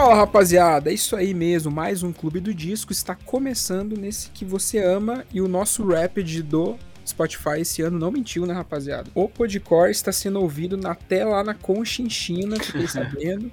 Fala 0.00 0.14
rapaziada, 0.14 0.90
é 0.90 0.94
isso 0.94 1.14
aí 1.14 1.34
mesmo, 1.34 1.70
mais 1.70 2.02
um 2.02 2.10
Clube 2.10 2.40
do 2.40 2.54
Disco 2.54 2.90
está 2.90 3.14
começando 3.14 3.98
nesse 3.98 4.30
que 4.30 4.46
você 4.46 4.78
ama 4.78 5.26
e 5.30 5.42
o 5.42 5.46
nosso 5.46 5.86
Rapid 5.86 6.40
do 6.40 6.78
Spotify 7.06 7.60
esse 7.60 7.82
ano 7.82 7.98
não 7.98 8.10
mentiu, 8.10 8.46
né 8.46 8.54
rapaziada? 8.54 9.10
O 9.14 9.28
Podcore 9.28 9.90
está 9.90 10.10
sendo 10.10 10.40
ouvido 10.40 10.74
na 10.74 10.94
tela 10.94 11.32
lá 11.32 11.44
na 11.44 11.52
Conchinchina, 11.52 12.58
fiquei 12.58 12.88
sabendo. 12.88 13.52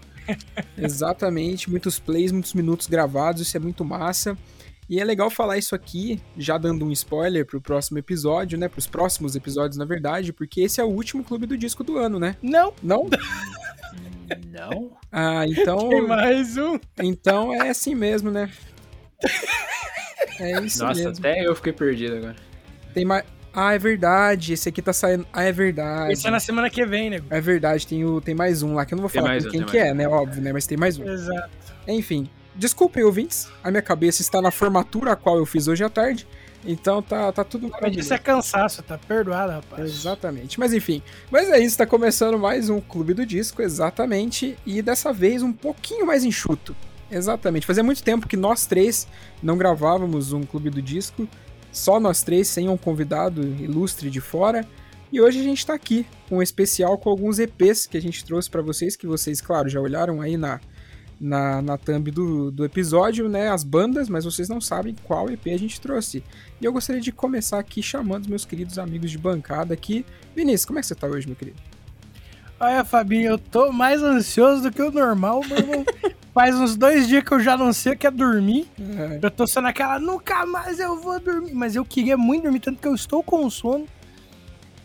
Exatamente, 0.77 1.69
muitos 1.69 1.99
plays, 1.99 2.31
muitos 2.31 2.53
minutos 2.53 2.87
gravados, 2.87 3.41
isso 3.41 3.57
é 3.57 3.59
muito 3.59 3.83
massa. 3.83 4.37
E 4.89 5.01
é 5.01 5.03
legal 5.03 5.29
falar 5.29 5.57
isso 5.57 5.75
aqui, 5.75 6.17
já 6.37 6.57
dando 6.57 6.85
um 6.85 6.93
spoiler 6.93 7.45
pro 7.45 7.59
próximo 7.59 7.97
episódio, 7.97 8.57
né? 8.57 8.69
Pros 8.69 8.87
próximos 8.87 9.35
episódios, 9.35 9.75
na 9.75 9.83
verdade, 9.83 10.31
porque 10.31 10.61
esse 10.61 10.79
é 10.79 10.83
o 10.85 10.87
último 10.87 11.25
clube 11.25 11.45
do 11.45 11.57
disco 11.57 11.83
do 11.83 11.97
ano, 11.97 12.17
né? 12.17 12.37
Não. 12.41 12.73
Não? 12.81 13.05
Não. 14.51 14.91
Ah, 15.11 15.45
então. 15.47 15.89
Tem 15.89 16.01
mais 16.05 16.57
um. 16.57 16.79
Então 16.99 17.53
é 17.53 17.69
assim 17.69 17.95
mesmo, 17.95 18.29
né? 18.31 18.49
É 20.39 20.59
isso 20.61 20.83
Nossa, 20.83 20.99
mesmo. 20.99 21.17
até 21.19 21.45
eu 21.45 21.55
fiquei 21.55 21.73
perdido 21.73 22.17
agora. 22.17 22.35
Tem 22.93 23.05
mais. 23.05 23.25
Ah, 23.53 23.73
é 23.73 23.79
verdade. 23.79 24.53
Esse 24.53 24.69
aqui 24.69 24.81
tá 24.81 24.93
saindo. 24.93 25.25
Ah, 25.33 25.43
é 25.43 25.51
verdade. 25.51 26.13
Esse 26.13 26.27
é 26.27 26.31
na 26.31 26.39
semana 26.39 26.69
que 26.69 26.85
vem, 26.85 27.09
nego. 27.09 27.25
É 27.29 27.41
verdade, 27.41 27.87
tem, 27.87 28.05
o... 28.05 28.21
tem 28.21 28.35
mais 28.35 28.61
um 28.61 28.75
lá, 28.75 28.85
que 28.85 28.93
eu 28.93 28.97
não 28.97 29.01
vou 29.01 29.09
falar 29.09 29.41
com 29.41 29.47
um, 29.47 29.51
quem 29.51 29.63
que 29.63 29.77
é, 29.77 29.91
um. 29.91 29.95
né? 29.95 30.07
Óbvio, 30.07 30.41
né? 30.41 30.53
Mas 30.53 30.67
tem 30.67 30.77
mais 30.77 30.97
um. 30.99 31.09
Exato. 31.09 31.49
Enfim, 31.87 32.29
desculpem, 32.55 33.03
ouvintes. 33.03 33.49
A 33.63 33.71
minha 33.71 33.81
cabeça 33.81 34.21
está 34.21 34.41
na 34.41 34.51
formatura 34.51 35.13
a 35.13 35.15
qual 35.15 35.37
eu 35.37 35.45
fiz 35.45 35.67
hoje 35.67 35.83
à 35.83 35.89
tarde. 35.89 36.27
Então 36.67 37.01
tá, 37.01 37.31
tá 37.31 37.45
tudo 37.45 37.71
Mas 37.81 37.95
isso 37.95 38.13
é 38.13 38.17
cansaço, 38.17 38.83
tá 38.83 38.97
perdoado, 38.97 39.53
rapaz. 39.53 39.89
Exatamente. 39.89 40.59
Mas 40.59 40.73
enfim. 40.73 41.01
Mas 41.31 41.49
é 41.49 41.59
isso, 41.59 41.77
tá 41.77 41.85
começando 41.85 42.37
mais 42.37 42.69
um 42.69 42.81
Clube 42.81 43.13
do 43.13 43.25
Disco, 43.25 43.61
exatamente. 43.61 44.57
E 44.65 44.81
dessa 44.81 45.13
vez 45.13 45.41
um 45.41 45.53
pouquinho 45.53 46.05
mais 46.05 46.25
enxuto. 46.25 46.75
Exatamente. 47.09 47.65
Fazia 47.65 47.83
muito 47.83 48.03
tempo 48.03 48.27
que 48.27 48.35
nós 48.35 48.65
três 48.65 49.07
não 49.41 49.57
gravávamos 49.57 50.33
um 50.33 50.43
Clube 50.43 50.69
do 50.69 50.81
Disco. 50.81 51.25
Só 51.71 52.01
nós 52.01 52.21
três, 52.21 52.49
sem 52.49 52.67
um 52.67 52.75
convidado 52.75 53.41
ilustre 53.41 54.09
de 54.09 54.19
fora. 54.19 54.67
E 55.09 55.21
hoje 55.21 55.39
a 55.39 55.43
gente 55.43 55.65
tá 55.65 55.73
aqui 55.73 56.05
com 56.27 56.37
um 56.39 56.41
especial 56.41 56.97
com 56.97 57.09
alguns 57.09 57.39
EPs 57.39 57.87
que 57.87 57.97
a 57.97 58.01
gente 58.01 58.25
trouxe 58.25 58.49
pra 58.49 58.61
vocês, 58.61 58.97
que 58.97 59.07
vocês, 59.07 59.39
claro, 59.39 59.69
já 59.69 59.79
olharam 59.79 60.19
aí 60.19 60.35
na, 60.35 60.59
na, 61.19 61.61
na 61.61 61.77
thumb 61.77 62.11
do, 62.11 62.51
do 62.51 62.63
episódio, 62.65 63.27
né? 63.27 63.49
As 63.49 63.63
bandas, 63.63 64.07
mas 64.09 64.25
vocês 64.25 64.47
não 64.47 64.61
sabem 64.61 64.95
qual 65.03 65.29
EP 65.29 65.47
a 65.47 65.57
gente 65.57 65.81
trouxe. 65.81 66.23
E 66.61 66.65
eu 66.65 66.71
gostaria 66.73 67.01
de 67.01 67.11
começar 67.11 67.59
aqui 67.59 67.81
chamando 67.81 68.23
os 68.23 68.27
meus 68.27 68.45
queridos 68.45 68.77
amigos 68.77 69.11
de 69.11 69.17
bancada 69.17 69.73
aqui. 69.73 70.05
Vinícius, 70.35 70.65
como 70.65 70.79
é 70.79 70.81
que 70.81 70.87
você 70.87 70.95
tá 70.95 71.07
hoje, 71.07 71.27
meu 71.27 71.35
querido? 71.35 71.57
Olha, 72.59 72.83
Fabinho, 72.83 73.31
eu 73.31 73.37
tô 73.37 73.71
mais 73.71 74.01
ansioso 74.01 74.63
do 74.63 74.71
que 74.71 74.81
o 74.81 74.91
normal, 74.91 75.41
meu 75.47 75.57
irmão. 75.57 75.85
Faz 76.33 76.55
uns 76.55 76.75
dois 76.75 77.07
dias 77.07 77.23
que 77.23 77.31
eu 77.31 77.39
já 77.39 77.57
não 77.57 77.73
sei 77.73 77.93
o 77.93 77.97
que 77.97 78.05
é 78.05 78.11
dormir. 78.11 78.67
É, 78.79 79.19
Eu 79.21 79.31
tô 79.31 79.47
só 79.47 79.59
naquela, 79.59 79.99
nunca 79.99 80.45
mais 80.45 80.79
eu 80.79 80.95
vou 80.99 81.19
dormir. 81.19 81.51
Mas 81.53 81.75
eu 81.75 81.83
queria 81.83 82.15
muito 82.15 82.43
dormir, 82.43 82.59
tanto 82.59 82.79
que 82.79 82.87
eu 82.87 82.93
estou 82.93 83.23
com 83.23 83.49
sono. 83.49 83.87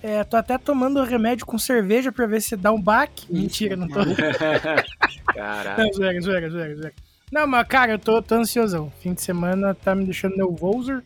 É, 0.03 0.25
tô 0.25 0.37
até 0.37 0.59
tomando 0.59 1.03
remédio 1.05 1.47
com 1.47 1.57
cerveja 1.57 2.11
pra 2.11 2.27
ver 2.27 2.43
se 2.43 2.57
dá 2.57 2.73
um 2.73 2.81
baque. 2.81 3.33
Mentira, 3.33 3.77
não 3.77 3.87
tô. 3.87 4.01
Caralho. 5.33 5.85
Não, 5.85 5.93
zoeira, 5.93 6.21
zoeira, 6.21 6.51
zoeira, 6.51 6.75
zoeira. 6.75 6.95
Não, 7.31 7.47
mas 7.47 7.67
cara, 7.69 7.93
eu 7.93 7.99
tô, 7.99 8.21
tô 8.21 8.35
ansiosão. 8.35 8.93
Fim 9.01 9.15
de 9.15 9.23
semana 9.23 9.75
tá 9.75 9.95
me 9.95 10.05
deixando 10.05 10.37
nervoso. 10.37 11.03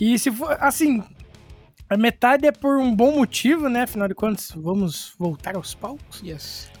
E 0.00 0.18
se 0.18 0.30
for, 0.30 0.56
assim, 0.58 1.04
a 1.88 1.96
metade 1.96 2.46
é 2.46 2.52
por 2.52 2.78
um 2.78 2.94
bom 2.94 3.12
motivo, 3.12 3.68
né? 3.68 3.82
Afinal 3.82 4.08
de 4.08 4.14
contas, 4.14 4.50
vamos 4.56 5.14
voltar 5.18 5.54
aos 5.54 5.74
palcos. 5.74 6.22
yes. 6.24 6.72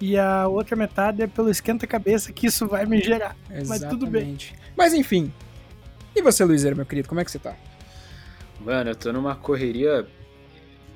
E 0.00 0.18
a 0.18 0.48
outra 0.48 0.74
metade 0.74 1.22
é 1.22 1.26
pelo 1.26 1.50
esquenta-cabeça 1.50 2.32
que 2.32 2.46
isso 2.46 2.66
vai 2.66 2.86
me 2.86 3.00
gerar. 3.02 3.36
Mas 3.68 3.80
tudo 3.80 4.06
bem. 4.06 4.22
Exatamente. 4.22 4.54
Mas 4.76 4.94
enfim. 4.94 5.32
E 6.16 6.22
você, 6.22 6.42
Luizeiro, 6.44 6.74
meu 6.74 6.86
querido, 6.86 7.06
como 7.08 7.20
é 7.20 7.24
que 7.24 7.30
você 7.30 7.38
tá? 7.38 7.54
Mano, 8.60 8.90
eu 8.90 8.96
tô 8.96 9.12
numa 9.12 9.36
correria 9.36 10.06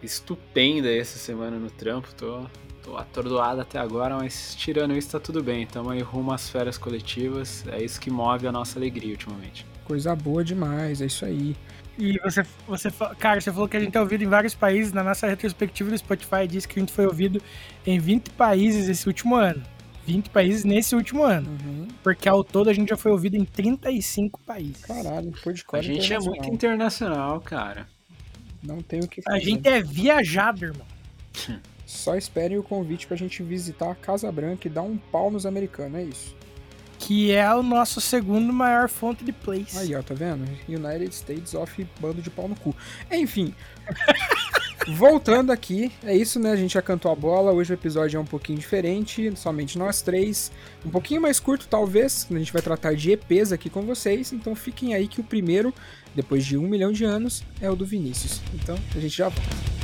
estupenda 0.04 0.94
essa 0.94 1.18
semana 1.18 1.58
no 1.58 1.70
trampo. 1.70 2.14
Tô, 2.14 2.46
tô 2.82 2.96
atordoado 2.96 3.60
até 3.60 3.78
agora, 3.78 4.16
mas 4.16 4.54
tirando 4.54 4.96
isso 4.96 5.10
tá 5.10 5.20
tudo 5.20 5.42
bem. 5.42 5.66
Tamo 5.66 5.90
aí 5.90 6.00
rumo 6.00 6.32
às 6.32 6.48
férias 6.48 6.78
coletivas. 6.78 7.64
É 7.68 7.82
isso 7.82 8.00
que 8.00 8.10
move 8.10 8.46
a 8.46 8.52
nossa 8.52 8.78
alegria 8.78 9.12
ultimamente. 9.12 9.66
Coisa 9.84 10.14
boa 10.14 10.44
demais, 10.44 11.00
é 11.00 11.06
isso 11.06 11.24
aí. 11.24 11.56
E 11.98 12.18
você, 12.18 12.44
você, 12.66 12.90
cara, 13.18 13.40
você 13.40 13.52
falou 13.52 13.68
que 13.68 13.76
a 13.76 13.80
gente 13.80 13.96
é 13.96 14.00
ouvido 14.00 14.24
em 14.24 14.26
vários 14.26 14.54
países. 14.54 14.92
Na 14.92 15.04
nossa 15.04 15.26
retrospectiva 15.26 15.90
do 15.90 15.98
Spotify 15.98 16.46
diz 16.48 16.66
que 16.66 16.78
a 16.78 16.82
gente 16.82 16.92
foi 16.92 17.06
ouvido 17.06 17.40
em 17.86 17.98
20 17.98 18.30
países 18.30 18.88
esse 18.88 19.06
último 19.06 19.36
ano. 19.36 19.62
20 20.06 20.30
países 20.30 20.64
nesse 20.64 20.94
último 20.94 21.22
ano. 21.22 21.48
Uhum. 21.48 21.88
Porque 22.02 22.28
ao 22.28 22.44
todo 22.44 22.68
a 22.68 22.72
gente 22.72 22.88
já 22.90 22.96
foi 22.96 23.10
ouvido 23.10 23.36
em 23.36 23.44
35 23.44 24.40
países. 24.40 24.84
Caralho, 24.84 25.32
por 25.42 25.52
de 25.52 25.64
A 25.72 25.82
gente 25.82 26.12
é 26.12 26.18
muito 26.18 26.48
internacional, 26.48 27.40
cara. 27.40 27.86
Não 28.66 28.80
tem 28.80 29.00
o 29.00 29.08
que 29.08 29.20
A 29.20 29.32
fazer. 29.32 29.40
gente 29.44 29.68
é 29.68 29.82
viajado, 29.82 30.64
irmão. 30.64 30.86
Só 31.86 32.16
esperem 32.16 32.56
o 32.58 32.62
convite 32.62 33.06
pra 33.06 33.16
gente 33.16 33.42
visitar 33.42 33.90
a 33.90 33.94
Casa 33.94 34.30
Branca 34.32 34.66
e 34.66 34.70
dar 34.70 34.82
um 34.82 34.96
pau 34.96 35.30
nos 35.30 35.44
americanos, 35.44 35.98
é 35.98 36.02
isso. 36.04 36.34
Que 36.98 37.32
é 37.32 37.52
o 37.54 37.62
nosso 37.62 38.00
segundo 38.00 38.50
maior 38.52 38.88
fonte 38.88 39.22
de 39.22 39.32
plays. 39.32 39.76
Aí, 39.76 39.94
ó, 39.94 40.02
tá 40.02 40.14
vendo? 40.14 40.44
United 40.66 41.14
States 41.14 41.52
of 41.52 41.86
bando 42.00 42.22
de 42.22 42.30
pau 42.30 42.48
no 42.48 42.56
cu. 42.56 42.74
Enfim. 43.10 43.54
Voltando 44.88 45.50
aqui, 45.50 45.90
é 46.02 46.14
isso, 46.14 46.38
né? 46.38 46.50
A 46.50 46.56
gente 46.56 46.74
já 46.74 46.82
cantou 46.82 47.10
a 47.10 47.14
bola. 47.14 47.52
Hoje 47.52 47.72
o 47.72 47.74
episódio 47.74 48.18
é 48.18 48.20
um 48.20 48.24
pouquinho 48.24 48.58
diferente, 48.58 49.32
somente 49.36 49.78
nós 49.78 50.02
três. 50.02 50.52
Um 50.84 50.90
pouquinho 50.90 51.22
mais 51.22 51.40
curto, 51.40 51.66
talvez. 51.68 52.26
A 52.30 52.38
gente 52.38 52.52
vai 52.52 52.60
tratar 52.60 52.94
de 52.94 53.12
EPs 53.12 53.52
aqui 53.52 53.70
com 53.70 53.82
vocês. 53.82 54.32
Então 54.32 54.54
fiquem 54.54 54.94
aí 54.94 55.08
que 55.08 55.20
o 55.20 55.24
primeiro, 55.24 55.72
depois 56.14 56.44
de 56.44 56.58
um 56.58 56.68
milhão 56.68 56.92
de 56.92 57.04
anos, 57.04 57.42
é 57.60 57.70
o 57.70 57.76
do 57.76 57.86
Vinícius. 57.86 58.42
Então 58.54 58.76
a 58.94 59.00
gente 59.00 59.16
já 59.16 59.28
volta. 59.28 59.83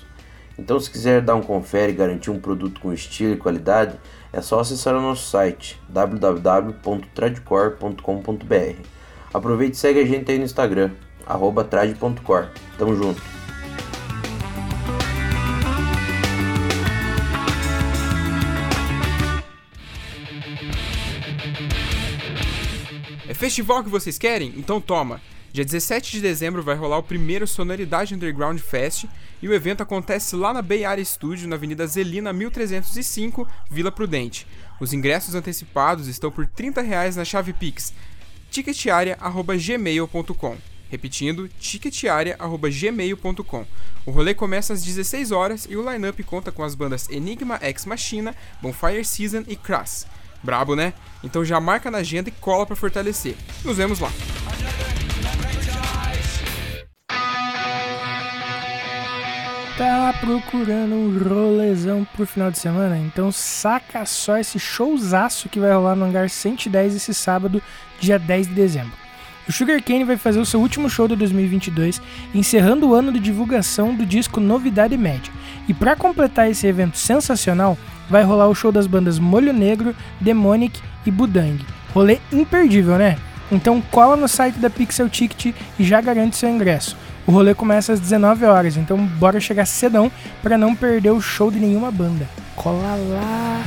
Então 0.57 0.79
se 0.79 0.89
quiser 0.89 1.21
dar 1.21 1.35
um 1.35 1.41
confere 1.41 1.91
e 1.91 1.95
garantir 1.95 2.31
um 2.31 2.39
produto 2.39 2.79
com 2.81 2.93
estilo 2.93 3.33
e 3.33 3.37
qualidade, 3.37 3.99
é 4.31 4.41
só 4.41 4.59
acessar 4.59 4.95
o 4.95 5.01
nosso 5.01 5.29
site 5.29 5.79
www.tradicor.com.br. 5.89 8.81
Aproveite 9.33 9.75
e 9.75 9.79
segue 9.79 9.99
a 9.99 10.05
gente 10.05 10.31
aí 10.31 10.37
no 10.37 10.45
Instagram, 10.45 10.91
arroba 11.25 11.63
trad.cor. 11.63 12.49
Tamo 12.77 12.95
junto. 12.95 13.21
É 23.27 23.33
festival 23.33 23.83
que 23.83 23.89
vocês 23.89 24.17
querem? 24.17 24.53
Então 24.57 24.81
toma! 24.81 25.21
Dia 25.53 25.65
17 25.65 26.13
de 26.13 26.21
dezembro 26.21 26.63
vai 26.63 26.75
rolar 26.75 26.99
o 26.99 27.03
primeiro 27.03 27.45
Sonoridade 27.45 28.15
Underground 28.15 28.57
Fest 28.59 29.03
e 29.41 29.49
o 29.49 29.53
evento 29.53 29.83
acontece 29.83 30.33
lá 30.33 30.53
na 30.53 30.61
Bay 30.61 30.85
Area 30.85 31.03
Studio, 31.03 31.45
na 31.45 31.57
Avenida 31.57 31.85
Zelina 31.85 32.31
1305, 32.31 33.45
Vila 33.69 33.91
Prudente. 33.91 34.47
Os 34.79 34.93
ingressos 34.93 35.35
antecipados 35.35 36.07
estão 36.07 36.31
por 36.31 36.47
30 36.47 36.81
reais 36.81 37.17
na 37.17 37.25
chave 37.25 37.51
Pix. 37.51 37.93
ticketiaria.gmail.com. 38.49 40.57
Repetindo, 40.89 41.49
ticketiaria.gmail.com. 41.59 43.65
O 44.05 44.11
rolê 44.11 44.33
começa 44.33 44.71
às 44.71 44.81
16 44.81 45.31
horas 45.31 45.67
e 45.69 45.75
o 45.75 45.91
line-up 45.91 46.23
conta 46.23 46.49
com 46.49 46.63
as 46.63 46.75
bandas 46.75 47.09
Enigma 47.09 47.59
Ex 47.61 47.85
Machina, 47.85 48.33
Bonfire 48.61 49.03
Season 49.03 49.43
e 49.49 49.57
Crass. 49.57 50.07
Brabo, 50.43 50.75
né? 50.75 50.93
Então 51.23 51.45
já 51.45 51.59
marca 51.59 51.91
na 51.91 51.99
agenda 51.99 52.29
e 52.29 52.31
cola 52.31 52.65
para 52.65 52.75
fortalecer. 52.75 53.35
Nos 53.63 53.77
vemos 53.77 53.99
lá. 53.99 54.11
Tá 59.77 60.13
procurando 60.19 60.93
um 60.93 61.17
rolezão 61.17 62.05
pro 62.15 62.27
final 62.27 62.51
de 62.51 62.59
semana? 62.59 62.99
Então 62.99 63.31
saca 63.31 64.05
só 64.05 64.37
esse 64.37 64.59
showzaço 64.59 65.49
que 65.49 65.59
vai 65.59 65.73
rolar 65.73 65.95
no 65.95 66.05
Hangar 66.05 66.29
110 66.29 66.95
esse 66.95 67.13
sábado, 67.13 67.61
dia 67.99 68.19
10 68.19 68.47
de 68.47 68.53
dezembro. 68.53 68.93
O 69.47 69.51
Sugarcane 69.51 70.03
vai 70.03 70.17
fazer 70.17 70.39
o 70.39 70.45
seu 70.45 70.59
último 70.59 70.89
show 70.89 71.07
de 71.07 71.15
2022, 71.15 72.01
encerrando 72.33 72.87
o 72.87 72.93
ano 72.93 73.11
de 73.11 73.19
divulgação 73.19 73.95
do 73.95 74.05
disco 74.05 74.39
Novidade 74.39 74.95
Média. 74.95 75.31
E 75.67 75.73
para 75.73 75.95
completar 75.95 76.49
esse 76.49 76.67
evento 76.67 76.97
sensacional, 76.97 77.77
vai 78.09 78.23
rolar 78.23 78.47
o 78.47 78.55
show 78.55 78.71
das 78.71 78.87
bandas 78.87 79.17
Molho 79.17 79.53
Negro, 79.53 79.95
Demonic 80.19 80.79
e 81.05 81.11
Budang. 81.11 81.65
Rolê 81.93 82.19
imperdível, 82.31 82.97
né? 82.97 83.17
Então 83.51 83.81
cola 83.91 84.15
no 84.15 84.27
site 84.27 84.59
da 84.59 84.69
Pixel 84.69 85.09
Ticket 85.09 85.53
e 85.77 85.83
já 85.83 85.99
garante 85.99 86.37
seu 86.37 86.49
ingresso. 86.49 86.95
O 87.27 87.31
rolê 87.31 87.53
começa 87.53 87.93
às 87.93 87.99
19 87.99 88.45
horas, 88.45 88.77
então 88.77 88.97
bora 88.97 89.39
chegar 89.39 89.65
cedão 89.65 90.11
para 90.41 90.57
não 90.57 90.75
perder 90.75 91.11
o 91.11 91.21
show 91.21 91.51
de 91.51 91.59
nenhuma 91.59 91.91
banda. 91.91 92.27
Cola 92.55 92.95
lá! 92.95 93.63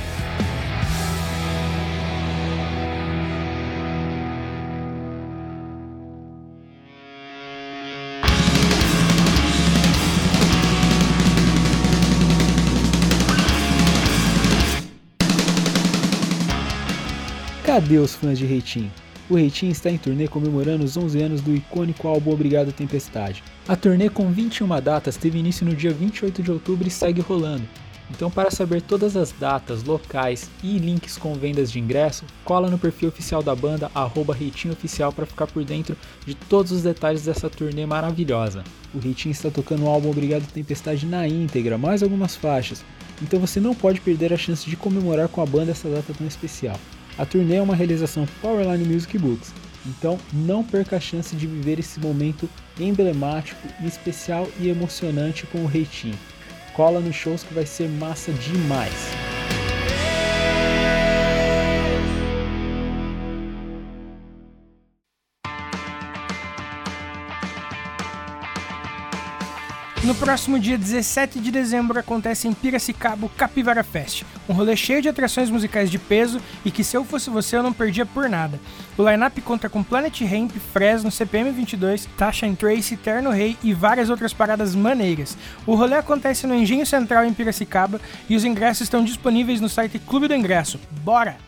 Cadê 17.75 17.99
os 17.99 18.15
fãs 18.15 18.38
de 18.38 18.47
Reitinho? 18.47 18.88
O 19.29 19.35
Reitinho 19.35 19.73
está 19.73 19.91
em 19.91 19.99
turnê 19.99 20.29
comemorando 20.29 20.85
os 20.85 20.97
11 20.97 21.21
anos 21.21 21.41
do 21.41 21.53
icônico 21.56 22.06
álbum 22.06 22.31
Obrigado 22.31 22.73
Tempestade. 22.73 23.43
A 23.67 23.75
turnê 23.75 24.09
com 24.09 24.31
21 24.31 24.81
datas 24.81 25.17
teve 25.17 25.41
início 25.41 25.67
no 25.67 25.75
dia 25.75 25.91
28 25.91 26.41
de 26.41 26.53
outubro 26.53 26.87
e 26.87 26.91
segue 26.91 27.21
rolando. 27.21 27.65
Então, 28.09 28.31
para 28.31 28.53
saber 28.53 28.81
todas 28.81 29.17
as 29.17 29.32
datas, 29.32 29.82
locais 29.82 30.49
e 30.62 30.79
links 30.79 31.19
com 31.19 31.35
vendas 31.35 31.73
de 31.73 31.81
ingresso, 31.81 32.25
cola 32.44 32.71
no 32.71 32.79
perfil 32.79 33.09
oficial 33.09 33.43
da 33.43 33.56
banda, 33.56 33.91
arroba 33.93 34.37
Oficial, 34.70 35.12
para 35.12 35.27
ficar 35.27 35.49
por 35.49 35.65
dentro 35.65 35.97
de 36.25 36.37
todos 36.37 36.70
os 36.70 36.82
detalhes 36.82 37.25
dessa 37.25 37.50
turnê 37.50 37.85
maravilhosa. 37.85 38.62
O 38.94 39.00
Reitinho 39.00 39.32
está 39.32 39.50
tocando 39.50 39.82
o 39.82 39.88
álbum 39.88 40.11
Obrigado 40.11 40.47
Tempestade 40.47 41.06
na 41.06 41.27
íntegra, 41.27 41.77
mais 41.77 42.05
algumas 42.05 42.37
faixas, 42.37 42.85
então 43.20 43.41
você 43.41 43.59
não 43.59 43.75
pode 43.75 44.00
perder 44.00 44.32
a 44.32 44.37
chance 44.37 44.70
de 44.70 44.77
comemorar 44.77 45.27
com 45.27 45.43
a 45.43 45.47
banda 45.47 45.73
essa 45.73 45.88
data 45.88 46.15
tão 46.17 46.29
especial. 46.29 46.79
A 47.17 47.25
turnê 47.25 47.57
é 47.57 47.63
uma 47.63 47.77
realização 47.77 48.27
Powerline 48.43 48.85
Music 48.85 49.17
Books, 49.19 49.53
então 49.87 50.19
não 50.33 50.65
perca 50.65 50.97
a 50.97 51.01
chance 51.01 51.37
de 51.37 51.47
viver 51.47 51.79
esse 51.79 52.01
momento 52.01 52.49
emblemático, 52.79 53.61
especial 53.85 54.49
e 54.59 54.69
emocionante 54.69 55.47
com 55.47 55.59
o 55.59 55.67
Reitinho. 55.67 56.19
Cola 56.73 56.99
nos 57.01 57.15
shows 57.15 57.45
que 57.45 57.55
vai 57.55 57.67
ser 57.67 57.89
massa 57.89 58.33
demais. 58.33 59.34
No 70.05 70.15
próximo 70.15 70.61
dia 70.61 70.77
17 70.77 71.41
de 71.41 71.51
dezembro 71.51 71.99
acontece 71.99 72.47
em 72.47 72.53
Piracicaba 72.53 73.25
o 73.25 73.29
Capivara 73.31 73.83
Fest, 73.83 74.23
um 74.47 74.53
rolê 74.53 74.77
cheio 74.77 75.01
de 75.01 75.09
atrações 75.09 75.49
musicais 75.49 75.91
de 75.91 75.99
peso 75.99 76.43
e 76.62 76.71
que 76.71 76.85
se 76.85 76.95
eu 76.95 77.06
fosse 77.06 77.31
você 77.31 77.56
eu 77.56 77.62
não 77.62 77.73
perdia 77.73 78.05
por 78.05 78.29
nada. 78.29 78.61
O 78.99 79.09
line-up 79.09 79.41
conta 79.41 79.71
com 79.71 79.83
Planet 79.83 80.21
Ramp, 80.21 80.51
Fresno, 80.75 81.11
CPM 81.11 81.51
22, 81.53 82.06
Tasha 82.19 82.45
and 82.45 82.55
Tracy, 82.55 82.99
Terno 82.99 83.31
Rei 83.31 83.56
e 83.62 83.73
várias 83.73 84.11
outras 84.11 84.35
paradas 84.35 84.75
maneiras. 84.75 85.39
O 85.67 85.75
rolê 85.75 85.95
acontece 85.95 86.47
no 86.47 86.55
Engenho 86.55 86.85
Central 86.85 87.25
em 87.25 87.33
Piracicaba 87.33 87.99
e 88.29 88.37
os 88.37 88.45
ingressos 88.45 88.83
estão 88.83 89.03
disponíveis 89.03 89.59
no 89.59 89.71
site 89.71 89.99
Clube 89.99 90.29
do 90.29 90.35
Ingresso. 90.35 90.79
Bora! 91.03 91.39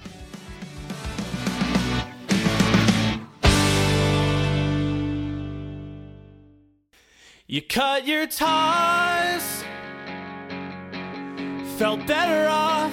You 7.48 7.62
cut 7.62 8.08
your 8.08 8.26
ties, 8.26 9.62
felt 11.78 12.04
better 12.04 12.48
off. 12.48 12.92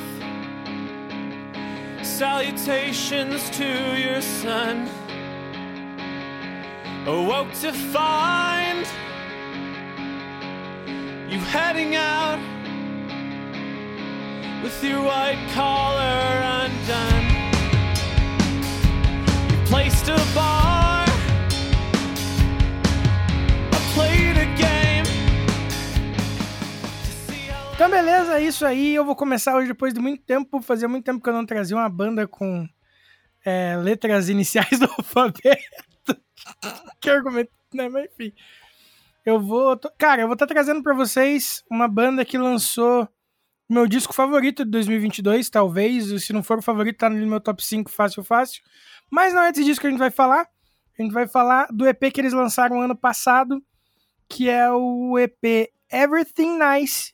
Salutations 2.05 3.50
to 3.50 3.65
your 4.00 4.21
son. 4.21 4.88
Awoke 7.07 7.51
to 7.61 7.73
find 7.73 8.85
you 11.31 11.39
heading 11.39 11.95
out 11.95 12.38
with 14.61 14.83
your 14.83 15.01
white 15.01 15.50
collar 15.55 16.21
undone. 16.61 17.25
You 19.50 19.65
placed 19.65 20.09
a 20.09 20.35
bar. 20.35 20.82
Então, 27.83 27.91
beleza, 27.91 28.39
é 28.39 28.41
isso 28.41 28.65
aí. 28.65 28.95
Eu 28.95 29.03
vou 29.03 29.13
começar 29.13 29.57
hoje, 29.57 29.68
depois 29.68 29.94
de 29.94 30.00
muito 30.00 30.24
tempo. 30.24 30.62
Fazia 30.62 30.88
muito 30.88 31.03
tempo 31.03 31.21
que 31.21 31.30
eu 31.30 31.33
não 31.33 31.45
trazia 31.45 31.75
uma 31.75 31.89
banda 31.89 32.25
com 32.25 32.65
é, 33.44 33.75
letras 33.75 34.30
iniciais 34.30 34.69
do 34.80 34.85
alfabeto. 34.85 35.59
que 37.01 37.09
argumento, 37.09 37.51
né? 37.74 37.89
Mas 37.89 38.06
enfim. 38.06 38.31
Eu 39.25 39.38
vou. 39.38 39.77
Cara, 39.97 40.21
eu 40.21 40.27
vou 40.27 40.33
estar 40.33 40.47
tá 40.47 40.53
trazendo 40.53 40.81
para 40.81 40.94
vocês 40.94 41.62
uma 41.69 41.86
banda 41.89 42.24
que 42.24 42.38
lançou 42.38 43.05
meu 43.69 43.86
disco 43.86 44.13
favorito 44.13 44.63
de 44.63 44.72
2022, 44.72 45.50
talvez. 45.50 46.24
Se 46.24 46.31
não 46.31 46.41
for 46.41 46.60
o 46.60 46.62
favorito, 46.62 47.00
tá 47.00 47.10
no 47.10 47.27
meu 47.27 47.41
top 47.41 47.62
5 47.62 47.91
fácil, 47.91 48.24
fácil. 48.24 48.63
Mas 49.12 49.34
não 49.34 49.41
é 49.41 49.51
desse 49.51 49.65
disco 49.65 49.81
que 49.81 49.88
a 49.88 49.89
gente 49.89 50.00
vai 50.00 50.10
falar. 50.10 50.48
A 50.98 51.01
gente 51.01 51.12
vai 51.12 51.27
falar 51.27 51.67
do 51.69 51.86
EP 51.86 52.00
que 52.13 52.22
eles 52.22 52.31
lançaram 52.31 52.79
ano 52.79 52.96
passado, 52.96 53.62
que 54.29 54.50
é 54.50 54.72
o 54.72 55.19
EP 55.19 55.69
Everything 55.91 56.58
Nice 56.58 57.13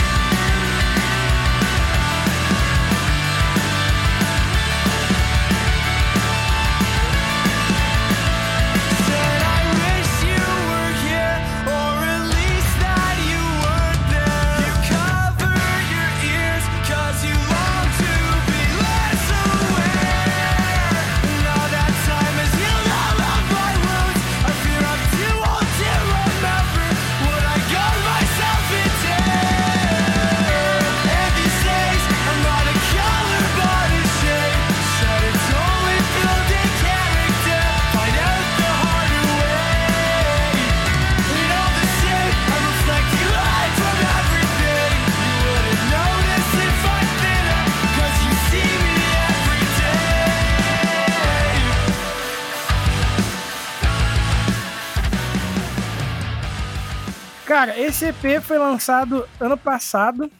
Cara, 57.51 57.77
esse 57.77 58.05
EP 58.05 58.41
foi 58.41 58.57
lançado 58.57 59.27
ano 59.37 59.57
passado, 59.57 60.31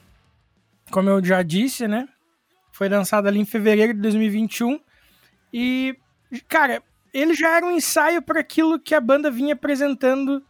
como 0.90 1.10
eu 1.10 1.22
já 1.22 1.44
disse, 1.44 1.86
né? 1.86 2.08
Foi 2.72 2.88
lançado 2.88 3.28
ali 3.28 3.38
em 3.38 3.44
fevereiro 3.44 3.94
de 3.94 4.00
2021. 4.00 4.80
E, 5.52 5.94
cara, 6.48 6.82
ele 7.14 7.34
já 7.34 7.58
era 7.58 7.66
um 7.66 7.72
ensaio 7.72 8.22
para 8.22 8.40
aquilo 8.40 8.80
que 8.80 8.96
a 8.96 9.02
banda 9.02 9.30
vinha 9.30 9.56
apresentando 9.56 10.42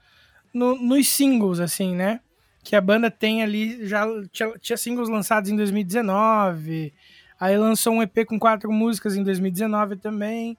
no- 0.53 0.75
nos 0.77 1.07
singles, 1.07 1.59
assim, 1.59 1.95
né? 1.95 2.19
Que 2.63 2.75
a 2.75 2.81
banda 2.81 3.09
tem 3.09 3.41
ali, 3.41 3.83
já 3.87 4.05
tinha, 4.31 4.51
tinha 4.59 4.77
singles 4.77 5.09
lançados 5.09 5.49
em 5.49 5.55
2019, 5.55 6.93
aí 7.39 7.57
lançou 7.57 7.91
um 7.91 8.03
EP 8.03 8.23
com 8.23 8.37
quatro 8.37 8.71
músicas 8.71 9.15
em 9.15 9.23
2019 9.23 9.95
também. 9.95 10.55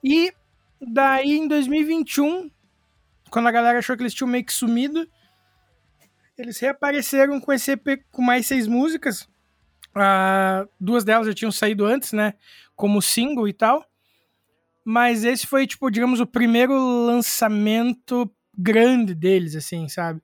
E 0.00 0.32
daí 0.80 1.32
em 1.32 1.48
2021, 1.48 2.48
quando 3.30 3.48
a 3.48 3.50
galera 3.50 3.80
achou 3.80 3.96
que 3.96 4.02
eles 4.04 4.14
tinham 4.14 4.28
meio 4.30 4.44
que 4.44 4.52
sumido, 4.52 5.04
eles 6.36 6.58
reapareceram 6.58 7.40
com 7.40 7.52
esse 7.52 7.72
EP 7.72 8.04
com 8.10 8.22
mais 8.22 8.46
seis 8.46 8.66
músicas. 8.66 9.28
Ah, 9.94 10.66
duas 10.80 11.04
delas 11.04 11.26
já 11.26 11.34
tinham 11.34 11.52
saído 11.52 11.84
antes, 11.84 12.12
né? 12.12 12.34
Como 12.74 13.00
single 13.00 13.48
e 13.48 13.52
tal. 13.52 13.84
Mas 14.84 15.24
esse 15.24 15.46
foi, 15.46 15.66
tipo, 15.66 15.90
digamos, 15.90 16.20
o 16.20 16.26
primeiro 16.26 16.74
lançamento 17.06 18.30
grande 18.56 19.14
deles, 19.14 19.56
assim, 19.56 19.88
sabe? 19.88 20.20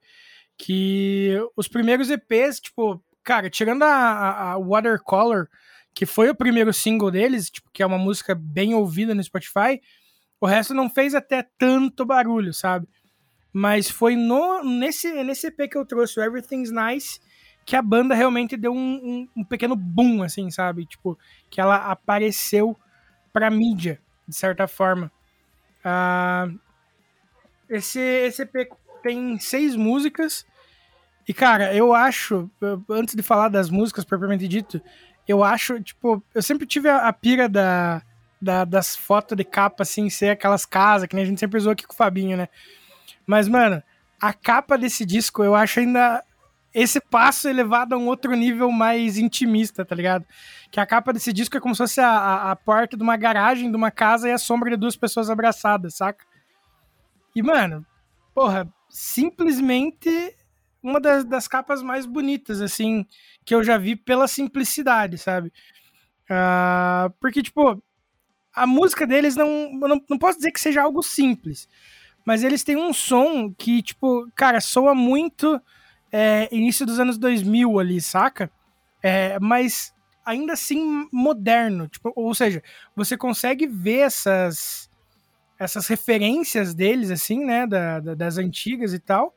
Que 0.58 1.36
os 1.56 1.68
primeiros 1.68 2.10
EPs, 2.10 2.60
tipo, 2.60 3.02
cara, 3.22 3.48
tirando 3.48 3.84
a, 3.84 4.52
a, 4.52 4.58
Watercolor, 4.58 5.48
que 5.94 6.04
foi 6.04 6.28
o 6.28 6.34
primeiro 6.34 6.72
single 6.72 7.10
deles, 7.10 7.48
tipo, 7.48 7.70
que 7.72 7.82
é 7.82 7.86
uma 7.86 7.98
música 7.98 8.34
bem 8.34 8.74
ouvida 8.74 9.14
no 9.14 9.22
Spotify, 9.22 9.80
o 10.40 10.46
resto 10.46 10.74
não 10.74 10.90
fez 10.90 11.14
até 11.14 11.46
tanto 11.56 12.04
barulho, 12.04 12.52
sabe? 12.52 12.86
Mas 13.52 13.90
foi 13.90 14.14
no, 14.16 14.62
nesse, 14.62 15.10
nesse 15.24 15.48
EP 15.48 15.68
que 15.68 15.76
eu 15.76 15.84
trouxe, 15.84 16.20
Everything's 16.20 16.70
Nice, 16.70 17.20
que 17.64 17.74
a 17.76 17.82
banda 17.82 18.14
realmente 18.14 18.56
deu 18.56 18.72
um, 18.72 18.76
um, 18.76 19.28
um 19.38 19.44
pequeno 19.44 19.74
boom, 19.76 20.22
assim, 20.22 20.50
sabe? 20.50 20.86
Tipo, 20.86 21.18
que 21.48 21.60
ela 21.60 21.76
apareceu 21.90 22.76
pra 23.32 23.50
mídia, 23.50 24.00
de 24.26 24.34
certa 24.36 24.66
forma. 24.68 25.10
Ah, 25.84 26.48
esse, 27.68 28.00
esse 28.00 28.42
EP 28.42 28.68
tem 29.02 29.38
seis 29.38 29.76
músicas. 29.76 30.46
E, 31.28 31.34
cara, 31.34 31.74
eu 31.74 31.94
acho, 31.94 32.50
antes 32.88 33.14
de 33.14 33.22
falar 33.22 33.48
das 33.48 33.70
músicas 33.70 34.04
propriamente 34.04 34.48
dito, 34.48 34.80
eu 35.28 35.44
acho, 35.44 35.80
tipo, 35.80 36.22
eu 36.34 36.42
sempre 36.42 36.66
tive 36.66 36.88
a, 36.88 37.06
a 37.08 37.12
pira 37.12 37.48
da, 37.48 38.02
da- 38.40 38.64
das 38.64 38.96
fotos 38.96 39.36
de 39.36 39.44
capa, 39.44 39.82
assim, 39.84 40.10
ser 40.10 40.30
aquelas 40.30 40.66
casas, 40.66 41.06
que 41.08 41.14
nem 41.14 41.24
a 41.24 41.28
gente 41.28 41.38
sempre 41.38 41.58
usou 41.58 41.72
aqui 41.72 41.86
com 41.86 41.92
o 41.92 41.96
Fabinho, 41.96 42.36
né? 42.36 42.48
Mas, 43.30 43.46
mano, 43.46 43.80
a 44.20 44.32
capa 44.32 44.76
desse 44.76 45.06
disco 45.06 45.44
eu 45.44 45.54
acho 45.54 45.78
ainda 45.78 46.24
esse 46.74 47.00
passo 47.00 47.48
elevado 47.48 47.94
a 47.94 47.96
um 47.96 48.08
outro 48.08 48.34
nível 48.34 48.72
mais 48.72 49.18
intimista, 49.18 49.84
tá 49.84 49.94
ligado? 49.94 50.26
Que 50.68 50.80
a 50.80 50.84
capa 50.84 51.12
desse 51.12 51.32
disco 51.32 51.56
é 51.56 51.60
como 51.60 51.72
se 51.72 51.78
fosse 51.78 52.00
a, 52.00 52.08
a, 52.08 52.50
a 52.50 52.56
porta 52.56 52.96
de 52.96 53.04
uma 53.04 53.16
garagem 53.16 53.70
de 53.70 53.76
uma 53.76 53.92
casa 53.92 54.28
e 54.28 54.32
a 54.32 54.38
sombra 54.38 54.70
de 54.70 54.76
duas 54.76 54.96
pessoas 54.96 55.30
abraçadas, 55.30 55.94
saca? 55.94 56.26
E, 57.32 57.40
mano, 57.40 57.86
porra, 58.34 58.68
simplesmente 58.88 60.36
uma 60.82 61.00
das, 61.00 61.24
das 61.24 61.46
capas 61.46 61.84
mais 61.84 62.06
bonitas, 62.06 62.60
assim, 62.60 63.06
que 63.44 63.54
eu 63.54 63.62
já 63.62 63.78
vi 63.78 63.94
pela 63.94 64.26
simplicidade, 64.26 65.18
sabe? 65.18 65.52
Ah, 66.28 67.12
porque, 67.20 67.44
tipo, 67.44 67.80
a 68.52 68.66
música 68.66 69.06
deles 69.06 69.36
não, 69.36 69.72
não. 69.72 70.02
Não 70.10 70.18
posso 70.18 70.38
dizer 70.38 70.50
que 70.50 70.60
seja 70.60 70.82
algo 70.82 71.00
simples, 71.00 71.68
mas 72.26 72.44
eles 72.44 72.62
têm 72.64 72.76
um 72.76 72.92
som 72.92 73.52
que, 73.52 73.82
tipo, 73.82 74.28
cara, 74.34 74.60
soa 74.60 74.94
muito 74.94 75.60
é, 76.12 76.48
início 76.54 76.84
dos 76.86 76.98
anos 77.00 77.18
2000 77.18 77.78
ali, 77.78 78.00
saca? 78.00 78.50
É, 79.02 79.38
mas 79.40 79.92
ainda 80.24 80.52
assim 80.52 81.08
moderno, 81.12 81.88
tipo, 81.88 82.12
ou 82.14 82.34
seja, 82.34 82.62
você 82.94 83.16
consegue 83.16 83.66
ver 83.66 84.00
essas 84.00 84.88
essas 85.58 85.86
referências 85.88 86.74
deles, 86.74 87.10
assim, 87.10 87.44
né, 87.44 87.66
da, 87.66 88.00
da- 88.00 88.14
das 88.14 88.38
antigas 88.38 88.94
e 88.94 88.98
tal, 88.98 89.34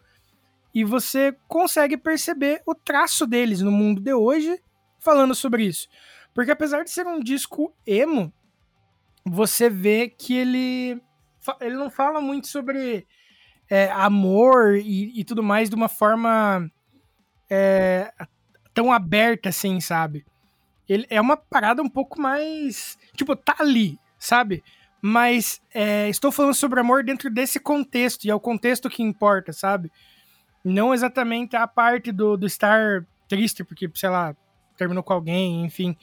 e 0.73 0.83
você 0.83 1.35
consegue 1.47 1.97
perceber 1.97 2.61
o 2.65 2.73
traço 2.75 3.27
deles 3.27 3.61
no 3.61 3.71
mundo 3.71 4.01
de 4.01 4.13
hoje 4.13 4.59
falando 4.99 5.35
sobre 5.35 5.65
isso. 5.65 5.87
Porque 6.33 6.51
apesar 6.51 6.83
de 6.83 6.91
ser 6.91 7.05
um 7.07 7.19
disco 7.19 7.73
emo, 7.85 8.33
você 9.25 9.69
vê 9.69 10.09
que 10.09 10.33
ele, 10.35 11.01
ele 11.61 11.75
não 11.75 11.89
fala 11.89 12.21
muito 12.21 12.47
sobre 12.47 13.07
é, 13.69 13.91
amor 13.91 14.75
e, 14.75 15.19
e 15.19 15.23
tudo 15.23 15.41
mais 15.41 15.69
de 15.69 15.75
uma 15.75 15.89
forma 15.89 16.69
é, 17.49 18.11
tão 18.73 18.91
aberta 18.91 19.49
assim, 19.49 19.79
sabe? 19.79 20.25
Ele 20.87 21.05
é 21.09 21.21
uma 21.21 21.37
parada 21.37 21.81
um 21.81 21.89
pouco 21.89 22.19
mais. 22.19 22.97
Tipo, 23.15 23.35
tá 23.35 23.55
ali, 23.59 23.97
sabe? 24.19 24.63
Mas 25.01 25.61
é, 25.73 26.09
estou 26.09 26.31
falando 26.31 26.53
sobre 26.53 26.79
amor 26.79 27.03
dentro 27.03 27.29
desse 27.29 27.59
contexto, 27.59 28.25
e 28.25 28.29
é 28.29 28.35
o 28.35 28.39
contexto 28.39 28.89
que 28.89 29.03
importa, 29.03 29.51
sabe? 29.51 29.91
Não 30.63 30.93
exatamente 30.93 31.55
a 31.55 31.67
parte 31.67 32.11
do, 32.11 32.37
do 32.37 32.45
estar 32.45 33.05
triste, 33.27 33.63
porque, 33.63 33.89
sei 33.93 34.09
lá, 34.09 34.35
terminou 34.77 35.03
com 35.03 35.13
alguém, 35.13 35.65
enfim. 35.65 35.95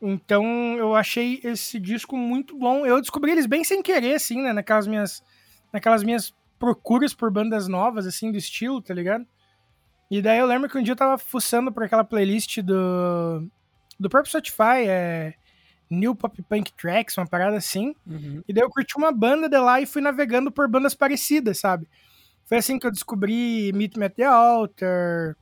Então, 0.00 0.44
eu 0.76 0.94
achei 0.94 1.40
esse 1.42 1.78
disco 1.80 2.16
muito 2.16 2.56
bom. 2.56 2.86
Eu 2.86 3.00
descobri 3.00 3.32
eles 3.32 3.46
bem 3.46 3.64
sem 3.64 3.82
querer, 3.82 4.14
assim, 4.14 4.40
né? 4.42 4.52
Naquelas 4.52 4.86
minhas, 4.86 5.22
naquelas 5.72 6.04
minhas 6.04 6.32
procuras 6.58 7.12
por 7.12 7.30
bandas 7.30 7.68
novas, 7.68 8.06
assim, 8.06 8.30
do 8.30 8.38
estilo, 8.38 8.80
tá 8.80 8.94
ligado? 8.94 9.26
E 10.10 10.22
daí 10.22 10.38
eu 10.38 10.46
lembro 10.46 10.68
que 10.68 10.78
um 10.78 10.82
dia 10.82 10.92
eu 10.92 10.96
tava 10.96 11.18
fuçando 11.18 11.72
por 11.72 11.82
aquela 11.82 12.04
playlist 12.04 12.58
do, 12.62 13.46
do 13.98 14.08
próprio 14.08 14.30
Spotify, 14.30 14.86
é 14.86 15.34
New 15.90 16.14
Pop 16.14 16.40
Punk 16.42 16.72
Tracks, 16.72 17.16
uma 17.18 17.26
parada 17.26 17.56
assim. 17.56 17.94
Uhum. 18.06 18.42
E 18.48 18.52
daí 18.52 18.62
eu 18.62 18.70
curti 18.70 18.96
uma 18.96 19.12
banda 19.12 19.48
de 19.48 19.58
lá 19.58 19.80
e 19.80 19.86
fui 19.86 20.00
navegando 20.00 20.50
por 20.50 20.68
bandas 20.68 20.94
parecidas, 20.94 21.58
sabe? 21.58 21.88
Foi 22.46 22.58
assim 22.58 22.78
que 22.78 22.86
eu 22.86 22.90
descobri 22.90 23.72
Meet 23.74 23.96
Me 23.96 24.06
at 24.06 24.14
the 24.14 24.24
Altar, 24.24 25.36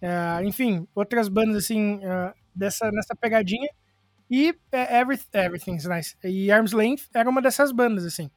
eh, 0.00 0.40
enfim, 0.44 0.86
outras 0.94 1.28
bandas 1.28 1.64
assim, 1.64 1.98
eh, 2.02 2.32
dessa, 2.54 2.90
nessa 2.92 3.16
pegadinha. 3.16 3.68
E 4.34 4.52
eh, 4.72 4.98
Every, 4.98 5.20
Everything's 5.32 5.84
Nice. 5.84 6.16
E 6.24 6.50
Arm's 6.50 6.72
Length 6.72 7.08
era 7.14 7.30
uma 7.30 7.40
dessas 7.40 7.70
bandas, 7.70 8.04
assim. 8.04 8.28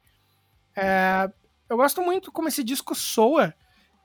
Eh, 0.76 1.28
eu 1.68 1.76
gosto 1.76 2.00
muito 2.00 2.30
como 2.30 2.46
esse 2.46 2.62
disco 2.62 2.94
soa 2.94 3.52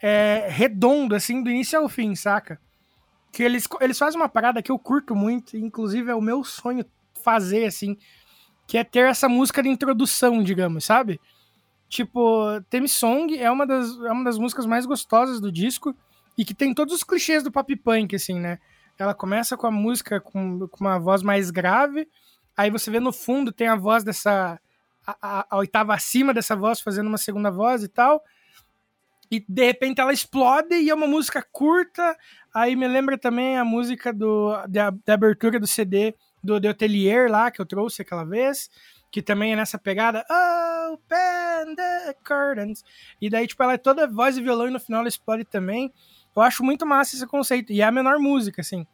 eh, 0.02 0.48
redondo, 0.50 1.14
assim, 1.14 1.44
do 1.44 1.52
início 1.52 1.78
ao 1.78 1.88
fim, 1.88 2.16
saca? 2.16 2.60
Que 3.32 3.44
eles, 3.44 3.68
eles 3.80 4.00
fazem 4.00 4.20
uma 4.20 4.28
parada 4.28 4.60
que 4.64 4.72
eu 4.72 4.80
curto 4.80 5.16
muito, 5.16 5.56
inclusive 5.56 6.10
é 6.10 6.16
o 6.16 6.22
meu 6.22 6.44
sonho 6.44 6.84
fazer, 7.24 7.66
assim, 7.66 7.96
que 8.66 8.76
é 8.76 8.84
ter 8.84 9.06
essa 9.06 9.30
música 9.30 9.62
de 9.62 9.70
introdução, 9.70 10.42
digamos, 10.42 10.86
sabe? 10.86 11.22
Tipo, 11.88 12.60
Theme 12.72 12.90
Song 12.90 13.38
é 13.38 13.52
uma, 13.52 13.68
das, 13.68 13.96
é 14.00 14.12
uma 14.12 14.24
das 14.24 14.40
músicas 14.40 14.66
mais 14.66 14.88
gostosas 14.88 15.40
do 15.40 15.52
disco 15.52 15.96
e 16.36 16.44
que 16.44 16.56
tem 16.56 16.74
todos 16.74 16.96
os 16.96 17.04
clichês 17.04 17.44
do 17.44 17.52
pop 17.52 17.76
punk, 17.76 18.16
assim, 18.16 18.40
né? 18.40 18.58
Ela 18.98 19.14
começa 19.14 19.58
com 19.58 19.68
a 19.68 19.72
música 19.72 20.20
com, 20.20 20.68
com 20.68 20.84
uma 20.84 21.00
voz 21.00 21.24
mais 21.24 21.50
grave, 21.50 22.08
aí 22.56 22.70
você 22.70 22.92
vê 22.92 23.00
no 23.00 23.12
fundo 23.12 23.52
tem 23.52 23.68
a 23.68 23.76
voz 23.76 24.04
dessa. 24.04 24.60
A, 25.06 25.18
a, 25.22 25.48
a 25.50 25.58
oitava 25.58 25.94
acima 25.94 26.34
dessa 26.34 26.56
voz 26.56 26.80
fazendo 26.80 27.08
uma 27.08 27.18
segunda 27.18 27.52
voz 27.52 27.84
e 27.84 27.88
tal. 27.88 28.24
E 29.30 29.44
de 29.50 29.66
repente 29.66 30.00
ela 30.00 30.14
explode 30.14 30.76
e 30.76 30.90
é 30.90 30.94
uma 30.94 31.08
música 31.08 31.46
curta. 31.52 32.16
Aí 32.54 32.76
me 32.76 32.88
lembra 32.88 33.18
também 33.18 33.58
a 33.58 33.66
música 33.66 34.14
do, 34.14 34.56
da, 34.68 34.94
abertura 35.08 35.60
do 35.60 35.66
CD 35.66 36.14
do 36.44 36.62
The 36.62 36.70
Atelier 36.70 37.32
lá, 37.32 37.50
que 37.50 37.60
eu 37.60 37.66
trouxe 37.66 38.02
aquela 38.02 38.24
vez, 38.24 38.70
que 39.10 39.22
também 39.22 39.54
é 39.54 39.56
nessa 39.56 39.80
pegada 39.80 40.24
Open 40.92 41.76
the 41.76 42.16
curtains. 42.24 42.84
E 43.20 43.30
daí, 43.30 43.48
tipo, 43.48 43.64
ela 43.64 43.74
é 43.74 43.78
toda 43.78 44.08
voz 44.08 44.38
e 44.38 44.42
violão 44.42 44.68
e 44.68 44.72
no 44.72 44.80
final 44.80 45.00
ela 45.00 45.10
explode 45.10 45.46
também. 45.46 45.92
Eu 46.36 46.42
acho 46.42 46.64
muito 46.64 46.86
massa 46.86 47.16
esse 47.16 47.28
conceito. 47.28 47.72
E 47.72 47.82
é 47.82 47.86
a 47.86 47.92
menor 47.92 48.20
música, 48.20 48.62
assim. 48.62 48.86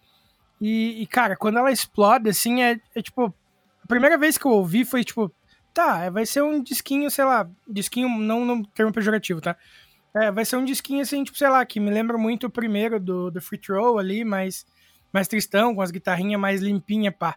E, 0.59 1.01
e, 1.01 1.07
cara, 1.07 1.35
quando 1.35 1.57
ela 1.57 1.71
explode, 1.71 2.29
assim, 2.29 2.61
é, 2.61 2.79
é 2.95 3.01
tipo. 3.01 3.33
A 3.83 3.87
primeira 3.87 4.17
vez 4.17 4.37
que 4.37 4.45
eu 4.45 4.51
ouvi 4.51 4.85
foi 4.85 5.03
tipo. 5.03 5.31
Tá, 5.73 6.09
vai 6.09 6.25
ser 6.25 6.41
um 6.41 6.61
disquinho, 6.61 7.09
sei 7.09 7.25
lá. 7.25 7.49
Disquinho, 7.67 8.09
não 8.09 8.43
no 8.43 8.65
termo 8.67 8.91
pejorativo, 8.91 9.39
tá? 9.39 9.55
É, 10.13 10.31
vai 10.31 10.43
ser 10.43 10.57
um 10.57 10.65
disquinho 10.65 11.01
assim, 11.01 11.23
tipo, 11.23 11.37
sei 11.37 11.49
lá, 11.49 11.63
que 11.65 11.79
me 11.79 11.91
lembra 11.91 12.17
muito 12.17 12.47
o 12.47 12.49
primeiro 12.49 12.99
do, 12.99 13.29
do 13.29 13.41
Free 13.41 13.59
Throw 13.59 13.99
ali, 13.99 14.25
mais, 14.25 14.65
mais 15.13 15.27
tristão, 15.27 15.75
com 15.75 15.81
as 15.81 15.91
guitarrinhas 15.91 16.41
mais 16.41 16.61
limpinhas, 16.61 17.13
pá. 17.17 17.35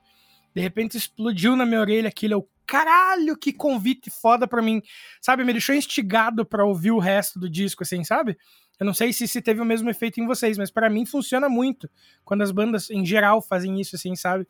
De 0.55 0.61
repente 0.61 0.97
explodiu 0.97 1.55
na 1.55 1.67
minha 1.67 1.81
orelha 1.81 2.09
aquilo, 2.09 2.35
eu, 2.35 2.49
caralho, 2.67 3.37
que 3.37 3.53
convite 3.53 4.11
foda 4.11 4.47
pra 4.47 4.63
mim. 4.63 4.83
Sabe, 5.21 5.45
me 5.45 5.53
deixou 5.53 5.75
instigado 5.75 6.45
pra 6.45 6.65
ouvir 6.65 6.93
o 6.93 6.99
resto 6.99 7.39
do 7.39 7.49
disco, 7.49 7.83
assim, 7.83 8.05
sabe? 8.05 8.39
Eu 8.83 8.85
não 8.85 8.93
sei 8.93 9.13
se, 9.13 9.29
se 9.29 9.41
teve 9.41 9.61
o 9.61 9.65
mesmo 9.65 9.89
efeito 9.89 10.21
em 10.21 10.27
vocês, 10.27 10.59
mas 10.59 10.69
para 10.69 10.91
mim 10.91 11.07
funciona 11.07 11.49
muito 11.49 11.89
quando 12.25 12.43
as 12.43 12.51
bandas, 12.51 12.91
em 12.91 13.07
geral, 13.07 13.41
fazem 13.41 13.81
isso, 13.81 13.95
assim, 13.95 14.17
sabe? 14.17 14.45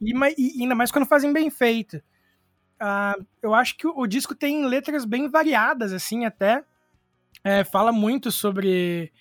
E, 0.00 0.12
e 0.12 0.62
ainda 0.62 0.74
mais 0.74 0.90
quando 0.90 1.06
fazem 1.06 1.32
bem 1.32 1.48
feito. 1.50 1.98
Uh, 2.82 3.24
eu 3.40 3.54
acho 3.54 3.76
que 3.76 3.86
o, 3.86 3.96
o, 3.96 4.08
disco 4.08 4.34
tem 4.34 4.66
letras 4.66 5.04
bem 5.04 5.28
variadas, 5.28 5.92
assim, 5.92 6.24
até. 6.24 6.64
É, 7.44 7.62
fala 7.62 7.92
muito 7.92 8.32
sobre 8.32 9.12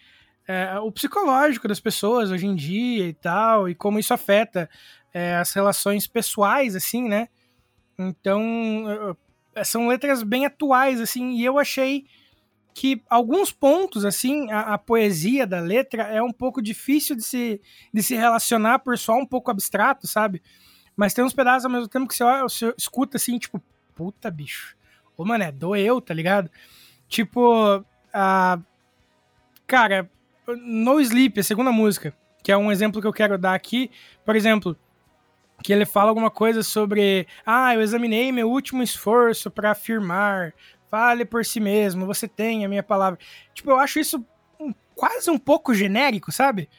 é, 0.48 0.80
o 0.80 0.92
psicológico 0.92 1.68
das 1.68 1.80
pessoas 1.80 2.32
hoje 2.32 2.48
em 2.48 2.56
dia 2.56 3.08
e 3.08 3.14
tal, 3.14 3.70
e 3.70 3.76
como 3.76 4.00
isso 4.00 4.16
afeta 4.16 4.68
é, 5.14 5.36
as 5.36 5.54
relações 5.54 6.08
pessoais, 6.08 6.76
assim, 6.76 7.08
né? 7.08 7.28
Então, 8.00 9.16
são 9.64 9.88
letras 9.88 10.24
bem 10.24 10.48
atuais, 10.48 11.00
assim, 11.00 11.34
e 11.34 11.46
eu 11.46 11.60
achei 11.60 12.08
que 12.74 13.02
alguns 13.10 13.52
pontos, 13.52 14.06
assim, 14.06 14.52
a, 14.52 14.74
a, 14.74 14.78
poesia 14.78 15.46
da 15.46 15.60
letra 15.60 16.04
é 16.04 16.22
um 16.22 16.32
pouco 16.32 16.62
difícil 16.62 17.16
de 17.16 17.24
se, 17.24 17.62
de 17.94 18.02
se 18.02 18.16
relacionar 18.16 18.80
por 18.80 18.98
só 18.98 19.16
um 19.16 19.26
pouco 19.26 19.52
abstrato, 19.52 20.08
sabe? 20.08 20.42
Mas 20.96 21.14
tem 21.14 21.24
uns 21.24 21.34
pedaços 21.34 21.66
ao 21.66 21.72
mesmo 21.72 21.88
tempo 21.88 22.08
que 22.08 22.16
você, 22.16 22.24
você 22.42 22.74
escuta 22.78 23.18
assim, 23.18 23.38
tipo, 23.38 23.62
puta 23.96 24.30
bicho. 24.32 24.76
Ô, 25.18 25.26
mano, 25.26 25.44
é 25.44 25.52
doeu, 25.52 26.00
tá 26.00 26.14
ligado? 26.14 26.50
Tipo, 27.08 27.84
a. 28.14 28.60
Cara, 29.68 30.10
No 30.48 31.00
Sleep, 31.00 31.40
a 31.40 31.44
segunda 31.44 31.72
música, 31.72 32.14
que 32.44 32.52
é 32.52 32.58
um 32.58 32.72
exemplo 32.72 33.02
que 33.02 33.08
eu 33.08 33.14
quero 33.14 33.38
dar 33.38 33.54
aqui. 33.54 33.92
Por 34.26 34.36
exemplo, 34.36 34.78
que 35.64 35.74
ele 35.74 35.86
fala 35.86 36.10
alguma 36.10 36.32
coisa 36.32 36.64
sobre. 36.64 37.28
Ah, 37.46 37.76
eu 37.76 37.82
examinei 37.82 38.32
meu 38.32 38.50
último 38.50 38.82
esforço 38.82 39.52
para 39.52 39.72
afirmar. 39.72 40.54
Fale 40.90 41.26
por 41.26 41.46
si 41.46 41.60
mesmo, 41.60 42.06
você 42.06 42.28
tem 42.28 42.66
a 42.66 42.70
minha 42.70 42.84
palavra. 42.84 43.20
Tipo, 43.54 43.72
eu 43.72 43.78
acho 43.78 44.00
isso 44.00 44.26
um, 44.60 44.74
quase 44.96 45.30
um 45.30 45.38
pouco 45.38 45.74
genérico, 45.74 46.32
sabe? 46.32 46.70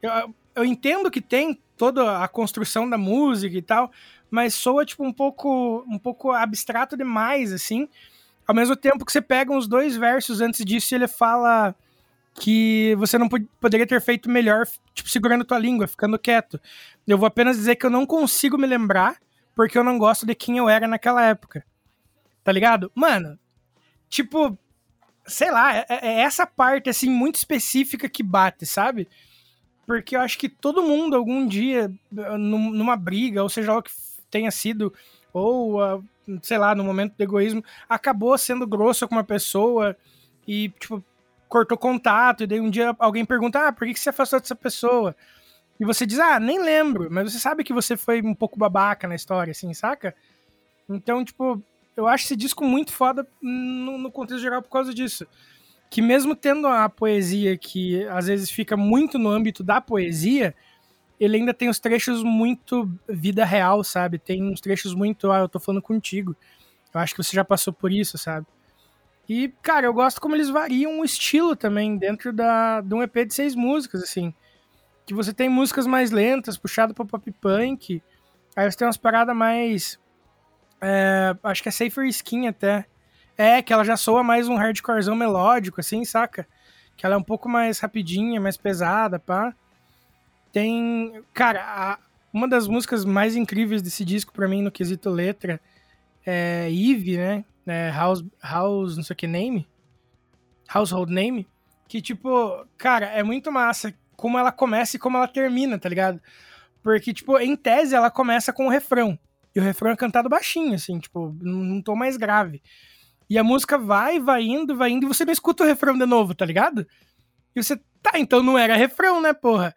Eu, 0.00 0.34
eu 0.54 0.64
entendo 0.64 1.10
que 1.10 1.20
tem 1.20 1.60
toda 1.76 2.22
a 2.22 2.28
construção 2.28 2.88
da 2.88 2.98
música 2.98 3.56
e 3.56 3.62
tal, 3.62 3.90
mas 4.30 4.54
soa 4.54 4.84
tipo 4.84 5.04
um 5.04 5.12
pouco 5.12 5.84
um 5.88 5.98
pouco 5.98 6.32
abstrato 6.32 6.96
demais 6.96 7.52
assim. 7.52 7.88
Ao 8.46 8.54
mesmo 8.54 8.76
tempo 8.76 9.04
que 9.04 9.12
você 9.12 9.20
pega 9.20 9.52
uns 9.52 9.68
dois 9.68 9.96
versos 9.96 10.40
antes 10.40 10.64
disso 10.64 10.94
ele 10.94 11.06
fala 11.06 11.74
que 12.38 12.94
você 12.96 13.18
não 13.18 13.28
poderia 13.60 13.86
ter 13.86 14.00
feito 14.00 14.30
melhor, 14.30 14.66
tipo, 14.94 15.08
segurando 15.08 15.44
tua 15.44 15.58
língua, 15.58 15.88
ficando 15.88 16.18
quieto. 16.18 16.60
Eu 17.06 17.18
vou 17.18 17.26
apenas 17.26 17.56
dizer 17.56 17.76
que 17.76 17.84
eu 17.84 17.90
não 17.90 18.06
consigo 18.06 18.56
me 18.56 18.66
lembrar 18.66 19.16
porque 19.54 19.76
eu 19.76 19.82
não 19.82 19.98
gosto 19.98 20.24
de 20.24 20.34
quem 20.34 20.56
eu 20.58 20.68
era 20.68 20.86
naquela 20.86 21.22
época. 21.24 21.64
Tá 22.44 22.52
ligado? 22.52 22.90
Mano, 22.94 23.38
tipo, 24.08 24.56
sei 25.26 25.50
lá, 25.50 25.76
é, 25.76 25.86
é 25.88 26.20
essa 26.20 26.46
parte, 26.46 26.88
assim, 26.88 27.10
muito 27.10 27.36
específica 27.36 28.08
que 28.08 28.22
bate, 28.22 28.66
sabe? 28.66 29.08
Porque 29.86 30.16
eu 30.16 30.20
acho 30.20 30.38
que 30.38 30.48
todo 30.48 30.82
mundo, 30.82 31.16
algum 31.16 31.46
dia, 31.46 31.90
numa 32.10 32.96
briga, 32.96 33.42
ou 33.42 33.48
seja, 33.48 33.74
o 33.74 33.82
que 33.82 33.90
tenha 34.30 34.50
sido, 34.50 34.92
ou, 35.32 35.82
uh, 35.82 36.04
sei 36.42 36.58
lá, 36.58 36.74
no 36.74 36.84
momento 36.84 37.14
do 37.16 37.22
egoísmo, 37.22 37.64
acabou 37.88 38.36
sendo 38.36 38.66
grosso 38.66 39.08
com 39.08 39.14
uma 39.14 39.24
pessoa 39.24 39.96
e, 40.46 40.68
tipo, 40.78 41.02
cortou 41.48 41.78
contato, 41.78 42.42
e 42.42 42.46
daí 42.46 42.60
um 42.60 42.70
dia 42.70 42.94
alguém 42.98 43.24
pergunta, 43.24 43.68
ah, 43.68 43.72
por 43.72 43.86
que 43.86 43.98
você 43.98 44.10
afastou 44.10 44.38
dessa 44.38 44.54
pessoa? 44.54 45.16
E 45.80 45.84
você 45.84 46.04
diz, 46.04 46.18
ah, 46.18 46.38
nem 46.38 46.60
lembro, 46.60 47.08
mas 47.10 47.32
você 47.32 47.38
sabe 47.38 47.64
que 47.64 47.72
você 47.72 47.96
foi 47.96 48.20
um 48.20 48.34
pouco 48.34 48.58
babaca 48.58 49.08
na 49.08 49.14
história, 49.14 49.52
assim, 49.52 49.72
saca? 49.72 50.14
Então, 50.88 51.24
tipo, 51.24 51.62
eu 51.98 52.06
acho 52.06 52.26
esse 52.26 52.36
disco 52.36 52.64
muito 52.64 52.92
foda 52.92 53.26
no, 53.42 53.98
no 53.98 54.12
contexto 54.12 54.40
geral 54.40 54.62
por 54.62 54.70
causa 54.70 54.94
disso. 54.94 55.26
Que 55.90 56.00
mesmo 56.00 56.36
tendo 56.36 56.68
a 56.68 56.88
poesia 56.88 57.58
que 57.58 58.04
às 58.04 58.28
vezes 58.28 58.48
fica 58.50 58.76
muito 58.76 59.18
no 59.18 59.28
âmbito 59.28 59.64
da 59.64 59.80
poesia, 59.80 60.54
ele 61.18 61.38
ainda 61.38 61.52
tem 61.52 61.68
os 61.68 61.80
trechos 61.80 62.22
muito 62.22 62.88
vida 63.08 63.44
real, 63.44 63.82
sabe? 63.82 64.16
Tem 64.16 64.44
uns 64.44 64.60
trechos 64.60 64.94
muito, 64.94 65.32
ah, 65.32 65.40
eu 65.40 65.48
tô 65.48 65.58
falando 65.58 65.82
contigo. 65.82 66.36
Eu 66.94 67.00
acho 67.00 67.16
que 67.16 67.22
você 67.22 67.34
já 67.34 67.44
passou 67.44 67.72
por 67.72 67.92
isso, 67.92 68.16
sabe? 68.16 68.46
E, 69.28 69.48
cara, 69.60 69.86
eu 69.86 69.92
gosto 69.92 70.20
como 70.20 70.36
eles 70.36 70.48
variam 70.48 71.00
o 71.00 71.04
estilo 71.04 71.56
também 71.56 71.98
dentro 71.98 72.32
da, 72.32 72.80
de 72.80 72.94
um 72.94 73.02
EP 73.02 73.26
de 73.26 73.34
seis 73.34 73.56
músicas, 73.56 74.04
assim. 74.04 74.32
Que 75.04 75.12
você 75.12 75.32
tem 75.32 75.48
músicas 75.48 75.84
mais 75.84 76.12
lentas, 76.12 76.56
puxado 76.56 76.94
pro 76.94 77.04
pop 77.04 77.28
punk. 77.32 78.00
Aí 78.54 78.70
você 78.70 78.78
tem 78.78 78.86
umas 78.86 78.96
paradas 78.96 79.34
mais. 79.34 79.98
É, 80.80 81.36
acho 81.42 81.62
que 81.62 81.68
é 81.68 81.72
Safer 81.72 82.06
Skin 82.06 82.48
até. 82.48 82.86
É, 83.36 83.62
que 83.62 83.72
ela 83.72 83.84
já 83.84 83.96
soa 83.96 84.22
mais 84.22 84.48
um 84.48 84.56
hardcorezão 84.56 85.14
melódico, 85.14 85.80
assim, 85.80 86.04
saca? 86.04 86.46
Que 86.96 87.06
ela 87.06 87.14
é 87.14 87.18
um 87.18 87.22
pouco 87.22 87.48
mais 87.48 87.78
rapidinha, 87.78 88.40
mais 88.40 88.56
pesada, 88.56 89.18
pá. 89.18 89.54
Tem. 90.52 91.22
Cara, 91.32 91.62
a, 91.62 91.98
uma 92.32 92.48
das 92.48 92.66
músicas 92.66 93.04
mais 93.04 93.36
incríveis 93.36 93.80
desse 93.80 94.04
disco, 94.04 94.32
para 94.32 94.48
mim, 94.48 94.62
no 94.62 94.72
quesito 94.72 95.08
letra, 95.08 95.60
é 96.26 96.68
Eve, 96.70 97.16
né? 97.16 97.44
né, 97.68 97.90
house, 97.90 98.24
house, 98.42 98.96
não 98.96 99.04
sei 99.04 99.12
o 99.12 99.16
que, 99.16 99.26
name, 99.26 99.68
household 100.72 101.12
name, 101.12 101.46
que, 101.86 102.00
tipo, 102.00 102.66
cara, 102.78 103.04
é 103.04 103.22
muito 103.22 103.52
massa 103.52 103.92
como 104.16 104.38
ela 104.38 104.50
começa 104.50 104.96
e 104.96 104.98
como 104.98 105.18
ela 105.18 105.28
termina, 105.28 105.78
tá 105.78 105.86
ligado? 105.86 106.18
Porque, 106.82 107.12
tipo, 107.12 107.38
em 107.38 107.54
tese 107.54 107.94
ela 107.94 108.10
começa 108.10 108.54
com 108.54 108.66
o 108.66 108.70
refrão, 108.70 109.18
e 109.54 109.60
o 109.60 109.62
refrão 109.62 109.90
é 109.90 109.96
cantado 109.96 110.28
baixinho, 110.28 110.74
assim, 110.74 110.98
tipo, 110.98 111.34
num 111.40 111.82
tom 111.82 111.96
mais 111.96 112.16
grave. 112.16 112.62
E 113.28 113.36
a 113.36 113.44
música 113.44 113.76
vai, 113.76 114.18
vai 114.18 114.42
indo, 114.42 114.76
vai 114.76 114.90
indo, 114.90 115.04
e 115.04 115.08
você 115.08 115.24
não 115.24 115.32
escuta 115.32 115.64
o 115.64 115.66
refrão 115.66 115.96
de 115.96 116.06
novo, 116.06 116.34
tá 116.34 116.44
ligado? 116.44 116.86
E 117.54 117.62
você, 117.62 117.76
tá, 118.02 118.18
então 118.18 118.42
não 118.42 118.56
era 118.58 118.76
refrão, 118.76 119.20
né, 119.20 119.32
porra? 119.32 119.74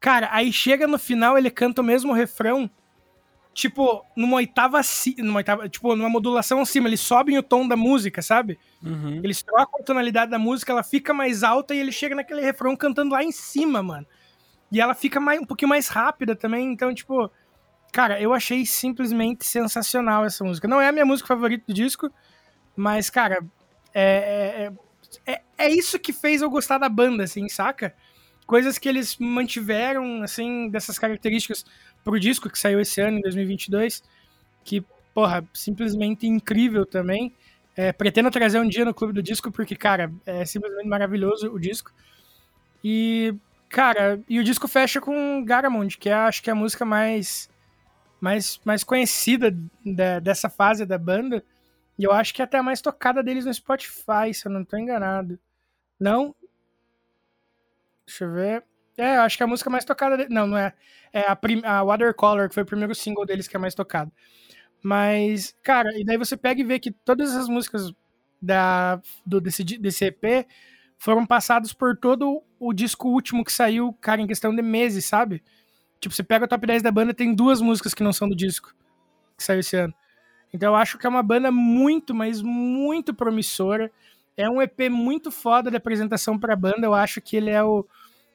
Cara, 0.00 0.28
aí 0.32 0.52
chega 0.52 0.86
no 0.86 0.98
final, 0.98 1.36
ele 1.36 1.50
canta 1.50 1.82
o 1.82 1.84
mesmo 1.84 2.12
refrão, 2.12 2.70
tipo, 3.52 4.04
numa 4.16 4.36
oitava, 4.36 4.80
numa 5.18 5.38
oitava, 5.38 5.68
tipo, 5.68 5.96
numa 5.96 6.08
modulação 6.08 6.60
acima, 6.60 6.88
eles 6.88 7.00
sobem 7.00 7.38
o 7.38 7.42
tom 7.42 7.66
da 7.66 7.76
música, 7.76 8.22
sabe? 8.22 8.58
Uhum. 8.82 9.20
Eles 9.24 9.42
trocam 9.42 9.80
a 9.80 9.82
tonalidade 9.84 10.30
da 10.30 10.38
música, 10.38 10.72
ela 10.72 10.82
fica 10.82 11.12
mais 11.12 11.42
alta 11.42 11.74
e 11.74 11.78
ele 11.78 11.92
chega 11.92 12.14
naquele 12.14 12.42
refrão 12.42 12.76
cantando 12.76 13.12
lá 13.12 13.24
em 13.24 13.32
cima, 13.32 13.82
mano. 13.82 14.06
E 14.70 14.80
ela 14.80 14.94
fica 14.94 15.18
mais, 15.20 15.40
um 15.40 15.44
pouquinho 15.44 15.68
mais 15.68 15.88
rápida 15.88 16.36
também, 16.36 16.72
então, 16.72 16.94
tipo, 16.94 17.30
cara, 17.92 18.20
eu 18.20 18.32
achei 18.32 18.64
simplesmente 18.66 19.46
sensacional 19.46 20.24
essa 20.24 20.44
música. 20.44 20.68
Não 20.68 20.80
é 20.80 20.88
a 20.88 20.92
minha 20.92 21.06
música 21.06 21.28
favorita 21.28 21.64
do 21.66 21.74
disco, 21.74 22.10
mas, 22.76 23.08
cara, 23.08 23.44
é, 23.94 24.70
é, 25.26 25.32
é, 25.34 25.42
é 25.56 25.70
isso 25.70 25.98
que 25.98 26.12
fez 26.12 26.42
eu 26.42 26.50
gostar 26.50 26.78
da 26.78 26.88
banda, 26.88 27.24
assim, 27.24 27.48
saca? 27.48 27.94
Coisas 28.46 28.78
que 28.78 28.88
eles 28.88 29.16
mantiveram, 29.18 30.22
assim, 30.22 30.68
dessas 30.68 30.98
características 30.98 31.64
pro 32.04 32.20
disco 32.20 32.50
que 32.50 32.58
saiu 32.58 32.80
esse 32.80 33.00
ano, 33.00 33.18
em 33.18 33.22
2022, 33.22 34.02
que, 34.62 34.84
porra, 35.14 35.44
simplesmente 35.52 36.26
incrível 36.26 36.84
também. 36.86 37.34
É, 37.74 37.92
pretendo 37.92 38.30
trazer 38.30 38.58
um 38.60 38.68
dia 38.68 38.84
no 38.84 38.94
Clube 38.94 39.12
do 39.12 39.22
Disco, 39.22 39.50
porque, 39.50 39.76
cara, 39.76 40.12
é 40.24 40.44
simplesmente 40.44 40.88
maravilhoso 40.88 41.50
o 41.52 41.58
disco. 41.58 41.92
E, 42.82 43.34
cara, 43.68 44.20
e 44.28 44.38
o 44.38 44.44
disco 44.44 44.68
fecha 44.68 45.00
com 45.00 45.44
Garamond, 45.44 45.98
que 45.98 46.08
é, 46.08 46.14
acho 46.14 46.42
que 46.42 46.48
é 46.48 46.52
a 46.52 46.56
música 46.56 46.84
mais, 46.84 47.50
mais, 48.20 48.60
mais 48.64 48.82
conhecida 48.84 49.56
da, 49.84 50.18
dessa 50.20 50.48
fase 50.48 50.84
da 50.86 50.98
banda. 50.98 51.44
E 51.98 52.04
eu 52.04 52.12
acho 52.12 52.34
que 52.34 52.42
é 52.42 52.44
até 52.44 52.58
a 52.58 52.62
mais 52.62 52.80
tocada 52.80 53.22
deles 53.22 53.44
no 53.44 53.54
Spotify, 53.54 54.32
se 54.32 54.46
eu 54.46 54.52
não 54.52 54.64
tô 54.64 54.76
enganado. 54.76 55.38
Não? 55.98 56.34
Deixa 58.06 58.24
eu 58.24 58.32
ver. 58.32 58.64
É, 58.96 59.16
acho 59.18 59.36
que 59.36 59.42
a 59.42 59.46
música 59.46 59.68
mais 59.70 59.84
tocada. 59.84 60.26
Não, 60.28 60.46
não 60.46 60.56
é. 60.56 60.72
É 61.12 61.22
a, 61.22 61.38
a 61.64 61.84
Watercolor, 61.84 62.48
que 62.48 62.54
foi 62.54 62.62
o 62.62 62.66
primeiro 62.66 62.94
single 62.94 63.26
deles 63.26 63.48
que 63.48 63.56
é 63.56 63.58
mais 63.58 63.74
tocado. 63.74 64.12
Mas, 64.82 65.54
cara, 65.62 65.90
e 65.98 66.04
daí 66.04 66.16
você 66.16 66.36
pega 66.36 66.60
e 66.60 66.64
vê 66.64 66.78
que 66.78 66.90
todas 66.90 67.34
as 67.34 67.48
músicas 67.48 67.92
da, 68.40 69.00
do, 69.24 69.40
desse, 69.40 69.64
desse 69.64 70.04
EP 70.04 70.46
foram 70.98 71.26
passadas 71.26 71.72
por 71.72 71.96
todo 71.96 72.42
o 72.58 72.72
disco 72.72 73.08
último 73.08 73.44
que 73.44 73.52
saiu, 73.52 73.92
cara, 73.94 74.20
em 74.20 74.26
questão 74.26 74.54
de 74.54 74.62
meses, 74.62 75.04
sabe? 75.04 75.42
Tipo, 76.00 76.14
você 76.14 76.22
pega 76.22 76.44
o 76.44 76.48
top 76.48 76.66
10 76.66 76.82
da 76.82 76.90
banda, 76.90 77.14
tem 77.14 77.34
duas 77.34 77.60
músicas 77.60 77.94
que 77.94 78.02
não 78.02 78.12
são 78.12 78.28
do 78.28 78.36
disco 78.36 78.74
que 79.36 79.42
saiu 79.42 79.60
esse 79.60 79.76
ano. 79.76 79.94
Então 80.52 80.72
eu 80.72 80.76
acho 80.76 80.98
que 80.98 81.06
é 81.06 81.08
uma 81.08 81.22
banda 81.22 81.50
muito, 81.50 82.14
mas 82.14 82.40
muito 82.40 83.14
promissora. 83.14 83.90
É 84.36 84.48
um 84.48 84.60
EP 84.60 84.90
muito 84.90 85.30
foda 85.30 85.70
de 85.70 85.76
apresentação 85.76 86.38
pra 86.38 86.56
banda. 86.56 86.86
Eu 86.86 86.94
acho 86.94 87.20
que 87.20 87.36
ele 87.36 87.50
é 87.50 87.62
o, 87.62 87.86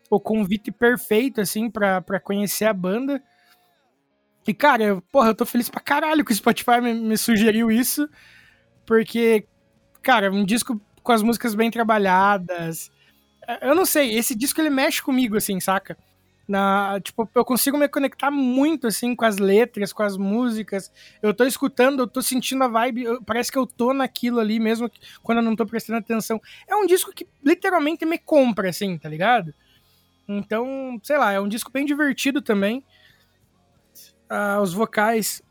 o 0.09 0.19
convite 0.19 0.71
perfeito, 0.71 1.41
assim, 1.41 1.69
pra, 1.69 2.01
conhecer 2.23 2.65
a 2.65 2.73
banda. 2.73 3.21
E, 4.47 4.53
cara, 4.53 4.83
eu, 4.83 5.01
porra, 5.11 5.29
eu 5.29 5.35
tô 5.35 5.45
feliz 5.45 5.69
pra 5.69 5.81
caralho 5.81 6.25
que 6.25 6.31
o 6.31 6.35
Spotify 6.35 6.81
me, 6.81 6.93
me 6.93 7.17
sugeriu 7.17 7.71
isso, 7.71 8.09
porque, 8.85 9.45
cara, 10.01 10.31
um 10.31 10.43
disco 10.43 10.81
com 11.03 11.11
as 11.11 11.21
músicas 11.21 11.53
bem 11.53 11.69
trabalhadas. 11.69 12.91
Eu 13.61 13.75
não 13.75 13.85
sei, 13.85 14.17
esse 14.17 14.35
disco 14.35 14.59
ele 14.59 14.69
mexe 14.69 15.01
comigo, 15.01 15.37
assim, 15.37 15.59
saca? 15.59 15.97
Na, 16.51 16.99
tipo, 16.99 17.29
eu 17.33 17.45
consigo 17.45 17.77
me 17.77 17.87
conectar 17.87 18.29
muito, 18.29 18.85
assim, 18.85 19.15
com 19.15 19.23
as 19.23 19.37
letras, 19.37 19.93
com 19.93 20.03
as 20.03 20.17
músicas. 20.17 20.91
Eu 21.21 21.33
tô 21.33 21.45
escutando, 21.45 22.01
eu 22.01 22.07
tô 22.07 22.21
sentindo 22.21 22.61
a 22.65 22.67
vibe, 22.67 23.03
eu, 23.03 23.23
parece 23.23 23.49
que 23.49 23.57
eu 23.57 23.65
tô 23.65 23.93
naquilo 23.93 24.37
ali, 24.37 24.59
mesmo 24.59 24.91
quando 25.23 25.37
eu 25.37 25.43
não 25.45 25.55
tô 25.55 25.65
prestando 25.65 25.99
atenção. 25.99 26.41
É 26.67 26.75
um 26.75 26.85
disco 26.85 27.13
que 27.13 27.25
literalmente 27.41 28.05
me 28.05 28.17
compra, 28.17 28.69
assim, 28.69 28.97
tá 28.97 29.07
ligado? 29.07 29.53
Então, 30.27 30.99
sei 31.01 31.17
lá, 31.17 31.31
é 31.31 31.39
um 31.39 31.47
disco 31.47 31.71
bem 31.71 31.85
divertido 31.85 32.41
também. 32.41 32.83
Ah, 34.29 34.59
os 34.61 34.73
vocais 34.73 35.41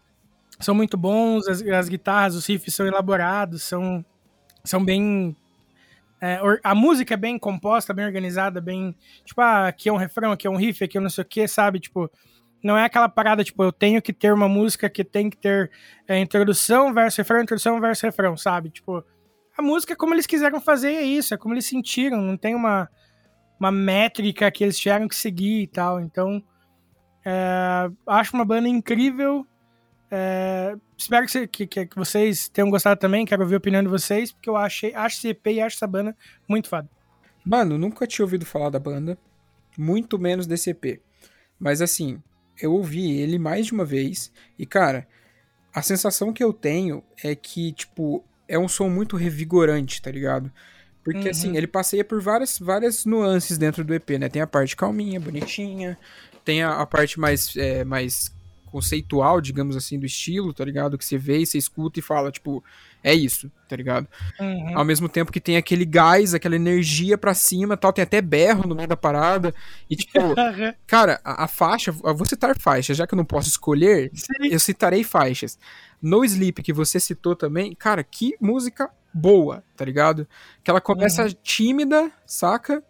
são 0.58 0.74
muito 0.74 0.98
bons, 0.98 1.48
as, 1.48 1.62
as, 1.62 1.88
guitarras, 1.88 2.34
os 2.34 2.44
riffs 2.44 2.74
são 2.74 2.86
elaborados, 2.86 3.62
são, 3.62 4.04
são 4.62 4.84
bem. 4.84 5.34
É, 6.20 6.38
a 6.62 6.74
música 6.74 7.14
é 7.14 7.16
bem 7.16 7.38
composta, 7.38 7.94
bem 7.94 8.04
organizada, 8.04 8.60
bem. 8.60 8.94
Tipo, 9.24 9.40
ah, 9.40 9.68
aqui 9.68 9.88
é 9.88 9.92
um 9.92 9.96
refrão, 9.96 10.32
aqui 10.32 10.46
é 10.46 10.50
um 10.50 10.56
riff, 10.56 10.84
aqui 10.84 10.98
é 10.98 11.00
não 11.00 11.10
sei 11.10 11.22
o 11.22 11.26
que, 11.26 11.48
sabe? 11.48 11.80
Tipo, 11.80 12.10
Não 12.62 12.76
é 12.76 12.84
aquela 12.84 13.08
parada, 13.08 13.42
tipo, 13.44 13.62
eu 13.64 13.72
tenho 13.72 14.02
que 14.02 14.12
ter 14.12 14.32
uma 14.34 14.48
música 14.48 14.90
que 14.90 15.02
tem 15.04 15.30
que 15.30 15.36
ter 15.38 15.70
é, 16.06 16.18
introdução, 16.18 16.92
verso, 16.92 17.18
refrão, 17.18 17.42
introdução, 17.42 17.80
verso, 17.80 18.04
refrão, 18.06 18.36
sabe? 18.36 18.70
Tipo, 18.70 19.02
a 19.56 19.62
música 19.62 19.94
é 19.94 19.96
como 19.96 20.14
eles 20.14 20.26
quiseram 20.26 20.60
fazer, 20.60 20.92
é 20.94 21.02
isso, 21.02 21.32
é 21.34 21.38
como 21.38 21.54
eles 21.54 21.66
sentiram, 21.66 22.20
não 22.20 22.36
tem 22.36 22.54
uma, 22.54 22.88
uma 23.58 23.70
métrica 23.72 24.50
que 24.50 24.62
eles 24.64 24.78
tiveram 24.78 25.08
que 25.08 25.16
seguir 25.16 25.62
e 25.62 25.66
tal. 25.66 26.00
Então, 26.00 26.42
é, 27.24 27.90
acho 28.06 28.34
uma 28.34 28.44
banda 28.44 28.68
incrível. 28.68 29.46
É, 30.10 30.76
espero 30.96 31.26
que, 31.26 31.66
que, 31.66 31.86
que, 31.86 31.96
vocês 31.96 32.48
tenham 32.48 32.68
gostado 32.68 32.98
também, 32.98 33.24
quero 33.24 33.42
ouvir 33.42 33.54
a 33.54 33.58
opinião 33.58 33.82
de 33.82 33.88
vocês, 33.88 34.32
porque 34.32 34.50
eu 34.50 34.56
achei, 34.56 34.92
acho 34.94 35.18
esse 35.18 35.28
EP 35.28 35.46
e 35.46 35.60
acho 35.60 35.76
essa 35.76 35.86
banda 35.86 36.16
muito 36.48 36.68
foda. 36.68 36.88
Mano, 37.44 37.78
nunca 37.78 38.06
tinha 38.06 38.24
ouvido 38.24 38.44
falar 38.44 38.70
da 38.70 38.78
banda, 38.78 39.16
muito 39.78 40.18
menos 40.18 40.46
desse 40.46 40.70
EP. 40.70 41.00
Mas 41.58 41.80
assim, 41.80 42.20
eu 42.60 42.72
ouvi 42.72 43.20
ele 43.20 43.38
mais 43.38 43.66
de 43.66 43.72
uma 43.72 43.84
vez 43.84 44.32
e, 44.58 44.66
cara, 44.66 45.06
a 45.72 45.80
sensação 45.80 46.32
que 46.32 46.42
eu 46.42 46.52
tenho 46.52 47.02
é 47.22 47.34
que, 47.34 47.72
tipo, 47.72 48.24
é 48.48 48.58
um 48.58 48.66
som 48.66 48.88
muito 48.88 49.16
revigorante, 49.16 50.02
tá 50.02 50.10
ligado? 50.10 50.50
Porque, 51.04 51.20
uhum. 51.20 51.30
assim, 51.30 51.56
ele 51.56 51.66
passeia 51.66 52.04
por 52.04 52.20
várias, 52.20 52.58
várias 52.58 53.04
nuances 53.04 53.56
dentro 53.56 53.84
do 53.84 53.94
EP, 53.94 54.10
né? 54.18 54.28
Tem 54.28 54.42
a 54.42 54.46
parte 54.46 54.76
calminha, 54.76 55.20
bonitinha, 55.20 55.96
tem 56.44 56.62
a, 56.62 56.80
a 56.80 56.86
parte 56.86 57.18
mais, 57.18 57.56
é, 57.56 57.84
mais 57.84 58.32
conceitual, 58.70 59.40
digamos 59.40 59.76
assim, 59.76 59.98
do 59.98 60.06
estilo, 60.06 60.54
tá 60.54 60.64
ligado? 60.64 60.96
Que 60.96 61.04
você 61.04 61.18
vê 61.18 61.38
e 61.38 61.46
você 61.46 61.58
escuta 61.58 61.98
e 61.98 62.02
fala, 62.02 62.30
tipo, 62.30 62.62
é 63.02 63.14
isso, 63.14 63.50
tá 63.68 63.76
ligado? 63.76 64.06
Uhum. 64.38 64.78
Ao 64.78 64.84
mesmo 64.84 65.08
tempo 65.08 65.32
que 65.32 65.40
tem 65.40 65.56
aquele 65.56 65.84
gás, 65.84 66.34
aquela 66.34 66.56
energia 66.56 67.16
pra 67.18 67.34
cima 67.34 67.76
tal, 67.76 67.92
tem 67.92 68.02
até 68.02 68.20
berro 68.20 68.66
no 68.66 68.74
meio 68.74 68.88
da 68.88 68.96
parada. 68.96 69.54
E, 69.88 69.96
tipo, 69.96 70.18
cara, 70.86 71.20
a, 71.24 71.44
a, 71.44 71.48
faixa, 71.48 71.94
eu 72.04 72.14
vou 72.14 72.26
citar 72.26 72.58
faixas, 72.58 72.96
já 72.96 73.06
que 73.06 73.14
eu 73.14 73.18
não 73.18 73.24
posso 73.24 73.48
escolher, 73.48 74.10
Sim. 74.14 74.48
eu 74.50 74.60
citarei 74.60 75.02
faixas. 75.02 75.58
No 76.00 76.24
Sleep, 76.24 76.62
que 76.62 76.72
você 76.72 76.98
citou 76.98 77.34
também, 77.34 77.74
cara, 77.74 78.02
que 78.04 78.34
música 78.40 78.90
boa, 79.12 79.64
tá 79.76 79.84
ligado? 79.84 80.26
Que 80.62 80.70
ela 80.70 80.80
começa 80.80 81.24
uhum. 81.24 81.34
tímida, 81.42 82.10
saca? 82.26 82.82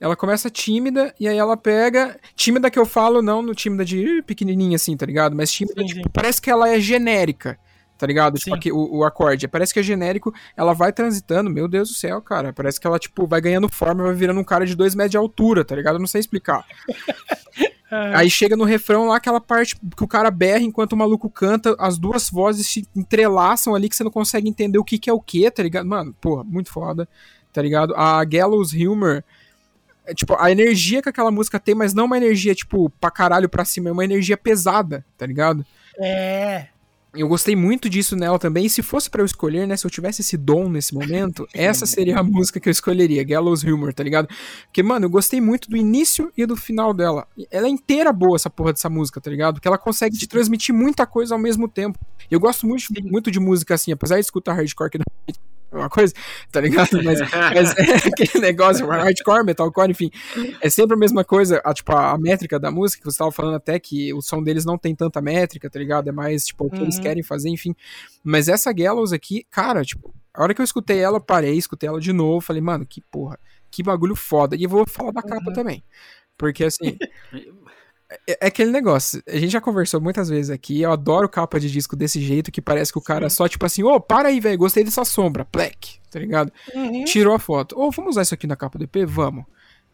Ela 0.00 0.16
começa 0.16 0.48
tímida 0.48 1.14
e 1.20 1.28
aí 1.28 1.36
ela 1.36 1.56
pega. 1.56 2.18
Tímida 2.34 2.70
que 2.70 2.78
eu 2.78 2.86
falo, 2.86 3.20
não 3.20 3.42
no 3.42 3.54
tímida 3.54 3.84
de 3.84 4.22
pequenininha 4.22 4.76
assim, 4.76 4.96
tá 4.96 5.04
ligado? 5.04 5.36
Mas 5.36 5.52
tímida, 5.52 5.82
sim, 5.82 5.88
tipo, 5.88 6.02
sim. 6.02 6.10
parece 6.12 6.40
que 6.40 6.50
ela 6.50 6.68
é 6.68 6.80
genérica 6.80 7.58
tá 8.00 8.06
ligado? 8.06 8.38
Tipo, 8.38 8.54
aqui, 8.54 8.72
o, 8.72 8.96
o, 8.96 9.04
acorde. 9.04 9.46
Parece 9.46 9.74
que 9.74 9.78
é 9.78 9.82
genérico, 9.82 10.32
ela 10.56 10.72
vai 10.72 10.90
transitando, 10.90 11.50
meu 11.50 11.68
Deus 11.68 11.90
do 11.90 11.94
céu, 11.94 12.22
cara. 12.22 12.50
Parece 12.50 12.80
que 12.80 12.86
ela, 12.86 12.98
tipo, 12.98 13.26
vai 13.26 13.42
ganhando 13.42 13.68
forma, 13.68 14.04
vai 14.04 14.14
virando 14.14 14.40
um 14.40 14.44
cara 14.44 14.64
de 14.64 14.74
dois 14.74 14.94
metros 14.94 15.10
de 15.10 15.18
altura, 15.18 15.66
tá 15.66 15.76
ligado? 15.76 15.96
Eu 15.96 16.00
não 16.00 16.06
sei 16.06 16.20
explicar. 16.20 16.64
Aí 18.14 18.30
chega 18.30 18.56
no 18.56 18.64
refrão 18.64 19.08
lá, 19.08 19.16
aquela 19.16 19.40
parte 19.40 19.76
que 19.76 20.04
o 20.04 20.08
cara 20.08 20.30
berra 20.30 20.62
enquanto 20.62 20.92
o 20.92 20.96
maluco 20.96 21.28
canta, 21.28 21.76
as 21.78 21.98
duas 21.98 22.30
vozes 22.30 22.68
se 22.68 22.88
entrelaçam 22.96 23.74
ali 23.74 23.88
que 23.88 23.96
você 23.96 24.04
não 24.04 24.12
consegue 24.12 24.48
entender 24.48 24.78
o 24.78 24.84
que, 24.84 24.96
que 24.96 25.10
é 25.10 25.12
o 25.12 25.20
que, 25.20 25.50
tá 25.50 25.62
ligado? 25.62 25.86
Mano, 25.86 26.14
porra, 26.20 26.44
muito 26.44 26.70
foda, 26.70 27.08
tá 27.52 27.60
ligado? 27.60 27.92
A 27.96 28.24
Gallows 28.24 28.72
Humor 28.72 29.24
é, 30.10 30.14
tipo, 30.14 30.34
a 30.38 30.50
energia 30.50 31.00
que 31.00 31.08
aquela 31.08 31.30
música 31.30 31.60
tem, 31.60 31.74
mas 31.74 31.94
não 31.94 32.06
uma 32.06 32.16
energia, 32.16 32.54
tipo, 32.54 32.90
pra 33.00 33.10
caralho 33.10 33.48
pra 33.48 33.64
cima, 33.64 33.88
é 33.88 33.92
uma 33.92 34.04
energia 34.04 34.36
pesada, 34.36 35.04
tá 35.16 35.24
ligado? 35.24 35.64
É. 35.98 36.66
Eu 37.12 37.26
gostei 37.26 37.56
muito 37.56 37.88
disso 37.88 38.14
nela 38.14 38.38
também. 38.38 38.66
E 38.66 38.70
se 38.70 38.82
fosse 38.82 39.10
para 39.10 39.20
eu 39.20 39.26
escolher, 39.26 39.66
né? 39.66 39.76
Se 39.76 39.84
eu 39.84 39.90
tivesse 39.90 40.20
esse 40.20 40.36
dom 40.36 40.68
nesse 40.68 40.94
momento, 40.94 41.46
essa 41.54 41.84
seria 41.84 42.18
a 42.18 42.22
música 42.22 42.60
que 42.60 42.68
eu 42.68 42.70
escolheria, 42.70 43.24
Gallows 43.24 43.64
Humor, 43.64 43.92
tá 43.92 44.02
ligado? 44.02 44.28
Porque, 44.66 44.82
mano, 44.82 45.06
eu 45.06 45.10
gostei 45.10 45.40
muito 45.40 45.68
do 45.68 45.76
início 45.76 46.32
e 46.36 46.46
do 46.46 46.56
final 46.56 46.94
dela. 46.94 47.26
Ela 47.50 47.66
é 47.66 47.70
inteira 47.70 48.12
boa, 48.12 48.36
essa 48.36 48.48
porra 48.48 48.72
dessa 48.72 48.88
música, 48.88 49.20
tá 49.20 49.30
ligado? 49.30 49.54
Porque 49.54 49.66
ela 49.66 49.78
consegue 49.78 50.16
te 50.16 50.28
transmitir 50.28 50.72
muita 50.72 51.04
coisa 51.04 51.34
ao 51.34 51.40
mesmo 51.40 51.68
tempo. 51.68 51.98
Eu 52.30 52.38
gosto 52.38 52.64
muito, 52.66 52.86
muito 53.02 53.30
de 53.30 53.40
música 53.40 53.74
assim, 53.74 53.90
apesar 53.90 54.16
de 54.16 54.22
escutar 54.22 54.54
hardcore 54.54 54.90
que 54.90 54.98
não 54.98 55.04
uma 55.72 55.88
coisa, 55.88 56.12
tá 56.50 56.60
ligado? 56.60 57.02
Mas, 57.02 57.20
mas 57.20 57.76
é 57.76 58.08
aquele 58.08 58.40
negócio, 58.40 58.86
hardcore, 58.86 59.44
metalcore, 59.44 59.90
enfim, 59.90 60.10
é 60.60 60.68
sempre 60.68 60.96
a 60.96 60.98
mesma 60.98 61.24
coisa, 61.24 61.60
a, 61.64 61.72
tipo, 61.72 61.92
a, 61.92 62.18
métrica 62.18 62.58
da 62.58 62.70
música, 62.70 63.02
que 63.02 63.10
você 63.10 63.18
tava 63.18 63.32
falando 63.32 63.54
até 63.54 63.78
que 63.78 64.12
o 64.12 64.20
som 64.20 64.42
deles 64.42 64.64
não 64.64 64.76
tem 64.76 64.94
tanta 64.94 65.20
métrica, 65.20 65.70
tá 65.70 65.78
ligado? 65.78 66.08
É 66.08 66.12
mais, 66.12 66.46
tipo, 66.46 66.66
o 66.66 66.70
que 66.70 66.76
uhum. 66.76 66.82
eles 66.82 66.98
querem 66.98 67.22
fazer, 67.22 67.48
enfim. 67.48 67.74
Mas 68.22 68.48
essa 68.48 68.72
Gallows 68.72 69.12
aqui, 69.12 69.46
cara, 69.50 69.84
tipo, 69.84 70.12
a 70.34 70.42
hora 70.42 70.54
que 70.54 70.60
eu 70.60 70.64
escutei 70.64 70.98
ela, 70.98 71.20
parei, 71.20 71.56
escutei 71.56 71.88
ela 71.88 72.00
de 72.00 72.12
novo, 72.12 72.40
falei, 72.40 72.62
mano, 72.62 72.86
que 72.86 73.00
porra, 73.00 73.38
que 73.70 73.82
bagulho 73.82 74.16
foda. 74.16 74.56
E 74.56 74.64
eu 74.64 74.70
vou 74.70 74.86
falar 74.86 75.12
da 75.12 75.22
capa 75.22 75.48
uhum. 75.48 75.52
também. 75.52 75.84
Porque, 76.36 76.64
assim, 76.64 76.96
É, 78.26 78.38
é, 78.40 78.46
aquele 78.46 78.70
negócio, 78.70 79.22
a 79.26 79.36
gente 79.36 79.50
já 79.50 79.60
conversou 79.60 80.00
muitas 80.00 80.28
vezes 80.28 80.50
aqui, 80.50 80.82
eu 80.82 80.90
adoro 80.90 81.28
capa 81.28 81.60
de 81.60 81.70
disco 81.70 81.94
desse 81.94 82.20
jeito, 82.20 82.50
que 82.50 82.60
parece 82.60 82.92
que 82.92 82.98
o 82.98 83.02
cara 83.02 83.30
só, 83.30 83.48
tipo 83.48 83.64
assim, 83.64 83.82
ô, 83.82 83.94
oh, 83.94 84.00
para 84.00 84.28
aí, 84.28 84.40
velho, 84.40 84.58
gostei 84.58 84.82
dessa 84.82 85.04
sombra, 85.04 85.44
plec, 85.44 86.00
tá 86.10 86.18
ligado? 86.18 86.52
Uhum. 86.74 87.04
Tirou 87.04 87.34
a 87.34 87.38
foto. 87.38 87.78
Ou 87.78 87.88
oh, 87.88 87.90
vamos 87.90 88.12
usar 88.12 88.22
isso 88.22 88.34
aqui 88.34 88.46
na 88.46 88.56
capa 88.56 88.78
do 88.78 88.84
EP? 88.84 89.06
Vamos. 89.06 89.44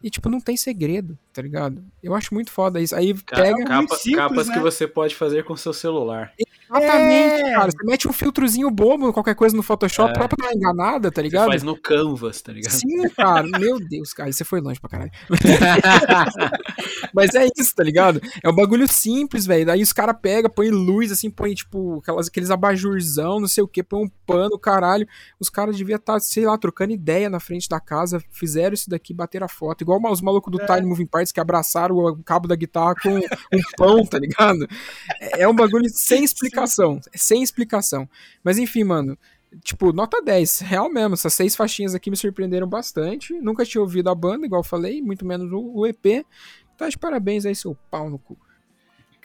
E, 0.01 0.09
tipo, 0.09 0.29
não 0.29 0.39
tem 0.39 0.57
segredo, 0.57 1.17
tá 1.37 1.43
ligado? 1.43 1.83
Eu 2.01 2.15
acho 2.15 2.33
muito 2.33 2.49
foda 2.49 2.81
isso. 2.81 2.95
Aí 2.95 3.13
pega. 3.13 3.63
Capa, 3.63 3.95
simples, 3.95 4.15
capas 4.15 4.47
né? 4.47 4.53
que 4.55 4.59
você 4.59 4.87
pode 4.87 5.15
fazer 5.15 5.43
com 5.45 5.55
seu 5.55 5.71
celular. 5.71 6.33
Exatamente, 6.69 7.41
é. 7.41 7.53
cara. 7.53 7.71
Você 7.71 7.85
mete 7.85 8.07
um 8.07 8.13
filtrozinho 8.13 8.71
bobo, 8.71 9.13
qualquer 9.13 9.35
coisa 9.35 9.55
no 9.55 9.61
Photoshop, 9.61 10.09
é. 10.09 10.13
pra 10.13 10.25
dar 10.25 10.35
uma 10.41 10.53
enganada, 10.53 11.11
tá 11.11 11.21
ligado? 11.21 11.45
Você 11.45 11.51
faz 11.51 11.63
no 11.63 11.79
Canvas, 11.79 12.41
tá 12.41 12.51
ligado? 12.51 12.71
Sim, 12.71 13.07
cara. 13.09 13.47
Meu 13.59 13.79
Deus, 13.79 14.13
cara. 14.13 14.31
Você 14.31 14.43
foi 14.43 14.59
longe 14.61 14.79
pra 14.79 14.89
caralho. 14.89 15.11
Mas 17.13 17.35
é 17.35 17.47
isso, 17.55 17.75
tá 17.75 17.83
ligado? 17.83 18.19
É 18.43 18.49
um 18.49 18.55
bagulho 18.55 18.87
simples, 18.87 19.45
velho. 19.45 19.67
Daí 19.67 19.83
os 19.83 19.93
caras 19.93 20.15
pegam, 20.19 20.49
põe 20.49 20.71
luz, 20.71 21.11
assim, 21.11 21.29
põe, 21.29 21.53
tipo, 21.53 21.99
aquelas, 21.99 22.29
aqueles 22.29 22.49
abajurzão, 22.49 23.39
não 23.39 23.47
sei 23.47 23.63
o 23.63 23.67
que, 23.67 23.83
põe 23.83 24.03
um 24.03 24.09
pano, 24.25 24.57
caralho. 24.57 25.07
Os 25.39 25.51
caras 25.51 25.77
deviam 25.77 25.97
estar, 25.97 26.13
tá, 26.13 26.19
sei 26.19 26.45
lá, 26.45 26.57
trocando 26.57 26.93
ideia 26.93 27.29
na 27.29 27.39
frente 27.39 27.69
da 27.69 27.79
casa, 27.79 28.19
fizeram 28.31 28.73
isso 28.73 28.89
daqui, 28.89 29.13
bateram 29.13 29.45
a 29.45 29.49
foto. 29.49 29.83
Igual 29.83 30.01
os 30.11 30.21
malucos 30.21 30.51
do 30.51 30.59
é. 30.59 30.65
Tiny 30.65 30.87
Moving 30.87 31.05
Parts 31.05 31.26
que 31.31 31.39
abraçaram 31.39 31.95
o 31.95 32.23
cabo 32.23 32.47
da 32.47 32.55
guitarra 32.55 32.95
com 32.95 33.17
um 33.17 33.61
pão, 33.77 34.05
tá 34.05 34.19
ligado? 34.19 34.67
É, 35.19 35.43
é 35.43 35.47
um 35.47 35.55
bagulho 35.55 35.89
sem 35.89 36.23
explicação. 36.23 36.99
Sem 37.15 37.41
explicação. 37.43 38.09
Mas 38.43 38.57
enfim, 38.57 38.83
mano. 38.83 39.17
Tipo, 39.63 39.93
nota 39.93 40.21
10, 40.21 40.59
real 40.59 40.91
mesmo. 40.91 41.13
Essas 41.13 41.33
seis 41.33 41.55
faixinhas 41.55 41.95
aqui 41.95 42.09
me 42.09 42.17
surpreenderam 42.17 42.67
bastante. 42.67 43.33
Nunca 43.39 43.65
tinha 43.65 43.81
ouvido 43.81 44.09
a 44.09 44.15
banda, 44.15 44.45
igual 44.45 44.59
eu 44.59 44.67
falei, 44.67 45.01
muito 45.01 45.25
menos 45.25 45.51
o, 45.51 45.79
o 45.79 45.87
EP. 45.87 46.25
Tá 46.77 46.89
de 46.89 46.97
parabéns 46.97 47.45
aí, 47.45 47.55
seu 47.55 47.75
pau 47.89 48.09
no 48.09 48.19
cu. 48.19 48.37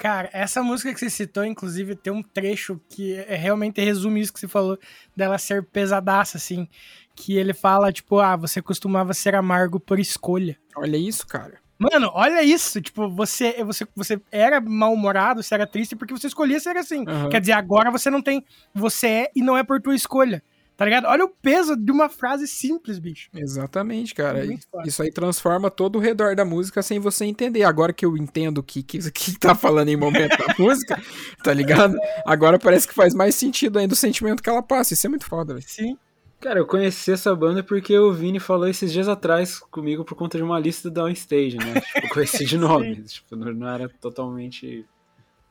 Cara, 0.03 0.29
essa 0.33 0.62
música 0.62 0.93
que 0.93 0.99
você 0.99 1.09
citou, 1.11 1.45
inclusive, 1.45 1.95
tem 1.95 2.12
um 2.12 2.23
trecho 2.23 2.81
que 2.88 3.15
é, 3.15 3.37
realmente 3.37 3.81
resume 3.81 4.21
isso 4.21 4.33
que 4.33 4.41
você 4.41 4.49
falou, 4.49 4.77
dela 5.15 5.38
ser 5.38 5.62
pesadaça, 5.65 6.38
assim. 6.38 6.67
Que 7.15 7.37
ele 7.37 7.53
fala, 7.53 7.93
tipo, 7.93 8.19
ah, 8.19 8.35
você 8.35 8.62
costumava 8.62 9.15
ser 9.15 9.35
amargo 9.35 9.79
por 9.79 10.01
escolha. 10.01 10.59
Olha 10.75 10.97
isso, 10.97 11.27
cara. 11.27 11.62
Mano, 11.90 12.11
olha 12.14 12.42
isso. 12.42 12.81
Tipo, 12.81 13.09
você, 13.09 13.62
você, 13.64 13.87
você 13.95 14.21
era 14.31 14.61
mal-humorado, 14.61 15.42
você 15.42 15.55
era 15.55 15.66
triste 15.66 15.97
porque 15.97 16.14
você 16.14 16.27
escolhia 16.27 16.61
ser 16.61 16.77
assim. 16.77 17.01
Uhum. 17.01 17.29
Quer 17.29 17.40
dizer, 17.40 17.53
agora 17.53 17.90
você 17.90 18.11
não 18.11 18.23
tem. 18.23 18.45
Você 18.75 19.07
é 19.07 19.31
e 19.35 19.42
não 19.42 19.57
é 19.57 19.64
por 19.64 19.81
tua 19.81 19.95
escolha. 19.95 20.42
Tá 20.77 20.87
ligado? 20.87 21.07
Olha 21.07 21.25
o 21.25 21.29
peso 21.29 21.77
de 21.77 21.92
uma 21.92 22.09
frase 22.09 22.49
simples, 22.49 22.99
bicho. 22.99 23.29
Exatamente, 23.35 24.14
cara. 24.14 24.45
É 24.45 24.59
isso 24.87 25.03
aí 25.03 25.12
transforma 25.12 25.71
todo 25.71 25.97
o 25.97 26.01
redor 26.01 26.35
da 26.35 26.45
música 26.45 26.83
sem 26.83 26.99
você 26.99 27.25
entender. 27.25 27.62
Agora 27.62 27.92
que 27.92 28.05
eu 28.05 28.16
entendo 28.16 28.59
o 28.59 28.62
que, 28.62 28.83
que, 28.83 28.99
que 29.12 29.38
tá 29.38 29.55
falando 29.55 29.90
em 29.90 29.97
momento 29.97 30.37
da 30.37 30.55
música, 30.59 31.01
tá 31.45 31.53
ligado? 31.53 31.97
Agora 32.27 32.59
parece 32.59 32.88
que 32.88 32.95
faz 32.95 33.14
mais 33.14 33.35
sentido 33.35 33.79
ainda 33.79 33.92
o 33.92 33.97
sentimento 33.97 34.42
que 34.42 34.49
ela 34.49 34.62
passa. 34.62 34.95
Isso 34.95 35.07
é 35.07 35.11
muito 35.11 35.27
foda, 35.27 35.55
velho. 35.55 35.66
Sim. 35.68 35.97
Cara, 36.42 36.59
eu 36.59 36.66
conheci 36.66 37.12
essa 37.12 37.33
banda 37.37 37.62
porque 37.62 37.96
o 37.96 38.12
Vini 38.12 38.40
falou 38.40 38.66
esses 38.66 38.92
dias 38.92 39.07
atrás 39.07 39.61
comigo 39.61 40.05
por 40.05 40.16
conta 40.16 40.37
de 40.37 40.42
uma 40.42 40.59
lista 40.59 40.90
da 40.90 41.09
Stage, 41.12 41.57
né? 41.57 41.81
Tipo, 41.81 42.07
eu 42.07 42.11
conheci 42.11 42.44
de 42.44 42.59
nome. 42.59 42.96
tipo, 43.05 43.37
não 43.37 43.68
era 43.68 43.88
totalmente 43.88 44.85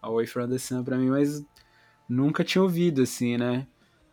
Away 0.01 0.27
from 0.27 0.49
the 0.49 0.58
Sun 0.58 0.84
pra 0.84 0.97
mim, 0.97 1.10
mas 1.10 1.45
nunca 2.10 2.43
tinha 2.43 2.62
ouvido, 2.62 3.04
assim, 3.04 3.38
né? 3.38 3.65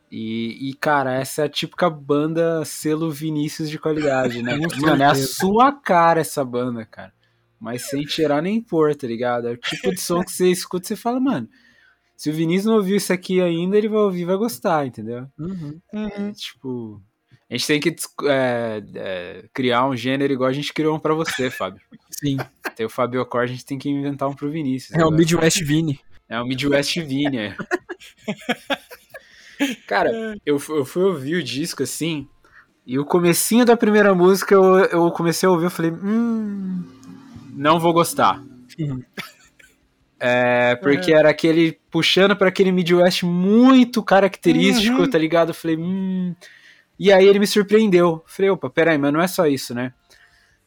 E, 0.08 0.70
e, 0.70 0.74
cara, 0.74 1.14
essa 1.14 1.42
é 1.42 1.44
a 1.46 1.48
típica 1.48 1.90
banda 1.90 2.64
selo 2.64 3.10
Vinícius 3.10 3.68
de 3.68 3.76
qualidade, 3.76 4.40
né? 4.40 4.56
Mano, 4.80 5.02
é 5.02 5.06
a 5.06 5.16
sua 5.16 5.72
cara 5.72 6.20
essa 6.20 6.44
banda, 6.44 6.84
cara. 6.84 7.12
Mas 7.58 7.88
sem 7.88 8.04
tirar 8.04 8.40
nem 8.40 8.62
pôr, 8.62 8.94
tá 8.94 9.08
ligado? 9.08 9.48
É 9.48 9.50
o 9.50 9.56
tipo 9.56 9.90
de 9.90 10.00
som 10.00 10.22
que 10.22 10.30
você 10.30 10.48
escuta 10.48 10.86
e 10.86 10.88
você 10.88 10.96
fala, 10.96 11.18
mano, 11.18 11.48
se 12.18 12.30
o 12.30 12.32
Vinícius 12.32 12.66
não 12.66 12.74
ouviu 12.74 12.96
isso 12.96 13.12
aqui 13.12 13.40
ainda, 13.40 13.78
ele 13.78 13.88
vai 13.88 14.00
ouvir 14.00 14.22
e 14.22 14.24
vai 14.24 14.36
gostar, 14.36 14.84
entendeu? 14.84 15.28
Uhum. 15.38 15.80
É, 15.94 16.32
tipo, 16.32 17.00
a 17.48 17.56
gente 17.56 17.66
tem 17.68 17.78
que 17.78 17.94
é, 18.24 18.82
é, 18.96 19.44
criar 19.54 19.86
um 19.86 19.96
gênero 19.96 20.32
igual 20.32 20.50
a 20.50 20.52
gente 20.52 20.74
criou 20.74 20.96
um 20.96 20.98
pra 20.98 21.14
você, 21.14 21.48
Fábio. 21.48 21.80
Sim. 22.10 22.38
Tem 22.74 22.84
o 22.84 22.90
Fábio 22.90 23.24
Cor, 23.24 23.42
a 23.42 23.46
gente 23.46 23.64
tem 23.64 23.78
que 23.78 23.88
inventar 23.88 24.28
um 24.28 24.34
pro 24.34 24.50
Vinícius. 24.50 24.94
É 24.94 24.96
agora. 24.96 25.14
o 25.14 25.16
Midwest 25.16 25.62
Vini. 25.62 26.00
É 26.28 26.40
o 26.40 26.44
Midwest 26.44 27.00
Vini, 27.02 27.38
é. 27.38 27.56
Cara, 29.86 30.10
eu, 30.44 30.60
eu 30.70 30.84
fui 30.84 31.04
ouvir 31.04 31.36
o 31.36 31.42
disco 31.42 31.84
assim, 31.84 32.28
e 32.84 32.98
o 32.98 33.04
comecinho 33.04 33.64
da 33.64 33.76
primeira 33.76 34.12
música 34.12 34.56
eu, 34.56 34.78
eu 34.86 35.10
comecei 35.12 35.48
a 35.48 35.52
ouvir, 35.52 35.66
eu 35.66 35.70
falei, 35.70 35.92
hum, 35.92 36.82
não 37.52 37.78
vou 37.78 37.92
gostar. 37.92 38.42
Uhum. 38.76 39.04
É, 40.20 40.74
porque 40.76 41.12
era 41.12 41.30
aquele 41.30 41.78
puxando 41.90 42.34
para 42.36 42.48
aquele 42.48 42.72
Midwest 42.72 43.22
muito 43.24 44.02
característico, 44.02 45.02
Uhum. 45.02 45.10
tá 45.10 45.18
ligado? 45.18 45.50
Eu 45.50 45.54
falei, 45.54 45.76
hum. 45.76 46.34
E 46.98 47.12
aí 47.12 47.26
ele 47.26 47.38
me 47.38 47.46
surpreendeu. 47.46 48.22
Falei, 48.26 48.50
opa, 48.50 48.68
peraí, 48.68 48.98
mas 48.98 49.12
não 49.12 49.20
é 49.20 49.28
só 49.28 49.46
isso, 49.46 49.72
né? 49.74 49.92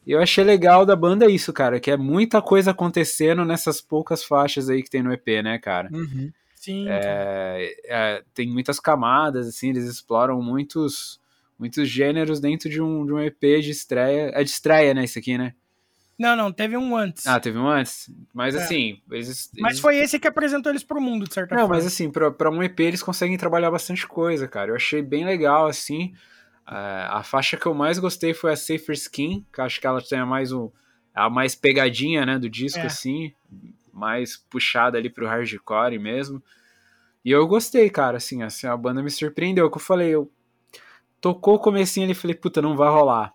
Eu 0.06 0.20
achei 0.20 0.42
legal 0.42 0.84
da 0.86 0.96
banda 0.96 1.30
isso, 1.30 1.52
cara, 1.52 1.78
que 1.78 1.90
é 1.90 1.96
muita 1.96 2.40
coisa 2.42 2.70
acontecendo 2.72 3.44
nessas 3.44 3.80
poucas 3.80 4.24
faixas 4.24 4.68
aí 4.68 4.82
que 4.82 4.90
tem 4.90 5.02
no 5.02 5.12
EP, 5.12 5.42
né, 5.44 5.58
cara? 5.58 5.88
Uhum. 5.92 6.32
Sim. 6.56 6.86
É, 6.88 7.74
é, 7.86 8.22
tem 8.34 8.48
muitas 8.48 8.80
camadas, 8.80 9.46
assim, 9.46 9.70
eles 9.70 9.84
exploram 9.84 10.40
muitos 10.42 11.20
muitos 11.58 11.88
gêneros 11.88 12.40
dentro 12.40 12.68
de 12.68 12.82
um, 12.82 13.06
de 13.06 13.12
um 13.12 13.20
EP 13.20 13.40
de 13.60 13.70
estreia. 13.70 14.32
É 14.34 14.42
de 14.42 14.50
estreia, 14.50 14.92
né, 14.94 15.04
isso 15.04 15.18
aqui, 15.18 15.38
né? 15.38 15.54
Não, 16.22 16.36
não, 16.36 16.52
teve 16.52 16.76
um 16.76 16.96
antes. 16.96 17.26
Ah, 17.26 17.40
teve 17.40 17.58
um 17.58 17.66
antes? 17.66 18.08
Mas 18.32 18.54
É. 18.54 18.62
assim, 18.62 19.00
eles, 19.10 19.50
Mas 19.58 19.72
eles- 19.72 19.80
foi 19.80 19.96
esse 19.96 20.20
que 20.20 20.28
apresentou 20.28 20.70
eles 20.70 20.84
pro 20.84 21.00
mundo, 21.00 21.26
de 21.26 21.34
certa 21.34 21.54
Não, 21.56 21.62
forma. 21.62 21.74
mas 21.74 21.84
assim, 21.84 22.10
pra, 22.10 22.30
pra 22.30 22.48
um 22.48 22.62
EP 22.62 22.78
eles 22.84 23.02
conseguem 23.02 23.36
trabalhar 23.36 23.70
bastante 23.72 24.06
coisa, 24.06 24.46
cara. 24.46 24.70
Eu 24.70 24.76
achei 24.76 25.02
bem 25.02 25.24
legal, 25.24 25.66
assim. 25.66 26.14
É, 26.64 27.06
a 27.10 27.24
faixa 27.24 27.56
que 27.56 27.66
eu 27.66 27.74
mais 27.74 27.98
gostei 27.98 28.32
foi 28.32 28.52
a 28.52 28.56
Safer 28.56 28.94
Skin, 28.94 29.44
que 29.52 29.60
eu 29.60 29.64
acho 29.64 29.80
que 29.80 29.86
ela 29.86 30.00
tem 30.00 30.20
a 30.20 30.24
mais, 30.24 30.52
um, 30.52 30.70
a 31.12 31.28
mais 31.28 31.56
pegadinha, 31.56 32.24
né, 32.24 32.38
do 32.38 32.48
disco, 32.48 32.78
É. 32.78 32.86
assim. 32.86 33.32
Mais 33.92 34.36
puxada 34.36 34.96
ali 34.96 35.10
pro 35.10 35.26
hardcore 35.26 35.98
mesmo. 35.98 36.40
E 37.24 37.30
eu 37.32 37.46
gostei, 37.48 37.90
cara, 37.90 38.16
assim, 38.18 38.42
assim, 38.44 38.66
a 38.68 38.76
banda 38.76 39.02
me 39.02 39.10
surpreendeu. 39.10 39.68
Que 39.70 39.76
eu 39.76 39.82
falei, 39.82 40.10
eu 40.10 40.30
tocou 41.20 41.56
o 41.56 41.58
comecinho 41.58 42.04
ali 42.04 42.12
e 42.12 42.16
falei, 42.16 42.34
puta, 42.36 42.62
não 42.62 42.76
vai 42.76 42.88
rolar. 42.88 43.32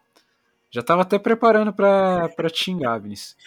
Já 0.70 0.82
tava 0.82 1.02
até 1.02 1.18
preparando 1.18 1.72
pra, 1.72 2.30
pra 2.30 2.50
te 2.50 2.66
xingar, 2.66 3.00
Vinícius. 3.00 3.38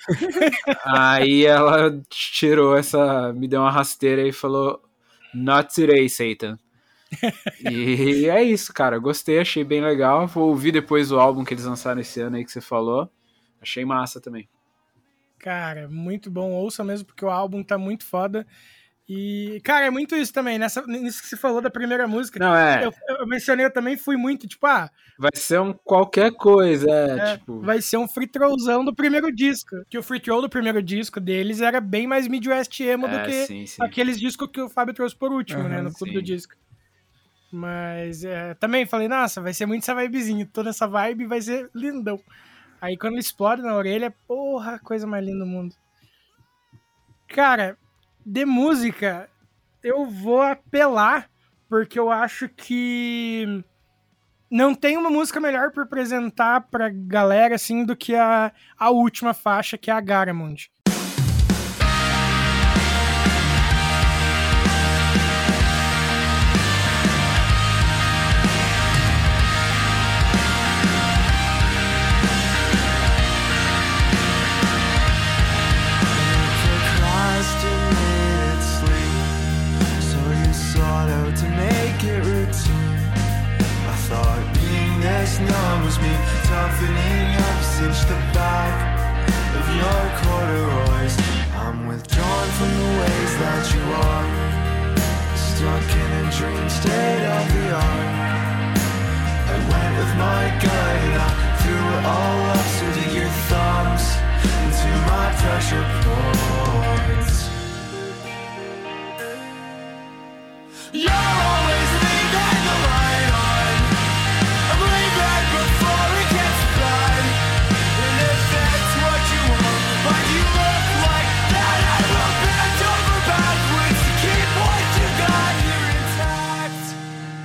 Aí 0.85 1.45
ela 1.45 2.01
tirou 2.09 2.77
essa, 2.77 3.33
me 3.33 3.47
deu 3.47 3.61
uma 3.61 3.71
rasteira 3.71 4.27
e 4.27 4.33
falou, 4.33 4.83
not 5.35 5.75
today, 5.75 6.09
Satan. 6.09 6.59
e 7.61 8.29
é 8.29 8.43
isso, 8.43 8.73
cara. 8.73 8.99
Gostei, 8.99 9.39
achei 9.39 9.65
bem 9.65 9.81
legal. 9.81 10.27
Vou 10.27 10.49
ouvir 10.49 10.73
depois 10.73 11.13
o 11.13 11.19
álbum 11.19 11.45
que 11.45 11.53
eles 11.53 11.65
lançaram 11.65 12.01
esse 12.01 12.21
ano 12.21 12.37
aí 12.37 12.45
que 12.45 12.53
você 12.53 12.61
falou. 12.61 13.11
Achei 13.61 13.85
massa 13.85 14.21
também. 14.21 14.49
Cara, 15.39 15.89
muito 15.89 16.31
bom. 16.31 16.53
Ouça 16.53 16.85
mesmo, 16.85 17.07
porque 17.07 17.25
o 17.25 17.31
álbum 17.31 17.63
tá 17.63 17.77
muito 17.77 18.05
foda. 18.05 18.47
E, 19.13 19.61
cara, 19.65 19.87
é 19.87 19.91
muito 19.91 20.15
isso 20.15 20.33
também. 20.33 20.57
Nessa, 20.57 20.87
nisso 20.87 21.21
que 21.21 21.27
você 21.29 21.37
falou 21.37 21.61
da 21.61 21.69
primeira 21.69 22.07
música. 22.07 22.39
Não, 22.39 22.55
é. 22.55 22.85
Eu, 22.85 22.95
eu 23.09 23.27
mencionei, 23.27 23.67
eu 23.67 23.73
também 23.73 23.97
fui 23.97 24.17
muito, 24.17 24.47
tipo, 24.47 24.65
ah, 24.69 24.89
Vai 25.19 25.33
ser 25.35 25.61
um 25.61 25.73
qualquer 25.73 26.33
coisa, 26.33 26.89
é, 26.89 27.19
é, 27.19 27.37
tipo. 27.37 27.61
vai 27.61 27.83
ser 27.83 27.97
um 27.97 28.07
free 28.07 28.29
throwzão 28.29 28.85
do 28.85 28.95
primeiro 28.95 29.35
disco. 29.35 29.85
Que 29.91 29.99
o 29.99 30.03
free 30.03 30.21
throw 30.21 30.41
do 30.41 30.49
primeiro 30.49 30.81
disco 30.81 31.19
deles 31.19 31.61
era 31.61 31.81
bem 31.81 32.07
mais 32.07 32.29
Midwest 32.29 32.81
emo 32.81 33.09
do 33.09 33.17
É, 33.17 33.25
que 33.25 33.47
sim, 33.47 33.67
sim. 33.67 33.83
aqueles 33.83 34.19
discos 34.19 34.49
que 34.51 34.61
o 34.61 34.69
Fábio 34.69 34.95
trouxe 34.95 35.17
por 35.17 35.33
último, 35.33 35.65
né, 35.65 35.75
Aham, 35.79 35.83
no 35.83 35.93
clube 35.93 36.13
sim. 36.13 36.19
do 36.19 36.23
disco. 36.23 36.55
Mas 37.51 38.23
é, 38.23 38.55
também 38.55 38.87
falei, 38.87 39.09
nossa, 39.09 39.41
vai 39.41 39.53
ser 39.53 39.67
muito 39.67 39.83
essa 39.83 39.95
vibezinha, 39.95 40.49
toda 40.53 40.71
essa 40.71 40.87
vibe 40.87 41.27
vai 41.27 41.43
ser 41.43 41.69
lindão. 41.75 42.21
Aí 42.81 42.97
quando 42.97 43.15
ele 43.15 43.21
explode 43.21 43.61
na 43.61 43.75
orelha, 43.75 44.15
porra, 44.29 44.79
coisa 44.79 45.05
mais 45.05 45.27
linda 45.27 45.41
do 45.41 45.47
mundo. 45.47 45.75
Cara, 47.27 47.77
de 48.25 48.45
música, 48.45 49.29
eu 49.83 50.07
vou 50.07 50.43
apelar, 50.43 51.31
porque 51.69 51.99
eu 51.99 52.11
acho 52.11 52.49
que 52.49 53.65
não 54.51 54.75
tem 54.75 54.97
uma 54.97 55.11
música 55.11 55.39
melhor 55.39 55.71
pra 55.71 55.85
apresentar 55.85 56.63
pra 56.63 56.91
galera, 56.91 57.55
assim, 57.55 57.85
do 57.85 57.97
que 57.97 58.15
a, 58.15 58.53
a 58.79 58.91
última 58.91 59.33
faixa, 59.33 59.79
que 59.79 59.91
é 59.91 59.95
a 59.95 60.01
Garamond. 60.01 60.71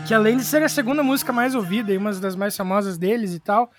Que 0.05 0.13
além 0.13 0.37
de 0.37 0.43
ser 0.43 0.61
a 0.61 0.69
segunda 0.69 1.01
música 1.01 1.33
mais 1.33 1.55
ouvida 1.55 1.91
e 1.91 1.97
uma 1.97 2.13
das 2.13 2.35
mais 2.35 2.55
famosas 2.55 2.95
deles 2.95 3.33
e 3.33 3.39
tal, 3.39 3.71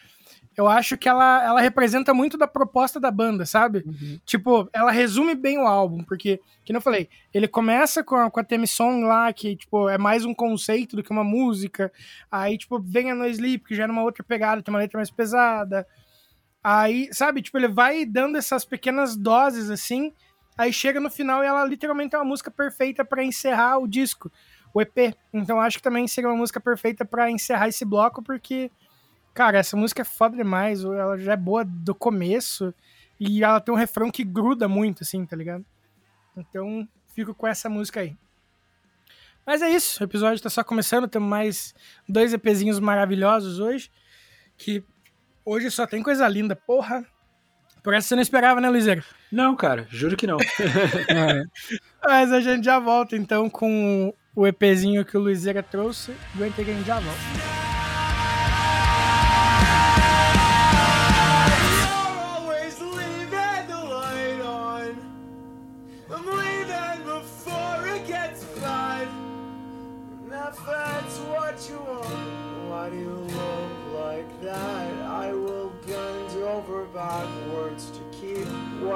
eu 0.57 0.67
acho 0.69 0.97
que 0.97 1.09
ela, 1.09 1.45
ela 1.45 1.61
representa 1.61 2.15
muito 2.15 2.39
da 2.39 2.47
proposta 2.47 2.99
da 2.99 3.11
banda, 3.11 3.45
sabe? 3.45 3.85
Tipo, 4.25 4.69
ela 4.73 4.91
resume 4.91 5.35
bem 5.35 5.59
o 5.59 5.67
álbum, 5.67 6.03
porque, 6.03 6.41
que 6.65 6.75
eu 6.75 6.81
falei, 6.81 7.09
ele 7.33 7.47
começa 7.47 8.03
com 8.03 8.17
a, 8.17 8.31
com 8.31 8.41
a 8.41 8.45
theme 8.45 8.67
song 8.67 9.05
lá, 9.05 9.31
que, 9.33 9.55
tipo, 9.57 9.89
é 9.89 9.99
mais 9.99 10.25
um 10.25 10.35
conceito 10.35 10.97
do 10.97 11.03
que 11.03 11.11
uma 11.11 11.25
música, 11.25 11.93
aí, 12.31 12.57
tipo, 12.57 12.81
vem 12.81 13.11
a 13.11 13.15
No 13.15 13.27
Sleep, 13.27 13.65
que 13.65 13.75
já 13.75 13.85
é 13.85 13.87
numa 13.87 14.03
outra 14.03 14.25
pegada, 14.25 14.63
tem 14.63 14.73
uma 14.73 14.81
letra 14.81 14.99
mais 14.99 15.11
pesada, 15.11 15.87
aí, 16.65 17.09
sabe, 17.13 17.43
tipo, 17.43 17.59
ele 17.59 17.69
vai 17.69 18.07
dando 18.07 18.39
essas 18.39 18.65
pequenas 18.65 19.15
doses, 19.15 19.69
assim, 19.69 20.13
aí 20.57 20.73
chega 20.73 20.99
no 20.99 21.11
final 21.11 21.45
e 21.45 21.47
ela 21.47 21.65
literalmente 21.67 22.15
é 22.15 22.19
uma 22.19 22.25
música 22.25 22.51
perfeita 22.51 23.05
pra 23.05 23.23
encerrar 23.23 23.79
o 23.79 23.87
disco 23.87 24.33
o 24.77 24.81
EP. 24.83 25.17
Então 25.33 25.59
acho 25.59 25.79
que 25.79 25.83
também 25.83 26.07
seria 26.07 26.29
uma 26.29 26.37
música 26.37 26.61
perfeita 26.61 27.03
pra 27.03 27.31
encerrar 27.31 27.69
esse 27.69 27.83
bloco, 27.83 28.23
porque, 28.23 28.71
cara, 29.37 29.59
essa 29.59 29.77
música 29.77 30.01
é 30.01 30.05
foda 30.05 30.35
demais. 30.35 30.83
Ela 30.83 31.19
já 31.19 31.35
é 31.35 31.37
boa 31.37 31.63
do 31.63 31.95
começo 31.95 32.73
e 33.21 33.45
ela 33.45 33.61
tem 33.61 33.73
um 33.73 33.77
refrão 33.77 34.11
que 34.11 34.25
gruda 34.25 34.67
muito, 34.67 35.03
assim, 35.03 35.27
tá 35.27 35.37
ligado? 35.37 35.65
Então 36.35 36.89
fico 37.15 37.35
com 37.35 37.47
essa 37.47 37.69
música 37.69 38.01
aí. 38.01 38.17
Mas 39.45 39.61
é 39.63 39.71
isso, 39.71 40.03
o 40.03 40.05
episódio 40.05 40.43
tá 40.43 40.51
só 40.51 40.65
começando, 40.65 41.07
temos 41.07 41.29
mais 41.29 41.75
dois 42.09 42.33
EPzinhos 42.33 42.81
maravilhosos 42.81 43.61
hoje, 43.61 43.91
que 44.57 44.83
hoje 45.45 45.71
só 45.71 45.87
tem 45.87 46.03
coisa 46.03 46.27
linda, 46.27 46.57
porra. 46.57 47.07
Por 47.81 47.95
essa 47.95 48.09
você 48.09 48.15
não 48.17 48.23
esperava, 48.23 48.61
né, 48.61 48.69
Luizeiro? 48.69 49.05
Não, 49.31 49.55
cara, 49.55 49.87
juro 49.91 50.17
que 50.17 50.27
não. 50.27 50.39
É. 51.09 51.43
Mas 52.05 52.33
a 52.33 52.41
gente 52.41 52.65
já 52.65 52.81
volta 52.81 53.17
então 53.17 53.49
com 53.49 54.13
o 54.35 54.47
EPzinho 54.47 55.05
que 55.05 55.17
o 55.17 55.21
Luizeira 55.21 55.63
trouxe. 55.63 56.13
Aguenta 56.35 56.65
que 56.65 56.71
a 56.71 56.75
gente 56.75 56.87
já 56.87 56.99
volta. 56.99 57.56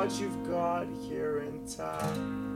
what 0.01 0.19
you've 0.19 0.49
got 0.49 0.87
here 1.11 1.41
in 1.41 1.67
town. 1.67 2.51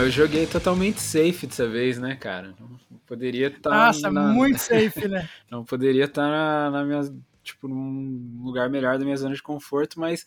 Eu 0.00 0.10
joguei 0.10 0.46
totalmente 0.46 1.00
safe 1.00 1.46
dessa 1.46 1.68
vez, 1.68 1.98
né, 1.98 2.16
cara? 2.16 2.54
Não 2.58 2.98
poderia 3.06 3.48
estar. 3.48 3.70
Nossa, 3.70 4.10
na... 4.10 4.28
muito 4.28 4.58
safe, 4.58 5.08
né? 5.08 5.28
Não 5.50 5.64
poderia 5.64 6.04
estar 6.04 6.28
na, 6.28 6.70
na 6.70 6.84
minha. 6.84 7.00
Tipo, 7.42 7.66
num 7.66 8.42
lugar 8.42 8.68
melhor 8.68 8.98
da 8.98 9.04
minha 9.04 9.16
zona 9.16 9.34
de 9.34 9.42
conforto, 9.42 9.98
mas 9.98 10.26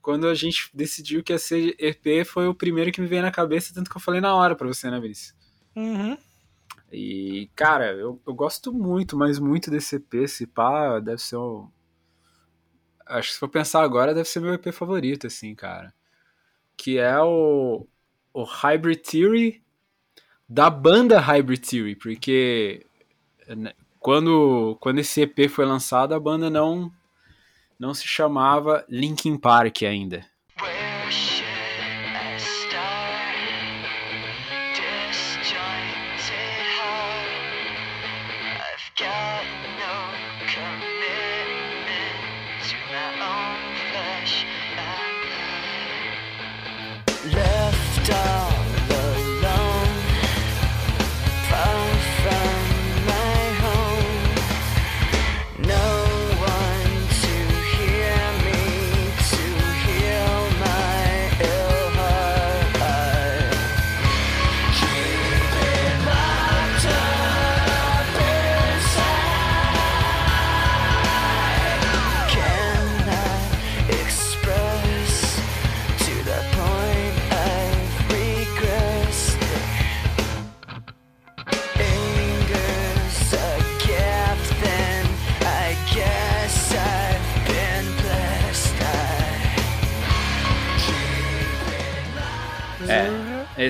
quando 0.00 0.26
a 0.26 0.34
gente 0.34 0.70
decidiu 0.74 1.22
que 1.22 1.32
ia 1.32 1.38
ser 1.38 1.76
EP, 1.78 2.26
foi 2.26 2.48
o 2.48 2.54
primeiro 2.54 2.90
que 2.90 3.00
me 3.00 3.06
veio 3.06 3.22
na 3.22 3.30
cabeça, 3.30 3.72
tanto 3.74 3.90
que 3.90 3.96
eu 3.96 4.00
falei 4.00 4.20
na 4.20 4.34
hora 4.34 4.56
pra 4.56 4.66
você, 4.66 4.90
né, 4.90 4.98
Vinícius? 4.98 5.34
Uhum. 5.76 6.16
E, 6.90 7.50
cara, 7.54 7.92
eu, 7.92 8.20
eu 8.26 8.34
gosto 8.34 8.72
muito, 8.72 9.16
mas 9.16 9.38
muito 9.38 9.70
desse 9.70 9.96
EP. 9.96 10.14
Esse 10.14 10.46
pá 10.46 11.00
deve 11.00 11.20
ser 11.20 11.36
o. 11.36 11.68
Acho 13.06 13.28
que 13.28 13.34
se 13.34 13.40
for 13.40 13.48
pensar 13.48 13.82
agora, 13.82 14.14
deve 14.14 14.28
ser 14.28 14.40
meu 14.40 14.54
EP 14.54 14.72
favorito, 14.72 15.26
assim, 15.26 15.54
cara. 15.54 15.92
Que 16.76 16.98
é 16.98 17.20
o, 17.20 17.86
o 18.34 18.42
Hybrid 18.42 19.00
Theory 19.00 19.62
da 20.48 20.68
banda 20.68 21.20
Hybrid 21.20 21.60
Theory, 21.66 21.96
porque 21.96 22.84
né, 23.48 23.72
quando, 23.98 24.76
quando 24.80 24.98
esse 24.98 25.22
EP 25.22 25.48
foi 25.48 25.64
lançado, 25.64 26.12
a 26.12 26.20
banda 26.20 26.50
não, 26.50 26.92
não 27.78 27.94
se 27.94 28.06
chamava 28.06 28.84
Linkin 28.88 29.38
Park 29.38 29.82
ainda. 29.82 30.26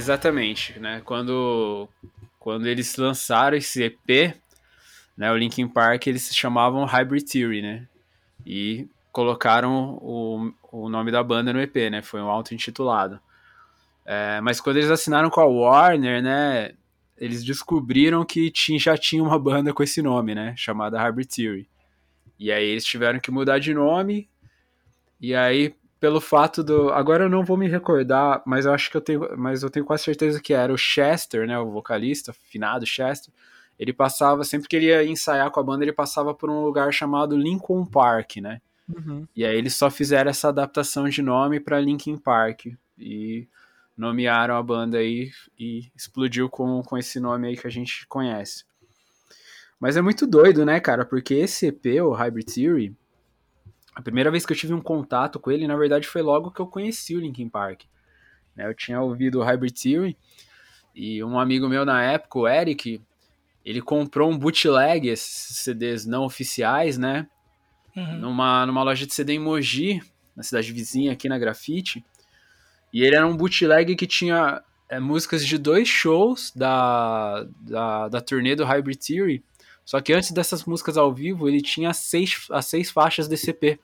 Exatamente, 0.05 0.79
né? 0.79 1.01
Quando, 1.05 1.88
quando 2.38 2.67
eles 2.67 2.97
lançaram 2.97 3.57
esse 3.57 3.83
EP, 3.83 4.37
né, 5.17 5.33
o 5.33 5.37
Linkin 5.37 5.67
Park, 5.67 6.07
eles 6.07 6.23
se 6.23 6.35
chamavam 6.35 6.85
Hybrid 6.85 7.25
Theory, 7.25 7.62
né? 7.62 7.88
E 8.45 8.87
colocaram 9.11 9.99
o, 10.03 10.53
o 10.71 10.88
nome 10.88 11.11
da 11.11 11.23
banda 11.23 11.53
no 11.53 11.61
EP, 11.61 11.75
né? 11.90 12.03
Foi 12.03 12.21
um 12.21 12.29
auto-intitulado. 12.29 13.19
É, 14.05 14.40
mas 14.43 14.61
quando 14.61 14.77
eles 14.77 14.90
assinaram 14.90 15.31
com 15.31 15.40
a 15.40 15.47
Warner, 15.47 16.23
né? 16.23 16.73
Eles 17.17 17.45
descobriram 17.45 18.25
que 18.25 18.51
tinha, 18.51 18.79
já 18.79 18.99
tinha 18.99 19.23
uma 19.23 19.38
banda 19.38 19.73
com 19.73 19.83
esse 19.83 20.03
nome, 20.03 20.35
né? 20.35 20.53
Chamada 20.57 21.01
Hybrid 21.01 21.29
Theory. 21.29 21.69
E 22.38 22.53
aí 22.53 22.67
eles 22.67 22.85
tiveram 22.85 23.21
que 23.21 23.31
mudar 23.31 23.59
de 23.59 23.73
nome. 23.73 24.29
E 25.21 25.35
aí, 25.35 25.75
pelo 26.05 26.21
fato 26.21 26.62
do. 26.62 26.90
Agora 26.90 27.25
eu 27.25 27.31
não 27.31 27.43
vou 27.43 27.57
me 27.57 27.67
recordar, 27.67 28.43
mas 28.45 28.67
eu 28.67 28.75
acho 28.75 28.90
que 28.90 28.97
eu 28.99 29.01
tenho. 29.01 29.27
Mas 29.38 29.62
eu 29.62 29.71
tenho 29.71 29.87
quase 29.87 30.03
certeza 30.03 30.38
que 30.38 30.53
era 30.53 30.71
o 30.71 30.77
Chester, 30.77 31.47
né? 31.47 31.59
O 31.59 31.71
vocalista, 31.71 32.31
finado 32.31 32.85
Chester. 32.85 33.33
Ele 33.79 33.90
passava, 33.90 34.45
sempre 34.45 34.69
que 34.69 34.77
ele 34.77 34.87
ia 34.88 35.03
ensaiar 35.03 35.51
com 35.51 35.61
a 35.61 35.62
banda, 35.62 35.83
ele 35.83 35.95
passava 35.95 36.35
por 36.35 36.51
um 36.51 36.61
lugar 36.61 36.93
chamado 36.93 37.38
Lincoln 37.38 37.87
Park, 37.87 38.37
né? 38.37 38.61
Uhum. 38.87 39.27
E 39.35 39.47
aí 39.47 39.57
eles 39.57 39.75
só 39.75 39.90
fizeram 39.90 40.29
essa 40.29 40.51
adaptação 40.51 41.09
de 41.09 41.23
nome 41.23 41.59
para 41.59 41.81
Linkin 41.81 42.19
Park. 42.19 42.67
E 42.99 43.49
nomearam 43.97 44.59
a 44.59 44.62
banda 44.62 44.99
aí 44.99 45.31
e 45.59 45.90
explodiu 45.97 46.51
com, 46.51 46.83
com 46.83 46.99
esse 46.99 47.19
nome 47.19 47.49
aí 47.49 47.57
que 47.57 47.67
a 47.67 47.71
gente 47.71 48.07
conhece. 48.09 48.67
Mas 49.81 49.97
é 49.97 50.03
muito 50.03 50.27
doido, 50.27 50.67
né, 50.67 50.81
cara? 50.81 51.07
Porque 51.07 51.33
esse 51.33 51.69
EP, 51.69 52.03
o 52.03 52.12
Hybrid 52.12 52.53
Theory, 52.53 52.95
a 53.94 54.02
primeira 54.02 54.30
vez 54.30 54.44
que 54.44 54.52
eu 54.52 54.57
tive 54.57 54.74
um 54.74 54.80
contato 54.80 55.38
com 55.38 55.50
ele, 55.50 55.66
na 55.66 55.76
verdade, 55.76 56.07
foi 56.07 56.22
logo 56.22 56.50
que 56.50 56.61
eu 56.61 56.66
conheci 56.66 57.14
o 57.14 57.20
Linkin 57.20 57.48
Park. 57.48 57.83
Né, 58.57 58.66
Eu 58.66 58.74
tinha 58.74 59.00
ouvido 59.00 59.40
o 59.40 59.42
Hybrid 59.44 59.74
Theory 59.80 60.16
e 60.94 61.22
um 61.24 61.38
amigo 61.38 61.68
meu 61.68 61.85
na 61.85 62.02
época, 62.02 62.38
o 62.38 62.48
Eric, 62.48 63.00
ele 63.64 63.80
comprou 63.80 64.30
um 64.30 64.38
bootleg, 64.38 65.09
esses 65.09 65.59
CDs 65.59 66.07
não 66.07 66.24
oficiais, 66.24 66.96
né? 66.96 67.26
Uhum. 67.96 68.18
numa, 68.18 68.66
numa 68.66 68.83
loja 68.83 69.07
de 69.07 69.14
CD 69.14 69.35
em 69.35 69.38
Mogi, 69.38 70.02
na 70.35 70.42
cidade 70.42 70.72
vizinha 70.72 71.12
aqui 71.12 71.28
na 71.28 71.38
Grafite. 71.38 72.04
E 72.92 73.02
ele 73.02 73.14
era 73.14 73.26
um 73.26 73.37
bootleg 73.37 73.94
que 73.94 74.07
tinha 74.07 74.62
é, 74.88 74.98
músicas 74.98 75.46
de 75.46 75.57
dois 75.59 75.88
shows 75.88 76.52
da, 76.54 77.46
da, 77.61 78.09
da 78.09 78.20
turnê 78.20 78.57
do 78.57 78.64
Hybrid 78.64 78.98
Theory. 78.98 79.44
Só 79.85 80.01
que 80.01 80.12
antes 80.12 80.31
dessas 80.31 80.64
músicas 80.64 80.97
ao 80.97 81.12
vivo, 81.12 81.49
ele 81.49 81.61
tinha 81.61 81.92
seis, 81.92 82.47
as 82.51 82.66
seis 82.66 82.90
faixas 82.90 83.29
desse 83.29 83.51
EP. 83.51 83.79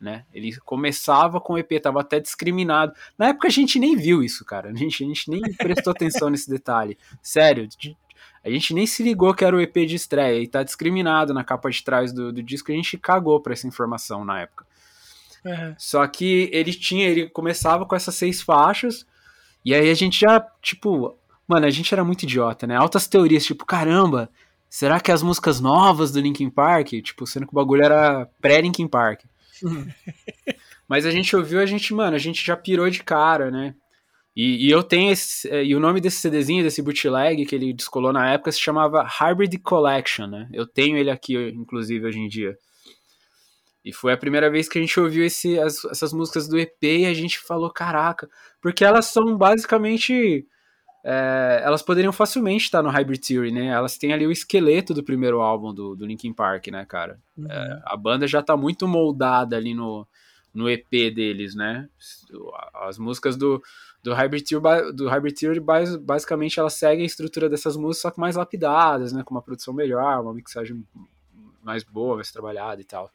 Né? 0.00 0.24
Ele 0.32 0.54
começava 0.56 1.40
com 1.40 1.54
o 1.54 1.58
EP, 1.58 1.80
tava 1.80 2.00
até 2.00 2.20
discriminado. 2.20 2.92
Na 3.16 3.28
época 3.28 3.48
a 3.48 3.50
gente 3.50 3.78
nem 3.78 3.96
viu 3.96 4.22
isso, 4.22 4.44
cara. 4.44 4.70
A 4.70 4.74
gente, 4.74 5.02
a 5.02 5.06
gente 5.06 5.30
nem 5.30 5.40
prestou 5.56 5.92
atenção 5.92 6.28
nesse 6.28 6.50
detalhe. 6.50 6.98
Sério, 7.22 7.68
a 8.44 8.50
gente 8.50 8.74
nem 8.74 8.86
se 8.86 9.02
ligou 9.02 9.34
que 9.34 9.44
era 9.44 9.56
o 9.56 9.60
EP 9.60 9.74
de 9.86 9.96
estreia 9.96 10.42
e 10.42 10.46
tá 10.46 10.62
discriminado 10.62 11.32
na 11.32 11.42
capa 11.42 11.70
de 11.70 11.82
trás 11.82 12.12
do, 12.12 12.32
do 12.32 12.42
disco. 12.42 12.70
A 12.70 12.74
gente 12.74 12.98
cagou 12.98 13.40
pra 13.40 13.52
essa 13.52 13.66
informação 13.66 14.24
na 14.24 14.40
época. 14.40 14.66
Uhum. 15.44 15.74
Só 15.78 16.06
que 16.06 16.50
ele 16.52 16.72
tinha, 16.72 17.08
ele 17.08 17.28
começava 17.28 17.86
com 17.86 17.94
essas 17.94 18.14
seis 18.16 18.42
faixas, 18.42 19.06
e 19.64 19.74
aí 19.74 19.90
a 19.90 19.94
gente 19.94 20.20
já, 20.20 20.40
tipo, 20.60 21.16
mano, 21.46 21.66
a 21.66 21.70
gente 21.70 21.92
era 21.94 22.04
muito 22.04 22.24
idiota, 22.24 22.66
né? 22.66 22.76
Altas 22.76 23.06
teorias, 23.06 23.44
tipo, 23.44 23.64
caramba, 23.64 24.28
será 24.76 25.00
que 25.00 25.10
as 25.10 25.22
músicas 25.22 25.58
novas 25.58 26.12
do 26.12 26.20
Linkin 26.20 26.50
Park, 26.50 26.88
tipo, 27.02 27.26
sendo 27.26 27.46
que 27.46 27.52
o 27.52 27.56
bagulho 27.56 27.82
era 27.82 28.26
pré-Linkin 28.42 28.86
Park. 28.86 29.22
Mas 30.86 31.06
a 31.06 31.10
gente 31.10 31.34
ouviu, 31.34 31.60
a 31.60 31.64
gente, 31.66 31.94
mano, 31.94 32.14
a 32.14 32.18
gente 32.18 32.44
já 32.44 32.54
pirou 32.54 32.88
de 32.90 33.02
cara, 33.02 33.50
né? 33.50 33.74
E, 34.36 34.66
e 34.66 34.70
eu 34.70 34.82
tenho 34.82 35.10
esse, 35.10 35.48
eh, 35.48 35.64
e 35.64 35.74
o 35.74 35.80
nome 35.80 35.98
desse 35.98 36.18
CDzinho, 36.18 36.62
desse 36.62 36.82
bootleg 36.82 37.46
que 37.46 37.54
ele 37.54 37.72
descolou 37.72 38.12
na 38.12 38.30
época, 38.30 38.52
se 38.52 38.60
chamava 38.60 39.02
Hybrid 39.02 39.56
Collection, 39.62 40.26
né? 40.26 40.46
Eu 40.52 40.66
tenho 40.66 40.98
ele 40.98 41.10
aqui, 41.10 41.34
inclusive, 41.54 42.06
hoje 42.06 42.18
em 42.18 42.28
dia. 42.28 42.54
E 43.82 43.94
foi 43.94 44.12
a 44.12 44.16
primeira 44.18 44.50
vez 44.50 44.68
que 44.68 44.76
a 44.78 44.80
gente 44.82 45.00
ouviu 45.00 45.24
esse, 45.24 45.58
as- 45.58 45.86
essas 45.86 46.12
músicas 46.12 46.46
do 46.48 46.58
EP 46.58 46.82
e 46.82 47.06
a 47.06 47.14
gente 47.14 47.38
falou, 47.38 47.70
caraca, 47.70 48.28
porque 48.60 48.84
elas 48.84 49.06
são 49.06 49.38
basicamente. 49.38 50.46
É, 51.08 51.60
elas 51.62 51.82
poderiam 51.82 52.12
facilmente 52.12 52.64
estar 52.64 52.82
no 52.82 52.90
Hybrid 52.90 53.20
Theory, 53.24 53.52
né? 53.52 53.66
Elas 53.66 53.96
têm 53.96 54.12
ali 54.12 54.26
o 54.26 54.32
esqueleto 54.32 54.92
do 54.92 55.04
primeiro 55.04 55.40
álbum 55.40 55.72
do, 55.72 55.94
do 55.94 56.04
Linkin 56.04 56.32
Park, 56.32 56.66
né, 56.66 56.84
cara? 56.84 57.20
É, 57.48 57.80
a 57.84 57.96
banda 57.96 58.26
já 58.26 58.42
tá 58.42 58.56
muito 58.56 58.88
moldada 58.88 59.56
ali 59.56 59.72
no, 59.72 60.04
no 60.52 60.68
EP 60.68 60.90
deles, 60.90 61.54
né? 61.54 61.88
As 62.74 62.98
músicas 62.98 63.36
do, 63.36 63.62
do 64.02 64.12
Hybrid 64.14 64.48
Theory, 64.48 64.92
do 64.96 65.08
Hybrid 65.08 65.38
Theory 65.38 65.60
bas- 65.60 65.94
basicamente 65.94 66.58
elas 66.58 66.74
seguem 66.74 67.04
a 67.04 67.06
estrutura 67.06 67.48
dessas 67.48 67.76
músicas, 67.76 68.02
só 68.02 68.10
que 68.10 68.18
mais 68.18 68.34
lapidadas, 68.34 69.12
né? 69.12 69.22
Com 69.22 69.32
uma 69.32 69.42
produção 69.42 69.72
melhor, 69.72 70.20
uma 70.20 70.34
mixagem 70.34 70.84
mais 71.62 71.84
boa, 71.84 72.16
mais 72.16 72.32
trabalhada 72.32 72.80
e 72.80 72.84
tal. 72.84 73.12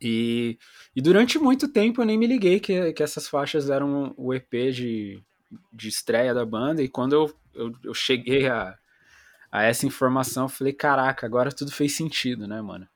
E, 0.00 0.58
e 0.96 1.00
durante 1.00 1.38
muito 1.38 1.68
tempo 1.68 2.02
eu 2.02 2.06
nem 2.06 2.18
me 2.18 2.26
liguei 2.26 2.58
que, 2.58 2.92
que 2.92 3.04
essas 3.04 3.28
faixas 3.28 3.70
eram 3.70 4.12
o 4.16 4.34
EP 4.34 4.50
de, 4.72 5.22
de 5.72 5.88
estreia 5.88 6.34
da 6.34 6.44
banda, 6.44 6.82
e 6.82 6.88
quando 6.88 7.12
eu, 7.12 7.34
eu, 7.54 7.72
eu 7.84 7.94
cheguei 7.94 8.48
a, 8.48 8.76
a 9.50 9.62
essa 9.62 9.86
informação, 9.86 10.44
eu 10.44 10.48
falei, 10.48 10.72
caraca, 10.72 11.26
agora 11.26 11.52
tudo 11.52 11.70
fez 11.70 11.96
sentido, 11.96 12.46
né, 12.46 12.60
mano? 12.60 12.86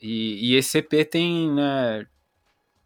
E, 0.00 0.50
e 0.50 0.56
esse 0.56 0.78
EP 0.78 1.08
tem, 1.10 1.50
né, 1.52 2.06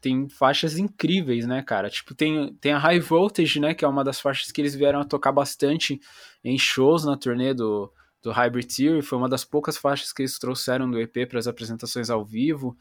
tem 0.00 0.28
faixas 0.28 0.78
incríveis, 0.78 1.46
né, 1.46 1.62
cara? 1.62 1.90
Tipo, 1.90 2.14
tem, 2.14 2.54
tem 2.60 2.72
a 2.72 2.78
High 2.78 3.00
Voltage, 3.00 3.60
né, 3.60 3.74
que 3.74 3.84
é 3.84 3.88
uma 3.88 4.04
das 4.04 4.20
faixas 4.20 4.52
que 4.52 4.60
eles 4.60 4.74
vieram 4.74 5.00
a 5.00 5.04
tocar 5.04 5.32
bastante 5.32 6.00
em 6.44 6.58
shows 6.58 7.04
na 7.04 7.16
turnê 7.16 7.52
do, 7.52 7.92
do 8.22 8.30
Hybrid 8.30 8.66
Theory, 8.74 9.02
foi 9.02 9.18
uma 9.18 9.28
das 9.28 9.44
poucas 9.44 9.76
faixas 9.76 10.12
que 10.12 10.22
eles 10.22 10.38
trouxeram 10.38 10.90
do 10.90 11.00
EP 11.00 11.28
para 11.28 11.38
as 11.38 11.46
apresentações 11.46 12.10
ao 12.10 12.24
vivo. 12.24 12.76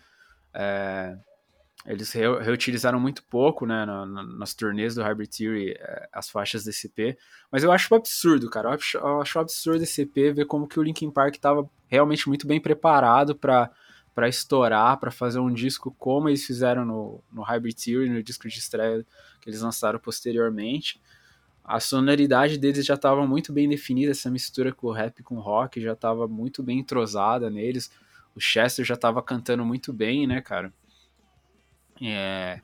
É, 0.54 1.18
eles 1.88 2.12
re- 2.12 2.40
reutilizaram 2.42 3.00
muito 3.00 3.24
pouco, 3.24 3.66
né, 3.66 3.86
na- 3.86 4.06
na- 4.06 4.24
nas 4.24 4.54
turnês 4.54 4.96
do 4.96 5.02
Hybrid 5.04 5.30
Theory, 5.36 5.72
eh, 5.72 6.10
as 6.12 6.30
faixas 6.30 6.64
desse 6.64 6.88
EP. 6.88 7.18
Mas 7.52 7.64
eu 7.64 7.72
acho 7.72 7.94
absurdo, 7.96 8.50
cara. 8.50 8.70
Eu 8.70 8.74
acho, 8.74 8.98
eu 8.98 9.22
acho 9.22 9.40
absurdo 9.40 9.84
esse 9.84 10.02
EP 10.02 10.32
ver 10.34 10.46
como 10.46 10.68
que 10.68 10.80
o 10.80 10.84
Linkin 10.84 11.10
Park 11.10 11.38
tava 11.38 11.70
realmente 11.88 12.28
muito 12.28 12.46
bem 12.48 12.60
preparado 12.62 13.36
pra 13.36 13.72
para 14.14 14.28
estourar, 14.28 14.98
pra 15.00 15.12
fazer 15.12 15.38
um 15.38 15.54
disco 15.54 15.96
como 16.00 16.28
eles 16.28 16.44
fizeram 16.44 16.84
no, 16.84 17.24
no 17.32 17.44
Hybrid 17.44 17.76
Theory, 17.78 18.10
no 18.10 18.24
disco 18.24 18.48
de 18.50 18.58
estreia 18.58 19.06
que 19.40 19.48
eles 19.48 19.62
lançaram 19.62 20.00
posteriormente. 20.00 21.00
A 21.64 21.80
sonoridade 21.80 22.58
deles 22.58 22.84
já 22.84 22.96
estava 22.96 23.28
muito 23.28 23.54
bem 23.54 23.70
definida, 23.70 24.12
essa 24.12 24.32
mistura 24.32 24.74
com 24.74 24.88
o 24.88 24.92
rap 24.92 25.22
com 25.22 25.36
o 25.36 25.40
rock 25.40 25.80
já 25.80 25.94
estava 25.94 26.28
muito 26.28 26.64
bem 26.64 26.80
entrosada 26.80 27.48
neles. 27.52 27.92
O 28.34 28.40
Chester 28.40 28.84
já 28.84 28.96
estava 28.96 29.22
cantando 29.22 29.64
muito 29.64 29.94
bem, 29.94 30.26
né, 30.26 30.42
cara? 30.42 30.74
É, 32.02 32.62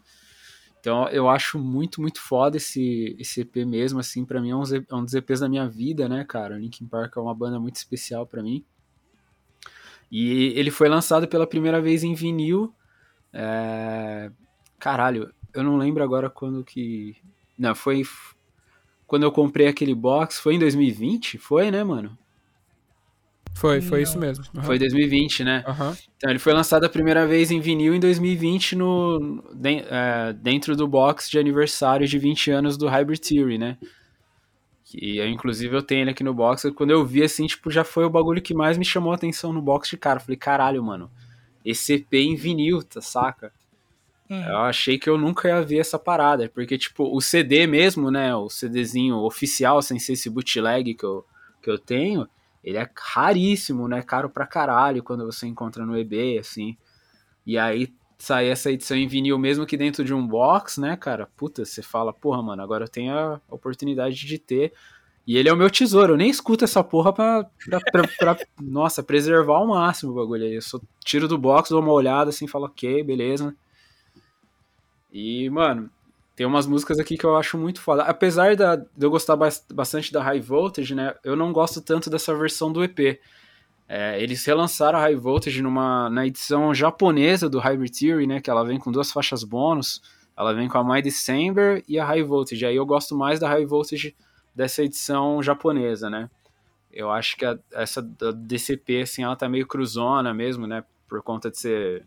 Então 0.79 1.07
eu 1.09 1.29
acho 1.29 1.57
muito, 1.59 2.01
muito 2.01 2.21
foda 2.21 2.57
esse, 2.57 3.15
esse 3.19 3.41
EP 3.41 3.65
mesmo, 3.65 3.99
assim, 3.99 4.25
pra 4.25 4.41
mim 4.41 4.51
é 4.51 4.55
um, 4.55 4.63
é 4.63 4.95
um 4.95 5.03
dos 5.03 5.13
EPs 5.13 5.39
da 5.39 5.49
minha 5.49 5.67
vida, 5.67 6.09
né, 6.09 6.23
cara? 6.25 6.57
Linkin 6.57 6.87
Park 6.87 7.15
é 7.17 7.19
uma 7.19 7.33
banda 7.35 7.59
muito 7.59 7.77
especial 7.77 8.25
pra 8.27 8.43
mim. 8.43 8.65
E 10.11 10.53
ele 10.59 10.69
foi 10.69 10.87
lançado 10.89 11.27
pela 11.27 11.47
primeira 11.47 11.81
vez 11.81 12.03
em 12.03 12.13
vinil. 12.13 12.73
é, 13.33 14.31
Caralho, 14.79 15.33
eu 15.53 15.63
não 15.63 15.77
lembro 15.77 16.03
agora 16.03 16.29
quando 16.29 16.63
que. 16.63 17.15
Não, 17.57 17.73
foi. 17.73 18.03
Quando 19.07 19.23
eu 19.23 19.31
comprei 19.31 19.67
aquele 19.67 19.95
box, 19.95 20.39
foi 20.39 20.55
em 20.55 20.59
2020? 20.59 21.37
Foi, 21.37 21.71
né, 21.71 21.83
mano? 21.83 22.17
Foi, 23.55 23.81
foi 23.81 23.99
Não. 23.99 24.03
isso 24.03 24.17
mesmo. 24.19 24.43
Aham. 24.55 24.63
Foi 24.63 24.79
2020, 24.79 25.43
né? 25.43 25.63
Aham. 25.67 25.95
Então, 26.17 26.29
ele 26.29 26.39
foi 26.39 26.53
lançado 26.53 26.83
a 26.85 26.89
primeira 26.89 27.25
vez 27.27 27.51
em 27.51 27.59
vinil 27.59 27.93
em 27.93 27.99
2020 27.99 28.75
no, 28.75 29.43
den- 29.53 29.83
é, 29.89 30.33
dentro 30.33 30.75
do 30.75 30.87
box 30.87 31.29
de 31.29 31.37
aniversário 31.37 32.07
de 32.07 32.17
20 32.17 32.49
anos 32.51 32.77
do 32.77 32.87
Hybrid 32.87 33.19
Theory, 33.19 33.57
né? 33.57 33.77
Que, 34.85 35.17
eu, 35.17 35.27
inclusive, 35.27 35.75
eu 35.75 35.81
tenho 35.83 36.01
ele 36.01 36.09
aqui 36.11 36.23
no 36.23 36.33
box. 36.33 36.69
Quando 36.71 36.91
eu 36.91 37.05
vi, 37.05 37.23
assim, 37.23 37.45
tipo, 37.47 37.69
já 37.71 37.83
foi 37.83 38.03
o 38.05 38.09
bagulho 38.09 38.41
que 38.41 38.53
mais 38.53 38.77
me 38.77 38.83
chamou 38.85 39.11
a 39.11 39.15
atenção 39.15 39.53
no 39.53 39.61
box 39.61 39.89
de 39.89 39.97
cara. 39.97 40.19
Eu 40.19 40.23
Falei, 40.23 40.37
caralho, 40.37 40.83
mano, 40.83 41.09
esse 41.63 41.93
EP 41.93 42.13
em 42.17 42.35
vinil, 42.35 42.83
tá, 42.83 43.01
saca? 43.01 43.51
Hum. 44.29 44.41
Eu 44.43 44.57
achei 44.57 44.97
que 44.97 45.09
eu 45.09 45.17
nunca 45.17 45.47
ia 45.47 45.61
ver 45.61 45.77
essa 45.79 45.99
parada, 45.99 46.49
porque, 46.53 46.77
tipo, 46.77 47.15
o 47.15 47.21
CD 47.21 47.67
mesmo, 47.67 48.09
né, 48.09 48.35
o 48.35 48.49
CDzinho 48.49 49.17
oficial, 49.17 49.81
sem 49.81 49.99
ser 49.99 50.13
esse 50.13 50.29
bootleg 50.29 50.93
que 50.95 51.03
eu, 51.05 51.25
que 51.61 51.69
eu 51.69 51.77
tenho, 51.77 52.27
ele 52.63 52.77
é 52.77 52.89
raríssimo, 52.95 53.87
né, 53.87 54.01
caro 54.01 54.29
pra 54.29 54.47
caralho 54.47 55.03
quando 55.03 55.25
você 55.25 55.47
encontra 55.47 55.85
no 55.85 55.97
eBay, 55.97 56.37
assim. 56.39 56.77
E 57.45 57.57
aí 57.57 57.93
sair 58.17 58.49
essa 58.49 58.71
edição 58.71 58.95
em 58.97 59.07
vinil 59.07 59.37
mesmo 59.37 59.65
que 59.65 59.75
dentro 59.77 60.03
de 60.05 60.13
um 60.13 60.25
box, 60.25 60.79
né, 60.79 60.95
cara, 60.95 61.27
puta, 61.37 61.65
você 61.65 61.81
fala, 61.81 62.13
porra, 62.13 62.41
mano, 62.41 62.61
agora 62.63 62.85
eu 62.85 62.89
tenho 62.89 63.13
a 63.13 63.41
oportunidade 63.49 64.15
de 64.15 64.39
ter. 64.39 64.73
E 65.27 65.37
ele 65.37 65.49
é 65.49 65.53
o 65.53 65.57
meu 65.57 65.69
tesouro, 65.69 66.13
eu 66.13 66.17
nem 66.17 66.29
escuto 66.29 66.65
essa 66.65 66.83
porra 66.83 67.13
pra, 67.13 67.45
pra, 67.65 67.79
pra- 67.81 68.07
pra, 68.19 68.37
nossa, 68.61 69.01
preservar 69.03 69.55
ao 69.57 69.67
máximo 69.67 70.11
o 70.11 70.15
bagulho 70.15 70.43
aí. 70.45 70.55
Eu 70.55 70.61
só 70.61 70.79
tiro 71.03 71.27
do 71.29 71.37
box, 71.37 71.69
dou 71.69 71.81
uma 71.81 71.93
olhada 71.93 72.29
assim, 72.29 72.47
falo, 72.47 72.65
ok, 72.65 73.03
beleza. 73.03 73.55
E, 75.11 75.49
mano, 75.49 75.89
tem 76.35 76.45
umas 76.45 76.65
músicas 76.65 76.97
aqui 76.99 77.17
que 77.17 77.25
eu 77.25 77.35
acho 77.37 77.57
muito 77.57 77.79
foda. 77.81 78.03
Apesar 78.03 78.55
da, 78.55 78.75
de 78.75 78.87
eu 78.99 79.09
gostar 79.11 79.35
bas- 79.35 79.65
bastante 79.73 80.11
da 80.11 80.21
High 80.23 80.39
Voltage, 80.41 80.95
né? 80.95 81.13
Eu 81.23 81.35
não 81.35 81.53
gosto 81.53 81.79
tanto 81.81 82.09
dessa 82.09 82.33
versão 82.35 82.71
do 82.71 82.83
EP. 82.83 83.19
É, 83.87 84.21
eles 84.21 84.43
relançaram 84.45 84.97
a 84.97 85.01
High 85.01 85.15
Voltage 85.15 85.61
numa, 85.61 86.09
na 86.09 86.25
edição 86.25 86.73
japonesa 86.73 87.47
do 87.49 87.59
Hybrid 87.59 87.91
Theory, 87.99 88.25
né? 88.27 88.41
Que 88.41 88.49
ela 88.49 88.63
vem 88.63 88.79
com 88.79 88.91
duas 88.91 89.11
faixas 89.11 89.43
bônus. 89.43 90.01
Ela 90.35 90.53
vem 90.53 90.67
com 90.67 90.77
a 90.79 90.83
My 90.83 91.01
December 91.01 91.83
e 91.87 91.99
a 91.99 92.05
High 92.05 92.23
Voltage. 92.23 92.65
Aí 92.65 92.75
eu 92.75 92.85
gosto 92.85 93.15
mais 93.15 93.39
da 93.39 93.47
High 93.47 93.65
Voltage 93.65 94.15
dessa 94.55 94.81
edição 94.83 95.43
japonesa, 95.43 96.09
né? 96.09 96.29
Eu 96.91 97.11
acho 97.11 97.35
que 97.37 97.45
a- 97.45 97.59
essa 97.73 98.01
da 98.01 98.31
DCP, 98.31 99.01
assim, 99.01 99.23
ela 99.23 99.35
tá 99.35 99.47
meio 99.47 99.67
cruzona 99.67 100.33
mesmo, 100.33 100.65
né? 100.65 100.83
Por 101.07 101.21
conta 101.21 101.51
de 101.51 101.59
ser 101.59 102.05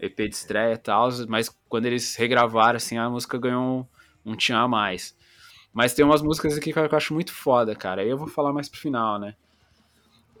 EP 0.00 0.16
de 0.16 0.34
estreia 0.34 0.74
e 0.74 0.78
tal, 0.78 1.08
mas 1.28 1.48
quando 1.68 1.86
eles 1.86 2.16
regravaram, 2.16 2.76
assim, 2.76 2.96
a 2.98 3.08
música 3.08 3.38
ganhou 3.38 3.86
um, 4.24 4.32
um 4.32 4.36
tchan 4.36 4.58
a 4.58 4.68
mais. 4.68 5.14
Mas 5.72 5.94
tem 5.94 6.04
umas 6.04 6.22
músicas 6.22 6.56
aqui 6.56 6.72
que 6.72 6.78
eu 6.78 6.88
acho 6.92 7.14
muito 7.14 7.32
foda, 7.32 7.76
cara. 7.76 8.02
Aí 8.02 8.08
eu 8.08 8.18
vou 8.18 8.26
falar 8.26 8.52
mais 8.52 8.68
pro 8.68 8.80
final, 8.80 9.18
né? 9.18 9.34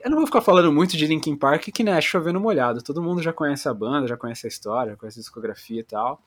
Eu 0.02 0.10
não 0.10 0.16
vou 0.16 0.26
ficar 0.26 0.40
falando 0.40 0.72
muito 0.72 0.96
de 0.96 1.06
Linkin 1.06 1.36
Park, 1.36 1.64
que 1.72 1.84
né, 1.84 2.00
chovendo 2.00 2.40
molhado. 2.40 2.82
Todo 2.82 3.02
mundo 3.02 3.22
já 3.22 3.32
conhece 3.32 3.68
a 3.68 3.74
banda, 3.74 4.08
já 4.08 4.16
conhece 4.16 4.46
a 4.46 4.48
história, 4.48 4.92
já 4.92 4.96
conhece 4.96 5.20
a 5.20 5.22
discografia 5.22 5.80
e 5.80 5.84
tal. 5.84 6.22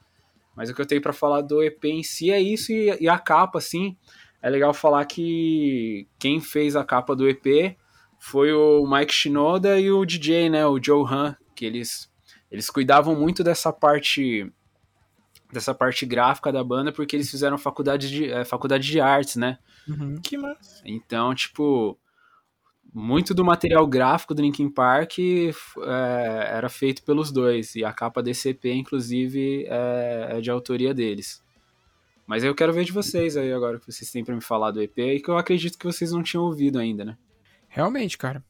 Mas 0.55 0.69
o 0.69 0.75
que 0.75 0.81
eu 0.81 0.85
tenho 0.85 1.01
pra 1.01 1.11
falar 1.11 1.41
do 1.41 1.61
EP 1.63 1.83
em 1.85 2.03
si 2.03 2.31
é 2.31 2.39
isso 2.39 2.71
e, 2.71 2.95
e 3.01 3.09
a 3.09 3.17
capa, 3.17 3.57
assim. 3.57 3.97
É 4.41 4.49
legal 4.49 4.73
falar 4.73 5.05
que 5.05 6.07
quem 6.19 6.39
fez 6.39 6.75
a 6.75 6.83
capa 6.83 7.15
do 7.15 7.27
EP 7.27 7.75
foi 8.19 8.53
o 8.53 8.85
Mike 8.87 9.13
Shinoda 9.13 9.79
e 9.79 9.91
o 9.91 10.05
DJ, 10.05 10.49
né, 10.49 10.65
o 10.65 10.81
Joe 10.81 11.05
Han, 11.09 11.35
que 11.55 11.65
eles 11.65 12.12
eles 12.53 12.69
cuidavam 12.69 13.15
muito 13.15 13.43
dessa 13.43 13.73
parte 13.73 14.47
dessa 15.51 15.73
parte 15.73 16.05
gráfica 16.05 16.51
da 16.51 16.63
banda 16.63 16.91
porque 16.91 17.15
eles 17.15 17.29
fizeram 17.29 17.57
faculdade 17.57 18.09
de 18.09 18.31
eh, 18.31 18.45
faculdade 18.45 18.87
de 18.87 18.99
artes, 18.99 19.35
né? 19.35 19.57
Uhum. 19.87 20.21
Que 20.21 20.37
massa. 20.37 20.81
Então, 20.85 21.33
tipo, 21.33 21.97
muito 22.93 23.33
do 23.33 23.43
material 23.43 23.85
gráfico 23.87 24.35
do 24.35 24.41
Linkin 24.41 24.69
Park 24.69 25.17
é, 25.17 25.53
era 26.51 26.69
feito 26.69 27.03
pelos 27.03 27.31
dois. 27.31 27.75
E 27.75 27.83
a 27.83 27.91
capa 27.91 28.21
desse 28.21 28.49
EP, 28.49 28.65
inclusive, 28.65 29.65
é, 29.67 30.37
é 30.37 30.41
de 30.41 30.51
autoria 30.51 30.93
deles. 30.93 31.43
Mas 32.25 32.43
eu 32.43 32.53
quero 32.55 32.71
ver 32.71 32.85
de 32.85 32.91
vocês 32.91 33.35
aí 33.35 33.51
agora 33.51 33.79
que 33.79 33.91
vocês 33.91 34.11
têm 34.11 34.23
pra 34.23 34.35
me 34.35 34.41
falar 34.41 34.71
do 34.71 34.81
EP 34.81 34.97
e 34.97 35.19
que 35.19 35.29
eu 35.29 35.37
acredito 35.37 35.77
que 35.77 35.85
vocês 35.85 36.11
não 36.11 36.23
tinham 36.23 36.45
ouvido 36.45 36.79
ainda, 36.79 37.03
né? 37.03 37.17
Realmente, 37.67 38.17
cara. 38.17 38.43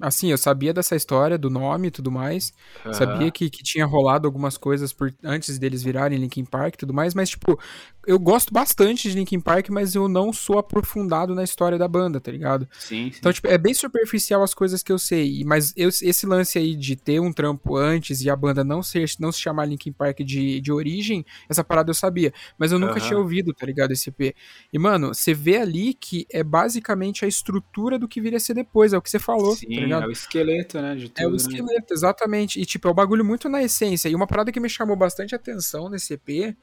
Assim, 0.00 0.30
eu 0.30 0.38
sabia 0.38 0.72
dessa 0.72 0.96
história, 0.96 1.38
do 1.38 1.48
nome 1.48 1.88
e 1.88 1.90
tudo 1.90 2.10
mais. 2.10 2.52
Aham. 2.84 2.92
Sabia 2.92 3.30
que, 3.30 3.48
que 3.48 3.62
tinha 3.62 3.86
rolado 3.86 4.26
algumas 4.26 4.56
coisas 4.58 4.92
por, 4.92 5.14
antes 5.22 5.58
deles 5.58 5.82
virarem 5.82 6.18
Linkin 6.18 6.44
Park 6.44 6.74
e 6.74 6.78
tudo 6.78 6.92
mais, 6.92 7.14
mas, 7.14 7.30
tipo, 7.30 7.58
eu 8.06 8.18
gosto 8.18 8.52
bastante 8.52 9.08
de 9.10 9.16
Linkin 9.16 9.40
Park, 9.40 9.68
mas 9.70 9.94
eu 9.94 10.08
não 10.08 10.32
sou 10.32 10.58
aprofundado 10.58 11.34
na 11.34 11.42
história 11.44 11.78
da 11.78 11.86
banda, 11.88 12.20
tá 12.20 12.30
ligado? 12.30 12.68
Sim, 12.78 13.10
sim. 13.10 13.16
Então, 13.18 13.32
tipo, 13.32 13.48
é 13.48 13.56
bem 13.58 13.74
superficial 13.74 14.42
as 14.42 14.54
coisas 14.54 14.82
que 14.82 14.92
eu 14.92 14.98
sei. 14.98 15.42
Mas 15.44 15.72
eu- 15.76 15.88
esse 15.88 16.26
lance 16.26 16.58
aí 16.58 16.74
de 16.76 16.96
ter 16.96 17.20
um 17.20 17.32
trampo 17.32 17.76
antes 17.76 18.22
e 18.22 18.30
a 18.30 18.36
banda 18.36 18.62
não, 18.64 18.82
ser, 18.82 19.10
não 19.18 19.32
se 19.32 19.40
chamar 19.40 19.66
Linkin 19.66 19.92
Park 19.92 20.18
de, 20.20 20.60
de 20.60 20.72
origem, 20.72 21.24
essa 21.48 21.64
parada 21.64 21.90
eu 21.90 21.94
sabia. 21.94 22.32
Mas 22.58 22.72
eu 22.72 22.78
nunca 22.78 22.98
Aham. 22.98 23.06
tinha 23.08 23.18
ouvido, 23.18 23.52
tá 23.54 23.66
ligado? 23.66 23.92
Esse 23.92 24.10
EP. 24.10 24.34
E, 24.72 24.78
mano, 24.78 25.08
você 25.14 25.32
vê 25.34 25.56
ali 25.56 25.94
que 25.94 26.26
é 26.30 26.42
basicamente 26.42 27.24
a 27.24 27.28
estrutura 27.28 27.98
do 27.98 28.08
que 28.08 28.20
viria 28.20 28.36
a 28.36 28.40
ser 28.40 28.54
depois, 28.54 28.92
é 28.92 28.98
o 28.98 29.02
que 29.02 29.10
você 29.10 29.18
falou, 29.18 29.54
sim, 29.54 29.66
tá 29.68 29.80
ligado? 29.80 30.04
é 30.04 30.06
o 30.08 30.10
esqueleto, 30.12 30.80
né? 30.80 30.94
Tudo, 30.96 31.12
É 31.16 31.26
o 31.26 31.30
né? 31.30 31.36
esqueleto, 31.36 31.92
exatamente. 31.94 32.60
E, 32.60 32.66
tipo, 32.66 32.88
é 32.88 32.90
um 32.90 32.94
bagulho 32.94 33.24
muito 33.24 33.48
na 33.48 33.62
essência. 33.62 34.08
E 34.08 34.14
uma 34.14 34.26
parada 34.26 34.50
que 34.52 34.60
me 34.60 34.68
chamou 34.68 34.96
bastante 34.96 35.34
atenção 35.34 35.88
nesse 35.88 36.14
EP 36.14 36.56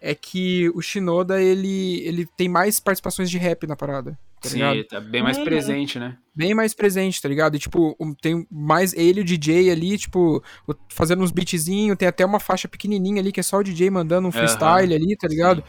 é 0.00 0.14
que 0.14 0.68
o 0.74 0.80
Shinoda, 0.80 1.40
ele, 1.42 2.00
ele 2.06 2.26
tem 2.36 2.48
mais 2.48 2.78
participações 2.80 3.30
de 3.30 3.38
rap 3.38 3.66
na 3.66 3.76
parada. 3.76 4.18
Tá 4.40 4.48
Sim, 4.48 4.56
ligado? 4.58 4.84
tá 4.84 5.00
bem 5.00 5.20
mais 5.22 5.36
Uhum. 5.36 5.44
presente, 5.44 5.98
né? 5.98 6.16
Bem 6.32 6.54
mais 6.54 6.72
presente, 6.72 7.20
tá 7.20 7.28
ligado? 7.28 7.56
E, 7.56 7.58
tipo, 7.58 7.96
um- 7.98 8.14
tem 8.14 8.46
mais 8.48 8.92
ele 8.94 9.18
e 9.18 9.22
o 9.22 9.24
DJ 9.24 9.68
ali, 9.70 9.98
tipo, 9.98 10.40
fazendo 10.90 11.24
uns 11.24 11.32
beatzinhos. 11.32 11.96
Tem 11.96 12.06
até 12.06 12.24
uma 12.24 12.38
faixa 12.38 12.68
pequenininha 12.68 13.20
ali 13.20 13.32
que 13.32 13.40
é 13.40 13.42
só 13.42 13.58
o 13.58 13.64
DJ 13.64 13.90
mandando 13.90 14.28
um 14.28 14.32
freestyle 14.32 14.94
ali, 14.94 15.16
tá 15.16 15.26
ligado? 15.26 15.64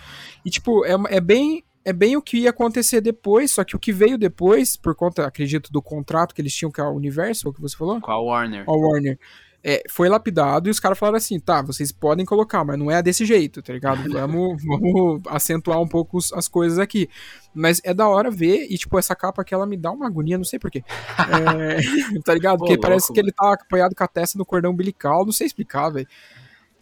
E, 0.46 0.50
tipo, 0.52 0.86
é, 0.86 0.92
é 1.10 1.20
bem. 1.20 1.64
É 1.86 1.94
bem 1.94 2.18
o 2.18 2.22
que 2.22 2.40
ia 2.40 2.50
acontecer 2.50 3.00
depois, 3.02 3.52
só 3.52 3.64
que 3.64 3.74
o 3.76 3.80
que 3.80 3.92
veio 3.94 4.18
depois, 4.18 4.76
por 4.76 4.94
conta, 4.94 5.26
acredito, 5.26 5.72
do 5.72 5.82
contrato 5.82 6.36
que 6.36 6.42
eles 6.42 6.54
tinham 6.54 6.70
com 6.72 6.82
a 6.82 6.92
Universal, 6.92 7.54
que 7.54 7.62
você 7.62 7.76
falou? 7.76 8.00
Com 8.02 8.12
a 8.12 8.20
Warner. 8.20 8.66
a 8.68 8.72
Warner. 8.72 9.18
É, 9.62 9.84
foi 9.90 10.08
lapidado 10.08 10.70
e 10.70 10.72
os 10.72 10.80
caras 10.80 10.98
falaram 10.98 11.18
assim, 11.18 11.38
tá, 11.38 11.62
vocês 11.62 11.92
podem 11.92 12.26
colocar, 12.26 12.64
mas 12.64 12.80
não 12.80 12.90
é 12.90 13.04
desse 13.04 13.26
jeito, 13.26 13.62
tá 13.62 13.74
ligado? 13.74 14.02
Vamos, 14.12 14.64
vamos 14.64 15.22
acentuar 15.28 15.82
um 15.82 15.88
pouco 15.88 16.18
as 16.34 16.48
coisas 16.48 16.80
aqui. 16.80 17.10
Mas 17.54 17.82
é 17.84 17.94
da 17.94 18.08
hora 18.08 18.32
ver, 18.32 18.68
e 18.70 18.78
tipo, 18.78 18.98
essa 18.98 19.16
capa 19.16 19.42
aqui, 19.42 19.54
ela 19.54 19.66
me 19.66 19.76
dá 19.76 19.92
uma 19.92 20.08
agonia, 20.08 20.38
não 20.38 20.46
sei 20.46 20.60
porquê. 20.60 20.84
É, 21.18 21.78
tá 22.24 22.34
ligado? 22.34 22.60
Porque 22.60 22.78
parece 22.78 23.08
louco, 23.08 23.14
que 23.14 23.20
ele 23.20 23.32
tá 23.32 23.54
apoiado 23.54 23.96
com 23.96 24.04
a 24.04 24.08
testa 24.08 24.38
no 24.38 24.46
cordão 24.46 24.72
umbilical, 24.72 25.26
não 25.26 25.34
sei 25.34 25.48
explicar, 25.48 25.90
velho. 25.90 26.08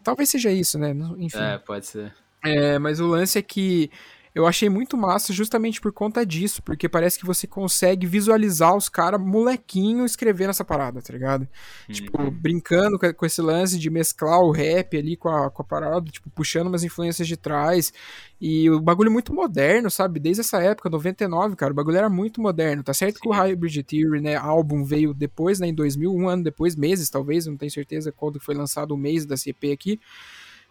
Talvez 0.04 0.30
seja 0.30 0.52
isso, 0.52 0.78
né? 0.78 0.96
Enfim. 1.18 1.38
É, 1.40 1.58
pode 1.58 1.86
ser. 1.86 2.14
É, 2.44 2.78
mas 2.78 3.00
o 3.00 3.08
lance 3.08 3.40
é 3.40 3.42
que 3.42 3.90
eu 4.38 4.46
achei 4.46 4.70
muito 4.70 4.96
massa 4.96 5.34
justamente 5.34 5.82
por 5.82 5.92
conta 5.92 6.24
disso, 6.24 6.62
porque 6.62 6.88
parece 6.88 7.18
que 7.18 7.26
você 7.26 7.48
consegue 7.48 8.06
visualizar 8.06 8.78
os 8.78 8.88
caras 8.88 9.20
molequinho 9.20 10.06
escrevendo 10.06 10.52
essa 10.52 10.64
parada, 10.64 11.02
tá 11.02 11.12
ligado? 11.12 11.48
Tipo, 11.90 12.30
brincando 12.30 13.00
com 13.00 13.26
esse 13.26 13.42
lance 13.42 13.80
de 13.80 13.90
mesclar 13.90 14.40
o 14.42 14.52
rap 14.52 14.96
ali 14.96 15.18
com 15.18 15.28
a, 15.28 15.50
com 15.50 15.64
a 15.64 15.66
parada, 15.66 16.12
tipo, 16.12 16.30
puxando 16.30 16.68
umas 16.68 16.84
influências 16.84 17.28
de 17.28 17.36
trás. 17.36 17.92
E 18.40 18.70
o 18.70 18.80
bagulho 18.80 19.12
muito 19.12 19.34
moderno, 19.34 19.90
sabe? 19.90 20.20
Desde 20.20 20.42
essa 20.42 20.62
época, 20.62 20.88
99, 20.88 21.56
cara, 21.56 21.72
o 21.72 21.76
bagulho 21.76 21.98
era 21.98 22.10
muito 22.10 22.40
moderno. 22.40 22.84
Tá 22.84 22.94
certo 22.94 23.20
que 23.20 23.28
o 23.28 23.32
Hybrid 23.32 23.82
Theory, 23.82 24.22
né, 24.22 24.36
álbum 24.36 24.84
veio 24.84 25.16
depois, 25.16 25.60
né, 25.60 25.66
em 25.66 25.74
2000, 25.74 26.14
um 26.14 26.30
ano 26.30 26.44
depois, 26.44 26.76
meses 26.76 27.10
talvez, 27.10 27.48
não 27.48 27.58
tenho 27.58 27.72
certeza 27.72 28.12
quando 28.12 28.40
foi 28.40 28.54
lançado 28.54 28.92
o 28.92 28.98
mês 28.98 29.26
da 29.26 29.36
CP 29.36 29.72
aqui. 29.72 30.00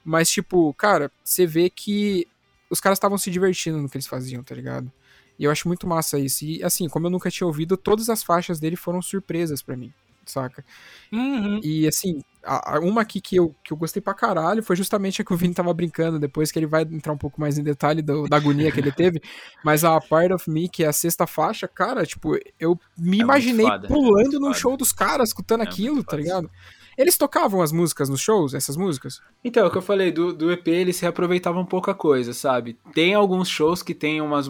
Mas, 0.05 0.31
tipo, 0.31 0.73
cara, 0.75 1.11
você 1.25 1.45
vê 1.45 1.69
que 1.69 2.29
os 2.71 2.81
caras 2.81 2.97
estavam 2.97 3.19
se 3.19 3.31
divertindo 3.31 3.79
no 3.81 3.89
que 3.89 3.97
eles 3.97 4.07
faziam, 4.07 4.43
tá 4.43 4.55
ligado? 4.55 4.91
E 5.39 5.45
eu 5.45 5.51
acho 5.51 5.69
muito 5.69 5.87
massa 5.87 6.19
isso. 6.19 6.45
E, 6.45 6.63
assim, 6.65 6.89
como 6.89 7.07
eu 7.07 7.11
nunca 7.11 7.31
tinha 7.31 7.47
ouvido, 7.47 7.77
todas 7.77 8.09
as 8.09 8.23
faixas 8.23 8.59
dele 8.59 8.75
foram 8.77 9.03
surpresas 9.03 9.61
pra 9.63 9.77
mim, 9.77 9.93
saca? 10.25 10.65
Uhum. 11.13 11.61
E 11.63 11.87
assim, 11.87 12.23
a- 12.43 12.77
a- 12.77 12.81
uma 12.81 13.03
aqui 13.03 13.21
que 13.21 13.37
eu, 13.37 13.55
que 13.63 13.73
eu 13.73 13.77
gostei 13.77 14.01
pra 14.01 14.15
caralho 14.15 14.63
foi 14.63 14.75
justamente 14.77 15.21
a 15.21 15.25
que 15.25 15.35
o 15.35 15.37
Vini 15.37 15.53
tava 15.53 15.73
brincando, 15.75 16.19
depois 16.19 16.51
que 16.51 16.59
ele 16.59 16.67
vai 16.67 16.83
entrar 16.83 17.13
um 17.13 17.19
pouco 17.19 17.39
mais 17.41 17.59
em 17.59 17.63
detalhe 17.63 18.01
do- 18.01 18.27
da 18.29 18.37
agonia 18.39 18.73
que 18.73 18.81
ele 18.81 18.91
teve. 18.97 19.21
Mas 19.63 19.85
a 19.85 20.01
Part 20.01 20.33
of 20.33 20.49
Me, 20.51 20.69
que 20.69 20.83
é 20.85 20.87
a 20.89 20.93
sexta 20.93 21.27
faixa, 21.27 21.69
cara, 21.69 22.07
tipo, 22.07 22.35
eu 22.59 22.79
me 22.97 23.09
muito 23.19 23.23
imaginei 23.23 23.67
foda, 23.67 23.87
é 23.87 23.89
pulando 23.89 24.33
num 24.41 24.47
foda. 24.49 24.59
show 24.59 24.77
dos 24.77 24.93
caras, 24.93 25.29
escutando 25.29 25.61
É 25.61 25.65
aquilo, 25.65 26.03
tá 26.03 26.17
foda. 26.17 26.51
Eles 26.97 27.19
tocavam 27.19 27.61
as 27.61 27.73
músicas 27.73 28.09
nos 28.09 28.21
shows, 28.21 28.55
essas 28.55 28.77
músicas? 28.77 29.21
Então, 29.45 29.65
é 29.65 29.67
o 29.67 29.71
que 29.71 29.79
eu 29.79 29.83
falei, 29.83 30.11
do, 30.11 30.33
do 30.33 30.51
EP 30.51 30.69
eles 30.69 30.99
reaproveitavam 31.01 31.65
pouca 31.65 31.95
coisa, 31.95 32.33
sabe? 32.33 32.79
Tem 32.95 33.15
alguns 33.15 33.49
shows 33.49 33.83
que 33.83 33.95
tem 33.95 34.21
umas 34.21 34.49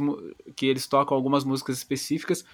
que 0.55 0.67
eles 0.67 0.87
tocam 0.87 1.17
algumas 1.17 1.45
músicas 1.45 1.77
específicas, 1.79 2.45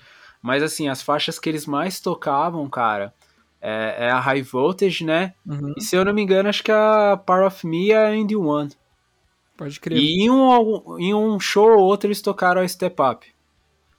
mas 0.40 0.62
assim, 0.62 0.88
as 0.88 1.03
faixas 1.03 1.38
que 1.38 1.49
eles 1.49 1.66
mais 1.66 2.01
tocavam, 2.01 2.68
cara, 2.68 3.12
é, 3.61 4.07
é 4.07 4.11
a 4.11 4.18
High 4.18 4.43
Voltage, 4.43 5.05
né? 5.05 5.34
Uhum, 5.47 5.74
E 5.76 5.80
se 5.80 5.95
eu 5.95 6.05
não 6.05 6.12
me 6.12 6.22
engano, 6.22 6.49
acho 6.49 6.64
que 6.64 6.72
a 6.72 7.16
Power 7.24 7.47
of 7.47 7.66
Me 7.66 7.90
é 7.93 8.07
a 8.07 8.16
Indie 8.16 8.36
One. 8.36 8.70
pode 9.57 9.78
crer. 9.78 9.99
E 9.99 10.22
em 10.24 10.30
um, 10.30 10.99
em 10.99 11.14
um 11.14 11.38
show 11.38 11.70
ou 11.76 11.84
outro 11.84 12.09
eles 12.09 12.20
tocaram 12.20 12.61
a 12.61 12.66
Step 12.68 12.97
Up. 13.01 13.32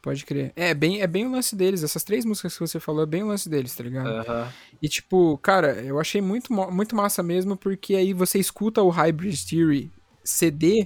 Pode 0.04 0.26
crer. 0.26 0.52
É 0.54 0.74
bem, 0.74 1.02
é 1.02 1.08
bem 1.08 1.26
o 1.26 1.32
lance 1.32 1.56
deles. 1.56 1.82
Essas 1.82 2.04
três 2.04 2.26
músicas 2.26 2.54
que 2.54 2.60
você 2.60 2.78
falou 2.78 3.04
é 3.04 3.06
bem 3.06 3.24
o 3.24 3.28
lance 3.28 3.48
deles, 3.48 3.74
tá 3.74 3.86
ligado? 3.86 4.10
Aham. 4.10 4.52
E 4.82 4.90
tipo, 4.90 5.38
cara, 5.38 5.82
eu 5.82 5.98
achei 5.98 6.20
muito, 6.20 6.52
muito 6.52 6.94
massa 6.94 7.24
mesmo, 7.24 7.56
porque 7.56 7.96
aí 7.96 8.12
você 8.12 8.38
escuta 8.38 8.82
o 8.82 8.90
Hybrid 8.90 9.34
Theory 9.50 9.90
CD, 10.22 10.86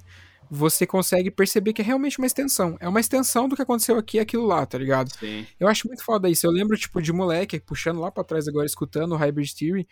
você 0.52 0.86
consegue 0.86 1.32
perceber 1.32 1.74
que 1.74 1.82
é 1.82 1.86
realmente 1.86 2.20
uma 2.20 2.28
extensão. 2.28 2.78
É 2.80 2.88
uma 2.88 3.00
extensão 3.00 3.50
do 3.50 3.56
que 3.56 3.62
aconteceu 3.64 3.98
aqui 3.98 4.18
e 4.18 4.20
aquilo 4.20 4.46
lá, 4.46 4.64
tá 4.68 4.78
ligado? 4.78 5.12
Sim. 5.18 5.48
Eu 5.60 5.68
acho 5.68 5.88
muito 5.88 6.04
foda 6.04 6.30
isso. 6.30 6.46
Eu 6.46 6.52
lembro, 6.52 6.78
tipo, 6.78 7.02
de 7.02 7.12
moleque, 7.12 7.60
puxando 7.60 8.00
lá 8.00 8.12
pra 8.12 8.24
trás 8.24 8.48
agora, 8.48 8.68
escutando 8.68 9.14
o 9.14 9.18
Hybrid 9.18 9.52
Theory, 9.52 9.88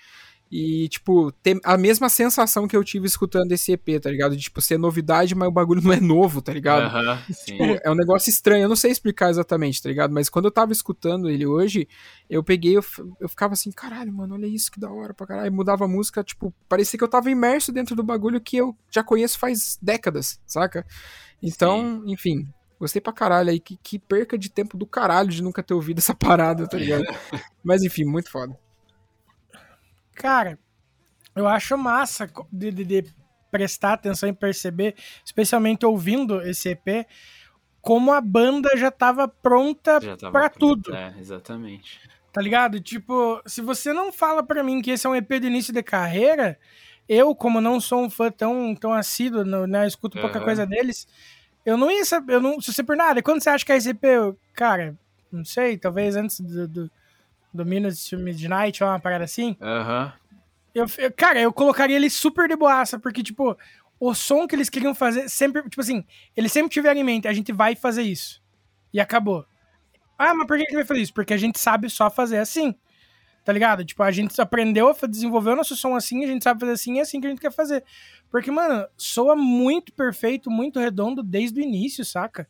e, 0.57 0.87
tipo, 0.87 1.33
ter 1.33 1.59
a 1.65 1.77
mesma 1.77 2.07
sensação 2.07 2.65
que 2.65 2.77
eu 2.77 2.81
tive 2.81 3.05
escutando 3.05 3.51
esse 3.51 3.73
EP, 3.73 3.99
tá 4.01 4.09
ligado? 4.09 4.37
De, 4.37 4.43
tipo, 4.43 4.61
ser 4.61 4.77
novidade, 4.77 5.35
mas 5.35 5.49
o 5.49 5.51
bagulho 5.51 5.81
não 5.81 5.91
é 5.91 5.99
novo, 5.99 6.41
tá 6.41 6.53
ligado? 6.53 6.89
Sim. 7.29 7.57
Tipo, 7.57 7.63
é 7.83 7.91
um 7.91 7.95
negócio 7.95 8.29
estranho, 8.29 8.63
eu 8.63 8.69
não 8.69 8.75
sei 8.77 8.89
explicar 8.89 9.29
exatamente, 9.29 9.83
tá 9.83 9.89
ligado? 9.89 10.13
Mas 10.13 10.29
quando 10.29 10.45
eu 10.45 10.51
tava 10.51 10.71
escutando 10.71 11.29
ele 11.29 11.45
hoje, 11.45 11.89
eu 12.29 12.41
peguei, 12.41 12.77
eu, 12.77 12.85
eu 13.19 13.27
ficava 13.27 13.51
assim, 13.51 13.69
caralho, 13.69 14.13
mano, 14.13 14.35
olha 14.35 14.47
isso, 14.47 14.71
que 14.71 14.79
da 14.79 14.89
hora 14.89 15.13
pra 15.13 15.27
caralho. 15.27 15.47
E 15.47 15.49
mudava 15.49 15.83
a 15.83 15.89
música, 15.89 16.23
tipo, 16.23 16.53
parecia 16.69 16.97
que 16.97 17.03
eu 17.03 17.09
tava 17.09 17.29
imerso 17.29 17.73
dentro 17.73 17.93
do 17.93 18.01
bagulho 18.01 18.39
que 18.39 18.55
eu 18.55 18.73
já 18.89 19.03
conheço 19.03 19.37
faz 19.37 19.77
décadas, 19.81 20.39
saca? 20.45 20.85
Então, 21.43 22.01
enfim, 22.07 22.47
gostei 22.79 23.01
pra 23.01 23.11
caralho 23.11 23.49
aí. 23.49 23.59
Que, 23.59 23.75
que 23.75 23.99
perca 23.99 24.37
de 24.37 24.49
tempo 24.49 24.77
do 24.77 24.87
caralho 24.87 25.27
de 25.27 25.43
nunca 25.43 25.61
ter 25.61 25.73
ouvido 25.73 25.97
essa 25.97 26.15
parada, 26.15 26.65
tá 26.65 26.77
ligado? 26.77 27.03
Mas 27.61 27.83
enfim, 27.83 28.05
muito 28.05 28.31
foda. 28.31 28.57
Cara, 30.15 30.57
eu 31.35 31.47
acho 31.47 31.77
massa 31.77 32.29
de, 32.51 32.71
de- 32.71 32.85
de 32.85 33.13
prestar 33.51 33.93
atenção 33.93 34.27
e 34.27 34.33
perceber, 34.33 34.95
especialmente 35.23 35.85
ouvindo 35.85 36.41
esse 36.41 36.69
EP, 36.69 37.05
como 37.81 38.11
a 38.11 38.19
banda 38.19 38.69
já 38.75 38.89
tava 38.91 39.27
pronta 39.27 39.99
pronto. 40.49 40.75
tudo. 40.83 40.95
É, 40.95 41.13
exatamente. 41.19 41.99
Tá 42.33 42.41
ligado? 42.41 42.81
Tipo, 42.81 43.41
se 43.45 43.61
você 43.61 43.93
não 43.93 44.11
fala 44.11 44.43
pra 44.43 44.63
mim 44.63 44.81
que 44.81 44.91
esse 44.91 45.07
é 45.07 45.09
um 45.09 45.15
EP 45.15 45.39
de 45.39 45.47
início 45.47 45.71
de 45.73 45.81
carreira, 45.81 46.59
eu, 47.07 47.33
como 47.33 47.61
não 47.61 47.79
sou 47.79 48.03
um 48.03 48.09
fã 48.09 48.29
tão, 48.31 48.75
tão 48.75 48.91
assíduo, 48.91 49.45
né, 49.67 49.87
escuto 49.87 50.19
pouca 50.19 50.37
Aham. 50.39 50.45
coisa 50.45 50.65
deles, 50.65 51.07
eu 51.65 51.77
não 51.77 51.89
ia 51.89 52.03
saber, 52.03 52.33
eu 52.33 52.41
não, 52.41 52.59
se 52.59 52.73
você 52.73 52.83
por 52.83 52.97
nada, 52.97 53.21
quando 53.23 53.41
você 53.41 53.49
acha 53.49 53.65
que 53.65 53.71
é 53.71 53.77
esse 53.77 53.91
EP, 53.91 54.03
eu, 54.03 54.37
cara, 54.53 54.97
não 55.31 55.45
sei, 55.45 55.77
talvez 55.77 56.15
antes 56.17 56.41
do, 56.41 56.67
do, 56.67 56.91
do 57.55 57.65
Minutes 57.65 58.07
to 58.09 58.17
Midnight 58.17 58.83
ou 58.83 58.89
uma 58.89 58.99
parada 58.99 59.23
assim, 59.23 59.55
Aham. 59.61 60.13
eu, 60.73 60.85
eu- 60.97 61.11
cara, 61.11 61.39
eu 61.39 61.51
colocaria 61.53 61.95
ele 61.95 62.09
super 62.09 62.47
de 62.47 62.55
boaça, 62.55 62.99
porque, 62.99 63.23
tipo, 63.23 63.57
o 63.99 64.13
som 64.13 64.47
que 64.47 64.55
eles 64.55 64.69
queriam 64.69 64.93
fazer 64.93 65.29
sempre, 65.29 65.61
tipo 65.69 65.81
assim, 65.81 66.03
eles 66.35 66.51
sempre 66.51 66.69
tiveram 66.69 66.99
em 66.99 67.03
mente, 67.03 67.27
a 67.27 67.33
gente 67.33 67.51
vai 67.51 67.75
fazer 67.75 68.03
isso. 68.03 68.41
E 68.93 68.99
acabou. 68.99 69.45
Ah, 70.17 70.33
mas 70.33 70.47
por 70.47 70.57
que 70.57 70.65
que 70.65 70.75
vai 70.75 70.85
fazer 70.85 71.01
isso? 71.01 71.13
Porque 71.13 71.33
a 71.33 71.37
gente 71.37 71.59
sabe 71.59 71.89
só 71.89 72.09
fazer 72.09 72.37
assim. 72.37 72.73
Tá 73.43 73.53
ligado? 73.53 73.85
Tipo, 73.85 74.01
a 74.01 74.09
gente 74.11 74.41
aprendeu 74.41 74.89
a 74.89 74.95
o 74.95 75.55
nosso 75.55 75.75
som 75.75 75.95
assim, 75.95 76.23
a 76.23 76.27
gente 76.27 76.43
sabe 76.43 76.59
fazer 76.61 76.71
assim, 76.71 76.97
é 76.97 77.01
assim 77.01 77.21
que 77.21 77.27
a 77.27 77.29
gente 77.29 77.39
quer 77.39 77.51
fazer. 77.51 77.83
Porque, 78.31 78.49
mano, 78.49 78.87
soa 78.97 79.35
muito 79.35 79.93
perfeito, 79.93 80.49
muito 80.49 80.79
redondo 80.79 81.21
desde 81.21 81.59
o 81.59 81.63
início, 81.63 82.03
saca? 82.03 82.47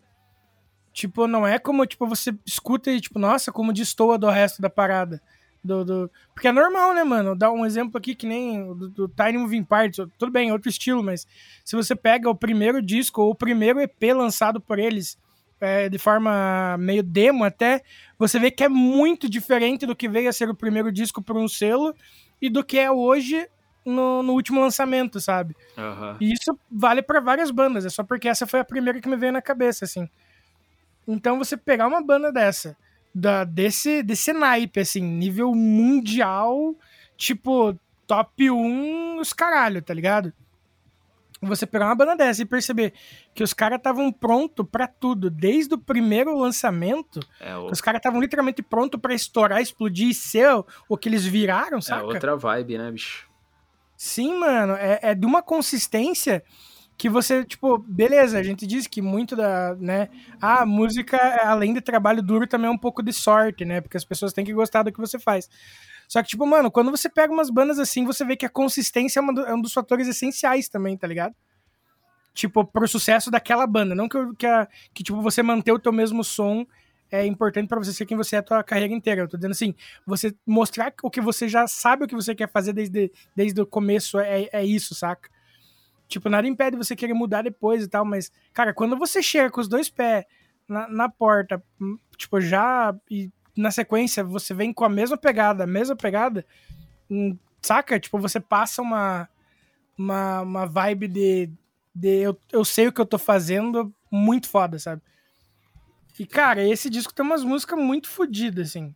Tipo, 0.96 1.28
não 1.28 1.46
é 1.46 1.60
como, 1.60 1.86
tipo, 1.86 2.08
você 2.08 2.34
escuta 2.46 2.90
e, 2.90 3.02
tipo, 3.02 3.20
nossa, 3.20 3.52
como 3.52 3.74
destoa 3.74 4.18
do 4.18 4.30
resto 4.30 4.62
da 4.62 4.70
parada. 4.70 5.22
Do, 5.62 5.84
do... 5.84 6.12
Porque 6.34 6.48
é 6.48 6.54
normal, 6.54 6.94
né, 6.94 7.04
mano? 7.04 7.36
Dá 7.36 7.52
um 7.52 7.66
exemplo 7.66 7.98
aqui 7.98 8.16
que 8.16 8.26
nem 8.26 8.74
do, 8.74 8.88
do 8.88 9.08
Tiny 9.10 9.38
Moving 9.38 9.66
Parts. 9.66 10.08
Tudo 10.18 10.32
bem, 10.32 10.54
outro 10.54 10.70
estilo, 10.70 11.04
mas 11.04 11.28
se 11.66 11.76
você 11.76 11.98
pega 11.98 12.30
o 12.30 12.34
primeiro 12.34 12.82
disco 12.82 13.22
ou 13.22 13.32
o 13.32 13.36
primeiro 13.36 13.82
EP 13.82 14.02
lançado 14.16 14.62
por 14.62 14.80
eles 14.80 15.18
é, 15.60 15.90
de 15.90 15.98
forma 15.98 16.78
meio 16.80 17.04
demo 17.04 17.44
até, 17.44 17.82
você 18.18 18.40
vê 18.40 18.50
que 18.50 18.64
é 18.64 18.70
muito 18.70 19.28
diferente 19.28 19.86
do 19.86 19.98
que 19.98 20.08
veio 20.08 20.30
a 20.30 20.34
ser 20.34 20.50
o 20.50 20.56
primeiro 20.56 20.94
disco 20.94 21.22
por 21.22 21.36
um 21.36 21.48
selo 21.50 21.94
e 22.42 22.50
do 22.50 22.64
que 22.64 22.80
é 22.80 22.90
hoje 22.90 23.46
no, 23.86 24.24
no 24.24 24.32
último 24.32 24.62
lançamento, 24.62 25.20
sabe? 25.20 25.58
Aham. 25.78 26.16
E 26.22 26.32
isso 26.32 26.58
vale 26.72 27.02
pra 27.02 27.20
várias 27.20 27.52
bandas, 27.52 27.86
é 27.86 27.90
só 27.90 28.02
porque 28.02 28.30
essa 28.30 28.48
foi 28.48 28.62
a 28.62 28.66
primeira 28.66 29.02
que 29.02 29.10
me 29.10 29.18
veio 29.18 29.34
na 29.34 29.42
cabeça, 29.42 29.84
assim. 29.84 30.10
Então 31.08 31.38
você 31.38 31.56
pegar 31.56 31.88
uma 31.88 32.02
banda 32.02 32.32
dessa, 32.32 32.76
da, 33.14 33.44
desse, 33.44 34.02
desse 34.04 34.34
naipe, 34.34 34.80
assim, 34.80 35.02
nível 35.02 35.54
mundial, 35.56 36.76
tipo, 37.18 37.78
top 38.08 38.50
1, 38.52 39.20
os 39.20 39.32
caralho, 39.34 39.82
tá 39.82 39.94
ligado? 39.94 40.34
Você 41.42 41.66
pegar 41.68 41.86
uma 41.88 41.96
banda 41.96 42.16
dessa 42.16 42.42
e 42.42 42.46
perceber 42.46 42.94
que 43.34 43.44
os 43.44 43.54
caras 43.54 43.78
estavam 43.78 44.12
prontos 44.12 44.66
pra 44.72 44.88
tudo, 44.88 45.30
desde 45.30 45.76
o 45.76 45.78
primeiro 45.78 46.36
lançamento, 46.36 47.20
É, 47.40 47.56
o- 47.56 47.68
os 47.70 47.82
caras 47.82 48.00
estavam 48.00 48.20
literalmente 48.20 48.64
prontos 48.64 49.00
pra 49.00 49.14
estourar, 49.14 49.62
explodir 49.62 50.10
e 50.10 50.14
ser 50.14 50.50
o- 50.90 50.98
que 50.98 51.08
eles 51.10 51.26
viraram, 51.26 51.78
é 51.78 51.82
saca? 51.82 52.04
outra 52.06 52.36
vibe, 52.36 52.78
né, 52.80 52.90
bicho? 52.92 53.30
Sim, 53.98 54.40
mano, 54.40 54.74
é, 54.74 55.00
é 55.04 55.16
de 55.16 55.26
uma 55.26 55.42
consistência 55.44 56.44
que 56.98 57.10
você, 57.10 57.44
tipo, 57.44 57.78
beleza, 57.78 58.38
a 58.40 58.44
gente 58.44 58.66
diz 58.66 58.88
que 58.88 59.02
muito 59.02 59.36
da, 59.36 59.76
né, 59.76 60.10
a 60.42 60.66
música, 60.66 61.18
além 61.46 61.74
de 61.74 61.82
trabalho 61.82 62.22
duro, 62.24 62.48
também 62.48 62.68
é 62.68 62.72
um 62.72 62.78
pouco 62.78 63.04
de 63.04 63.12
sorte, 63.12 63.66
né, 63.66 63.82
porque 63.82 63.98
as 63.98 64.06
pessoas 64.06 64.32
têm 64.34 64.46
que 64.46 64.54
gostar 64.54 64.84
do 64.84 64.92
que 64.92 65.00
você 65.00 65.20
faz. 65.20 65.50
Só 66.08 66.22
que, 66.22 66.30
tipo, 66.30 66.46
mano, 66.46 66.72
quando 66.72 66.92
você 66.92 67.10
pega 67.10 67.34
umas 67.34 67.50
bandas 67.50 67.80
assim, 67.80 68.06
você 68.06 68.24
vê 68.24 68.36
que 68.38 68.46
a 68.46 68.50
consistência 68.50 69.20
é, 69.20 69.24
uma 69.24 69.42
é 69.48 69.54
um 69.54 69.62
dos 69.62 69.74
fatores 69.74 70.08
essenciais 70.08 70.70
também, 70.70 70.98
tá 70.98 71.08
ligado? 71.08 71.36
Tipo, 72.34 72.66
pro 72.66 72.88
sucesso 72.88 73.32
daquela 73.32 73.66
banda. 73.66 73.96
Não 73.96 74.10
que, 74.10 74.18
que, 74.38 74.46
a- 74.46 74.68
que 74.94 75.04
tipo, 75.04 75.22
você 75.22 75.42
manter 75.42 75.72
o 75.72 75.80
teu 75.80 75.94
mesmo 75.94 76.24
som 76.24 76.66
é 77.10 77.26
importante 77.26 77.68
pra 77.68 77.78
você 77.80 77.94
ser 77.94 78.06
quem 78.06 78.18
você 78.18 78.36
é 78.36 78.40
a 78.40 78.44
tua 78.44 78.64
carreira 78.64 78.94
inteira. 78.94 79.22
Eu 79.22 79.28
tô 79.30 79.38
dizendo 79.38 79.52
assim, 79.52 79.74
você 80.06 80.36
mostrar 80.46 80.94
o 81.02 81.10
que 81.10 81.22
você 81.22 81.48
já 81.48 81.66
sabe 81.68 82.04
o 82.04 82.08
que 82.08 82.16
você 82.16 82.36
quer 82.36 82.50
fazer 82.52 82.74
desde, 82.74 83.10
desde 83.36 83.62
o 83.62 83.66
começo 83.66 84.20
é, 84.20 84.50
é 84.52 84.66
isso, 84.66 84.94
saca? 84.94 85.30
Tipo, 86.08 86.30
nada 86.30 86.48
impede 86.48 86.78
você 86.78 86.96
querer 86.96 87.14
mudar 87.14 87.42
depois 87.42 87.84
e 87.84 87.88
tal, 87.88 88.06
mas, 88.06 88.32
cara, 88.54 88.74
quando 88.74 88.98
você 88.98 89.22
chega 89.24 89.50
com 89.50 89.60
os 89.60 89.68
dois 89.68 89.90
pés 89.90 90.26
na, 90.68 90.88
na 90.88 91.10
porta, 91.10 91.64
hum, 91.82 91.98
tipo, 92.18 92.40
já. 92.40 92.96
E 93.10 93.32
na 93.58 93.72
sequência 93.72 94.24
você 94.24 94.54
vem 94.54 94.74
com 94.74 94.86
a 94.86 94.90
mesma 94.90 95.18
pegada, 95.18 95.64
a 95.64 95.68
mesma 95.68 95.96
pegada, 95.96 96.46
hum, 97.10 97.38
saca? 97.62 98.00
Tipo, 98.00 98.20
você 98.20 98.40
passa 98.40 98.82
uma. 98.82 99.30
Uma, 99.98 100.42
uma 100.42 100.66
vibe 100.66 101.08
de. 101.08 101.50
de 101.94 102.22
eu, 102.22 102.38
eu 102.52 102.66
sei 102.66 102.88
o 102.88 102.92
que 102.92 103.00
eu 103.00 103.06
tô 103.06 103.18
fazendo 103.18 103.94
muito 104.12 104.50
foda, 104.50 104.78
sabe? 104.78 105.02
E, 106.20 106.26
cara, 106.26 106.64
esse 106.64 106.90
disco 106.90 107.14
tem 107.14 107.26
umas 107.26 107.44
músicas 107.44 107.78
muito 107.80 108.10
fodidas, 108.10 108.70
assim. 108.70 108.96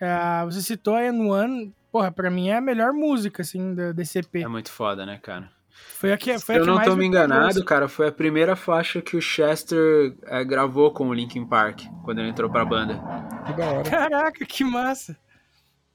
Ah, 0.00 0.44
você 0.44 0.60
citou 0.60 0.94
a 0.94 1.00
N1, 1.00 1.72
porra, 1.90 2.10
pra 2.10 2.30
mim 2.30 2.48
é 2.48 2.56
a 2.56 2.60
melhor 2.60 2.92
música, 2.92 3.42
assim, 3.42 3.74
da, 3.74 3.90
EP. 3.90 4.36
É 4.36 4.48
muito 4.48 4.70
foda, 4.70 5.06
né, 5.06 5.18
cara? 5.18 5.50
Foi 5.98 6.12
a 6.12 6.16
que, 6.16 6.38
Se 6.38 6.44
foi 6.44 6.56
a 6.56 6.58
eu 6.58 6.62
que 6.62 6.68
não 6.68 6.76
mais 6.76 6.88
tô 6.88 6.96
me 6.96 7.06
enganado, 7.06 7.46
assim. 7.46 7.64
cara, 7.64 7.88
foi 7.88 8.08
a 8.08 8.12
primeira 8.12 8.54
faixa 8.54 9.00
que 9.00 9.16
o 9.16 9.20
Chester 9.20 10.14
eh, 10.24 10.44
gravou 10.44 10.92
com 10.92 11.08
o 11.08 11.14
Linkin 11.14 11.46
Park, 11.46 11.82
quando 12.04 12.18
ele 12.18 12.28
entrou 12.28 12.50
pra 12.50 12.64
banda. 12.64 13.00
Que 13.46 13.52
da 13.52 13.66
hora. 13.66 13.90
Caraca, 13.90 14.44
que 14.44 14.64
massa. 14.64 15.16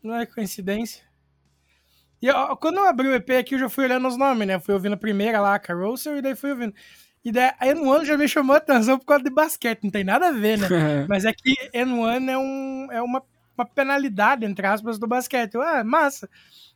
Não 0.02 0.16
é 0.16 0.26
coincidência. 0.26 1.04
E 2.22 2.30
ó, 2.30 2.56
quando 2.56 2.78
eu 2.78 2.88
abri 2.88 3.08
o 3.08 3.14
EP 3.16 3.30
aqui, 3.32 3.56
eu 3.56 3.60
já 3.60 3.70
fui 3.70 3.86
olhando 3.86 4.08
os 4.08 4.18
nomes, 4.18 4.48
né? 4.48 4.60
Fui 4.60 4.74
ouvindo 4.74 4.94
a 4.94 4.98
primeira 4.98 5.42
lá, 5.42 5.56
a 5.56 5.60
Carousel, 5.60 6.18
e 6.18 6.22
daí 6.22 6.36
fui 6.36 6.52
ouvindo. 6.52 6.74
E 7.24 7.32
daí 7.32 7.52
a 7.60 7.68
N1 7.68 8.06
já 8.06 8.18
me 8.18 8.28
chamou 8.28 8.56
a 8.56 8.58
atenção 8.58 8.98
por 8.98 9.06
causa 9.06 9.24
de 9.24 9.30
basquete, 9.30 9.84
não 9.84 9.92
tem 9.92 10.04
nada 10.04 10.30
a 10.30 10.32
ver, 10.32 10.58
né? 10.58 10.68
Mas 11.08 11.26
é 11.26 11.34
que 11.34 11.56
N1 11.74 12.30
é, 12.30 12.38
um, 12.38 12.88
é 12.92 13.02
uma 13.02 13.24
uma 13.62 13.66
penalidade, 13.66 14.46
entre 14.46 14.66
aspas, 14.66 14.98
do 14.98 15.08
basquete. 15.08 15.56
Eu, 15.56 15.62
ah, 15.62 15.84
massa. 15.84 16.30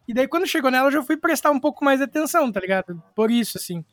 E 0.07 0.13
daí 0.13 0.27
quando 0.27 0.47
chegou 0.47 0.69
nela, 0.71 0.87
eu 0.87 0.91
já 0.91 1.03
fui 1.03 1.17
prestar 1.17 1.51
um 1.51 1.59
pouco 1.59 1.83
mais 1.83 2.01
atenção, 2.01 2.51
tá 2.51 2.59
ligado? 2.59 3.01
Por 3.15 3.31
isso, 3.31 3.57
assim. 3.57 3.83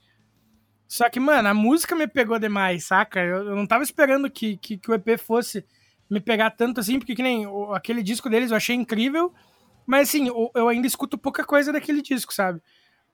Só 0.87 1.09
que, 1.09 1.19
mano, 1.19 1.49
a 1.49 1.55
música 1.55 1.95
me 1.97 2.07
pegou 2.07 2.39
demais, 2.39 2.85
saca? 2.85 3.21
Eu, 3.21 3.47
eu 3.49 3.57
não 3.57 3.67
tava 3.67 3.83
esperando 3.83 4.31
que, 4.31 4.59
que, 4.59 4.77
que 4.77 4.91
o 4.91 4.95
EP 4.95 5.17
fosse 5.17 5.65
me 6.11 6.21
pegar 6.21 6.51
tanto 6.51 6.81
assim, 6.81 6.99
porque 6.99 7.15
que 7.15 7.23
nem 7.23 7.47
o- 7.47 7.73
aquele 7.73 8.03
disco 8.03 8.29
deles 8.29 8.51
eu 8.51 8.57
achei 8.59 8.77
incrível, 8.77 9.33
mas 9.87 10.09
assim, 10.09 10.29
eu, 10.29 10.51
eu 10.55 10.69
ainda 10.69 10.87
escuto 10.87 11.17
pouca 11.17 11.45
coisa 11.45 11.73
daquele 11.73 12.03
disco, 12.03 12.35
sabe? 12.35 12.61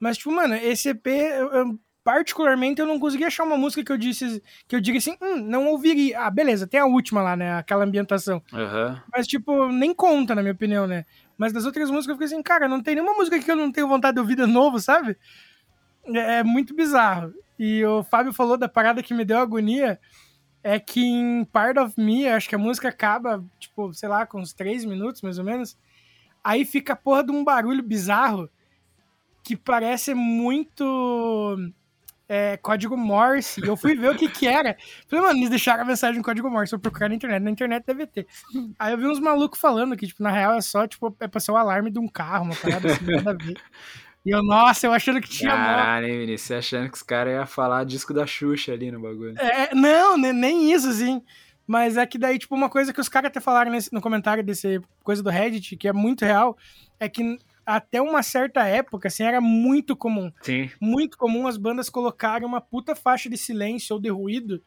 Mas, 0.01 0.17
tipo, 0.19 0.33
mano, 0.33 0.55
esse 0.57 0.89
EP, 0.89 1.07
eu, 1.09 1.53
eu- 1.53 1.79
particularmente, 2.03 2.81
eu 2.81 2.87
não 2.87 2.99
consegui 2.99 3.25
achar 3.25 3.45
uma 3.45 3.57
música 3.57 3.85
que 3.85 3.93
eu 3.93 3.99
disse, 3.99 4.43
que 4.67 4.75
eu 4.75 4.81
diga 4.81 4.99
assim, 4.99 5.17
hum, 5.23 5.37
não 5.37 5.69
ouviria. 5.69 6.19
Ah, 6.21 6.31
beleza, 6.31 6.67
tem 6.67 6.81
a 6.81 6.87
última 6.87 7.23
lá, 7.23 7.37
né? 7.37 7.55
Aquela 7.59 7.85
ambientação. 7.85 8.43
Aham. 8.53 9.01
Mas, 9.13 9.27
tipo, 9.29 9.69
nem 9.71 9.95
conta, 9.95 10.35
na 10.35 10.43
minha 10.43 10.55
opinião, 10.55 10.87
né? 10.87 11.05
Mas 11.39 11.53
das 11.53 11.65
outras 11.65 11.89
músicas 11.89 12.09
eu 12.09 12.15
fiquei 12.17 12.27
assim, 12.27 12.43
cara, 12.43 12.69
não 12.69 12.83
tem 12.83 12.97
nenhuma 12.97 13.15
música 13.15 13.39
que 13.39 13.51
eu 13.51 13.57
não 13.57 13.71
tenho 13.71 13.87
vontade 13.87 14.15
de 14.17 14.21
ouvir 14.21 14.35
de 14.35 14.45
novo, 14.45 14.81
sabe? 14.81 15.17
É, 16.05 16.41
é 16.41 16.43
muito 16.43 16.75
bizarro. 16.75 17.33
E 17.57 17.85
o 17.85 18.03
Fábio 18.03 18.33
falou 18.33 18.59
da 18.59 18.69
parada 18.69 19.03
que 19.03 19.15
me 19.15 19.25
deu 19.25 19.39
agonia, 19.39 20.01
é 20.63 20.81
que 20.81 21.01
em 21.01 21.45
Part 21.45 21.79
of 21.79 21.95
Me, 21.97 22.29
acho 22.29 22.49
que 22.49 22.57
a 22.57 22.59
música 22.59 22.89
acaba, 22.89 23.45
tipo, 23.61 23.95
sei 23.95 24.09
lá, 24.09 24.27
com 24.27 24.41
uns 24.41 24.53
três 24.53 24.85
minutos, 24.85 25.23
mais 25.23 25.39
ou 25.39 25.45
menos. 25.45 25.79
Aí 26.43 26.65
fica 26.65 26.93
a 26.93 26.97
porra 26.97 27.23
de 27.23 27.31
um 27.31 27.45
barulho 27.45 27.83
bizarro 27.83 28.51
que 29.45 29.57
parece 29.57 30.13
muito 30.13 31.57
é, 32.29 32.57
código 32.59 32.97
Morse. 32.97 33.61
E 33.65 33.67
eu 33.67 33.77
fui 33.77 33.95
ver 33.97 34.11
o 34.11 34.15
que 34.17 34.29
que 34.29 34.47
era. 34.47 34.77
Falei, 35.09 35.25
mano, 35.25 35.39
eles 35.39 35.51
deixaram 35.51 35.83
a 35.83 35.87
mensagem 35.87 36.19
em 36.21 36.23
código 36.23 36.51
Morse. 36.51 36.73
Eu 36.73 36.79
procurar 36.79 37.09
na 37.09 37.15
internet. 37.15 37.43
Na 37.43 37.51
internet 37.51 37.85
deve 37.87 38.07
ter. 38.07 38.27
Aí 38.79 38.93
eu 38.93 38.99
vi 38.99 39.07
uns 39.07 39.19
malucos 39.21 39.59
falando 39.61 39.97
que, 39.97 40.07
tipo, 40.07 40.23
na 40.23 40.31
real 40.31 40.55
é 40.55 40.61
só, 40.61 40.87
tipo, 40.87 41.15
é 41.21 41.27
pra 41.27 41.41
ser 41.41 41.53
o 41.53 41.57
alarme 41.57 41.91
de 41.91 41.99
um 41.99 42.07
carro, 42.09 42.45
uma 42.45 42.55
parada 42.57 42.93
assim, 42.93 43.05
nada 43.07 43.31
a 43.31 43.35
ver. 43.35 43.57
E 44.27 44.31
eu, 44.31 44.43
nossa, 44.43 44.87
eu 44.87 44.93
achando 44.93 45.21
que 45.21 45.29
tinha. 45.29 45.51
Caralho, 45.51 46.07
hein, 46.07 46.19
Vinícius? 46.21 46.43
Você 46.43 46.55
achando 46.57 46.91
que 46.91 46.97
os 46.97 47.03
caras 47.03 47.33
iam 47.33 47.47
falar 47.47 47.85
disco 47.85 48.13
da 48.13 48.27
Xuxa 48.27 48.73
ali 48.73 48.91
no 48.91 49.01
bagulho. 49.01 49.35
É, 49.39 49.75
não, 49.75 50.19
ne- 50.19 50.33
nem 50.33 50.71
isso, 50.73 50.89
assim. 50.89 51.23
Mas 51.67 51.97
é 51.97 52.05
que 52.07 52.19
daí, 52.19 52.39
tipo, 52.39 52.55
uma 52.55 52.69
coisa 52.69 52.93
que 52.93 53.01
os 53.01 53.09
caras 53.09 53.29
até 53.29 53.41
falaram 53.41 53.71
nesse- 53.71 53.93
no 53.93 54.01
comentário 54.01 54.43
desse 54.43 54.81
coisa 55.05 55.23
do 55.23 55.31
Reddit, 55.31 55.77
que 55.77 55.87
é 55.89 55.93
muito 55.93 56.25
real, 56.25 56.57
é 56.99 57.09
que 57.09 57.39
até 57.77 58.01
uma 58.01 58.23
certa 58.23 58.65
época, 58.67 59.09
assim, 59.09 59.23
era 59.25 59.41
muito 59.41 59.95
comum. 59.95 60.33
Sim. 60.41 60.71
Muito 60.81 61.19
comum 61.19 61.47
as 61.47 61.57
bandas 61.59 61.91
colocarem 61.91 62.47
uma 62.47 62.61
puta 62.61 62.97
faixa 62.97 63.29
de 63.29 63.37
silêncio 63.37 63.95
ou 63.95 64.01
de 64.01 64.09
ruído 64.09 64.63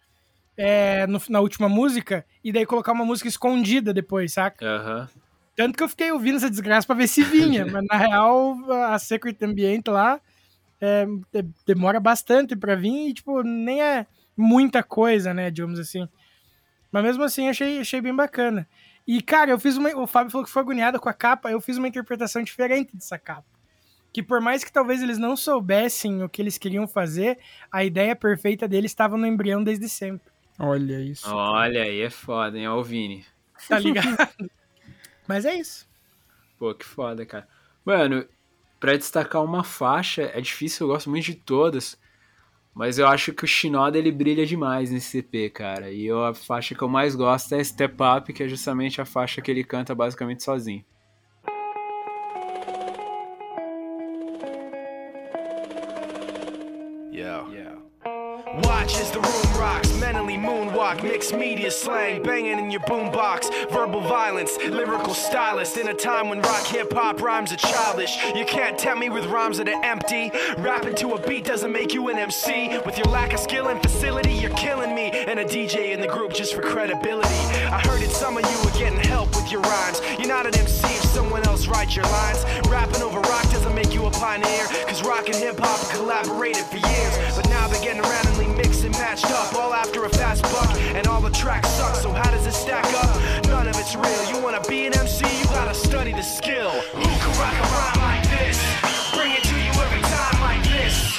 é, 0.56 1.08
no- 1.08 1.20
na 1.30 1.40
última 1.40 1.68
música, 1.68 2.24
e 2.44 2.52
daí 2.52 2.66
colocar 2.66 2.92
uma 2.92 3.06
música 3.06 3.28
escondida 3.28 3.94
depois, 3.94 4.34
saca? 4.34 4.64
Aham. 4.66 5.10
Tanto 5.56 5.76
que 5.78 5.84
eu 5.84 5.90
fiquei 5.90 6.12
ouvindo 6.12 6.38
essa 6.38 6.50
desgraça 6.50 6.86
pra 6.86 6.96
ver 6.96 7.08
se 7.08 7.24
vinha, 7.24 7.66
mas 7.82 7.86
na 7.90 7.98
real 7.98 8.58
a 8.86 9.00
Secret 9.00 9.38
Ambient 9.42 9.88
lá 9.88 10.20
é, 10.80 11.06
de- 11.34 11.50
demora 11.66 12.00
bastante 12.00 12.56
pra 12.56 12.76
vir 12.76 13.10
e, 13.10 13.14
tipo, 13.14 13.42
nem 13.44 13.82
é 13.82 14.06
muita 14.38 14.84
coisa, 14.84 15.34
né, 15.34 15.50
digamos 15.50 15.80
assim. 15.80 16.08
Mas 16.92 17.04
mesmo 17.04 17.24
assim, 17.24 17.48
achei, 17.48 17.80
achei 17.80 18.02
bem 18.02 18.14
bacana. 18.16 18.68
E, 19.08 19.22
cara, 19.22 19.52
eu 19.52 19.60
fiz 19.60 19.78
uma. 19.78 19.90
O 19.98 20.08
Fábio 20.08 20.32
falou 20.32 20.46
que 20.46 20.52
foi 20.52 20.62
agoniado 20.62 21.00
com 21.00 21.10
a 21.10 21.14
capa, 21.14 21.52
eu 21.52 21.60
fiz 21.60 21.78
uma 21.78 21.88
interpretação 21.88 22.42
diferente 22.44 22.96
dessa 22.96 23.18
capa. 23.18 23.46
Que 24.14 24.22
por 24.22 24.42
mais 24.42 24.64
que 24.64 24.72
talvez 24.72 25.02
eles 25.02 25.18
não 25.18 25.38
soubessem 25.38 26.22
o 26.24 26.30
que 26.30 26.42
eles 26.42 26.58
queriam 26.58 26.88
fazer, 26.88 27.40
a 27.72 27.84
ideia 27.84 28.16
perfeita 28.16 28.68
deles 28.68 28.92
estava 28.92 29.18
no 29.18 29.26
embrião 29.26 29.64
desde 29.64 29.88
sempre. 29.88 30.32
Olha 30.60 31.00
isso. 31.00 31.34
Olha 31.34 31.84
aí, 31.84 32.02
é 32.02 32.10
foda, 32.10 32.58
hein? 32.58 32.68
Ó 32.68 32.78
o 32.78 32.84
Vini. 32.84 33.26
Tá 33.68 33.80
ligado? 33.80 34.18
Mas 35.28 35.46
é 35.46 35.56
isso. 35.56 35.88
Pô, 36.60 36.74
que 36.76 36.86
foda, 36.86 37.26
cara. 37.26 37.48
Mano, 37.86 38.28
pra 38.80 38.98
destacar 38.98 39.44
uma 39.44 39.64
faixa, 39.64 40.24
é 40.34 40.42
difícil, 40.42 40.86
eu 40.86 40.94
gosto 40.94 41.10
muito 41.10 41.26
de 41.26 41.36
todas. 41.36 41.98
Mas 42.74 42.98
eu 42.98 43.08
acho 43.08 43.34
que 43.34 43.44
o 43.44 43.48
Shinoda 43.48 43.98
ele 43.98 44.12
brilha 44.12 44.46
demais 44.46 44.90
nesse 44.90 45.10
CP, 45.22 45.50
cara. 45.50 45.92
E 45.92 46.10
a 46.10 46.34
faixa 46.34 46.74
que 46.74 46.82
eu 46.82 46.88
mais 46.88 47.16
gosto 47.16 47.54
é 47.54 47.64
Step 47.64 47.96
Up, 48.02 48.32
que 48.32 48.44
é 48.44 48.48
justamente 48.48 49.02
a 49.02 49.06
faixa 49.06 49.42
que 49.42 49.52
ele 49.52 49.64
canta 49.64 49.94
basicamente 49.94 50.44
sozinho. 50.44 50.84
Moonwalk, 60.92 61.04
mixed 61.04 61.36
media 61.36 61.72
slang, 61.72 62.24
banging 62.24 62.60
in 62.60 62.72
your 62.72 62.82
boombox, 62.82 63.72
verbal 63.72 64.02
violence, 64.02 64.58
lyrical 64.58 65.14
stylist. 65.14 65.78
In 65.78 65.88
a 65.88 65.94
time 65.94 66.30
when 66.30 66.42
rock 66.42 66.66
hip 66.66 66.94
hop 66.94 67.22
rhymes 67.22 67.52
are 67.52 67.58
childish, 67.58 68.18
you 68.36 68.46
can't 68.46 68.78
tempt 68.78 69.00
me 69.00 69.10
with 69.10 69.26
rhymes 69.26 69.58
that 69.58 69.70
are 69.70 69.84
empty. 69.84 70.32
Rapping 70.58 70.96
to 70.96 71.14
a 71.14 71.28
beat 71.28 71.46
doesn't 71.46 71.72
make 71.72 71.94
you 71.94 72.10
an 72.10 72.18
MC. 72.18 72.78
With 72.86 72.98
your 72.98 73.08
lack 73.08 73.34
of 73.34 73.40
skill 73.40 73.68
and 73.68 73.82
facility, 73.82 74.34
you're 74.34 74.56
killing 74.56 74.96
me. 74.96 75.12
And 75.12 75.40
a 75.40 75.46
DJ 75.46 75.92
in 75.92 76.02
the 76.02 76.08
group 76.08 76.34
just 76.34 76.54
for 76.54 76.62
credibility. 76.62 77.30
I 77.72 77.80
heard 77.88 78.02
that 78.02 78.12
some 78.12 78.38
of 78.38 78.44
you 78.44 78.70
are 78.70 78.78
getting 78.78 79.00
help 79.00 79.30
with 79.36 79.52
your 79.52 79.62
rhymes. 79.62 80.02
You're 80.20 80.28
not 80.28 80.46
an 80.46 80.56
MC 80.56 80.86
if 80.86 81.04
someone 81.06 81.46
else 81.48 81.68
writes 81.68 81.96
your 81.96 82.06
lines. 82.06 82.44
Rapping 82.68 83.02
over 83.02 83.20
rock 83.22 83.44
doesn't 83.52 83.76
make 83.76 83.94
you 83.94 84.06
a 84.06 84.12
pioneer, 84.12 84.66
cause 84.88 85.04
rock 85.04 85.28
and 85.28 85.36
hip 85.36 85.60
hop 85.60 85.80
collaborated 85.92 86.66
for 86.66 86.78
years. 86.78 87.36
But 87.36 87.50
now 87.50 87.68
they're 87.68 87.82
getting 87.82 88.02
randomly 88.02 88.48
mixed 88.48 88.84
and 88.84 88.94
matched 88.94 89.30
up, 89.32 89.54
all 89.56 89.74
after 89.74 90.04
a 90.06 90.10
fast 90.10 90.44
buck. 90.44 90.81
And 90.96 91.08
all 91.08 91.22
the 91.22 91.30
tracks 91.32 91.70
suck, 91.70 91.96
so 91.96 92.12
how 92.12 92.30
does 92.32 92.46
it 92.46 92.54
stack 92.54 92.86
up? 93.04 93.46
None 93.48 93.68
of 93.68 93.76
it's 93.78 93.96
real. 93.96 94.24
You 94.30 94.42
wanna 94.44 94.62
be 94.68 94.88
an 94.88 94.98
MC, 94.98 95.26
you 95.40 95.46
gotta 95.46 95.74
study 95.74 96.12
the 96.12 96.24
skill. 96.24 96.72
Who 96.72 97.04
can 97.04 97.32
rock 97.40 97.56
a 97.56 97.68
rhyme 97.76 98.02
like 98.02 98.26
this? 98.30 98.58
Bring 99.16 99.32
it 99.32 99.44
to 99.44 99.56
you 99.56 99.72
every 99.86 100.02
time 100.02 100.42
like 100.42 100.64
this. 100.64 101.18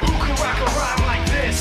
Who 0.00 0.12
can 0.24 0.34
rock 0.42 0.58
a 0.58 0.70
rhyme 0.78 1.02
like 1.06 1.26
this? 1.30 1.56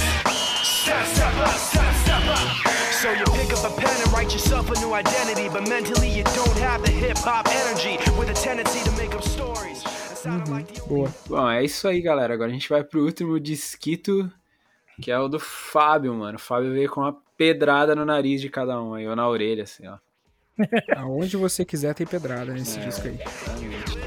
Step, 0.63 1.05
step 1.05 1.35
up, 1.37 1.55
step, 1.55 1.93
step 2.03 2.23
up. 2.27 2.73
So 3.01 3.11
you 3.11 3.25
pick 3.37 3.51
up 3.53 3.63
a 3.69 3.81
pen 3.81 3.95
and 4.01 4.13
write 4.13 4.31
yourself 4.33 4.69
a 4.71 4.79
new 4.79 4.93
identity, 4.93 5.49
but 5.49 5.67
mentally 5.67 6.09
you 6.09 6.23
don't 6.23 6.57
have 6.59 6.81
the 6.83 6.91
hip 6.91 7.17
hop 7.17 7.47
energy 7.49 7.97
with 8.17 8.29
a 8.29 8.33
tendency 8.33 8.83
to 8.83 8.91
make 8.97 9.13
up 9.13 9.23
stories. 9.23 9.83
that 9.83 10.17
sound 10.17 10.49
like 10.49 10.73
the 10.73 10.81
Boa. 10.87 11.13
Bom, 11.27 11.49
é 11.49 11.63
isso 11.63 11.87
aí, 11.87 12.01
galera. 12.01 12.33
Agora 12.33 12.49
a 12.49 12.53
gente 12.53 12.69
vai 12.69 12.83
pro 12.83 13.03
último 13.03 13.39
disquito, 13.39 14.31
que 15.01 15.11
é 15.11 15.19
o 15.19 15.27
do 15.27 15.39
Fábio, 15.39 16.13
mano. 16.13 16.37
O 16.37 16.41
Fábio 16.41 16.71
veio 16.71 16.89
com 16.89 17.01
uma 17.01 17.13
pedrada 17.37 17.95
no 17.95 18.05
nariz 18.05 18.41
de 18.41 18.49
cada 18.49 18.81
um 18.81 18.93
aí, 18.93 19.07
ou 19.07 19.15
na 19.15 19.27
orelha, 19.27 19.63
assim, 19.63 19.87
ó. 19.87 19.97
Aonde 20.95 21.35
você 21.35 21.65
quiser 21.65 21.93
tem 21.95 22.05
pedrada 22.05 22.53
nesse 22.53 22.79
É. 22.79 22.85
disco 22.85 23.07
aí. 23.07 24.02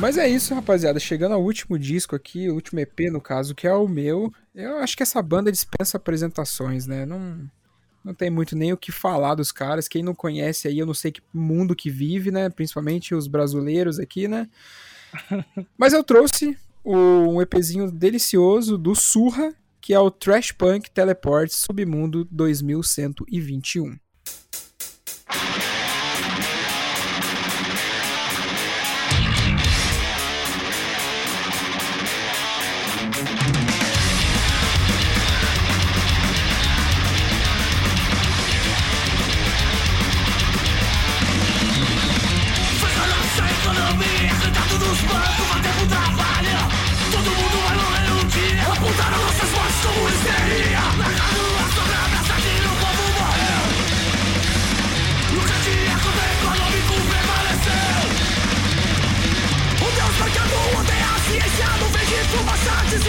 Mas 0.00 0.16
é 0.16 0.28
isso, 0.28 0.54
rapaziada. 0.54 1.00
Chegando 1.00 1.32
ao 1.34 1.42
último 1.42 1.76
disco 1.78 2.14
aqui, 2.14 2.48
o 2.48 2.54
último 2.54 2.78
EP, 2.78 3.10
no 3.10 3.20
caso, 3.20 3.54
que 3.54 3.66
é 3.66 3.72
o 3.74 3.88
meu. 3.88 4.32
Eu 4.54 4.78
acho 4.78 4.96
que 4.96 5.02
essa 5.02 5.20
banda 5.20 5.50
dispensa 5.50 5.96
apresentações, 5.96 6.86
né? 6.86 7.04
Não, 7.04 7.50
não 8.04 8.14
tem 8.14 8.30
muito 8.30 8.54
nem 8.54 8.72
o 8.72 8.76
que 8.76 8.92
falar 8.92 9.34
dos 9.34 9.50
caras. 9.50 9.88
Quem 9.88 10.02
não 10.04 10.14
conhece 10.14 10.68
aí, 10.68 10.78
eu 10.78 10.86
não 10.86 10.94
sei 10.94 11.10
que 11.10 11.20
mundo 11.34 11.74
que 11.74 11.90
vive, 11.90 12.30
né? 12.30 12.48
Principalmente 12.48 13.12
os 13.14 13.26
brasileiros 13.26 13.98
aqui, 13.98 14.28
né? 14.28 14.48
Mas 15.76 15.92
eu 15.92 16.04
trouxe 16.04 16.56
o- 16.84 16.94
um 17.34 17.42
EPzinho 17.42 17.90
delicioso 17.90 18.78
do 18.78 18.94
Surra, 18.94 19.52
que 19.80 19.92
é 19.92 19.98
o 19.98 20.10
Trash 20.12 20.52
Punk 20.52 20.90
Teleport 20.92 21.50
Submundo 21.50 22.24
2121. 22.30 23.98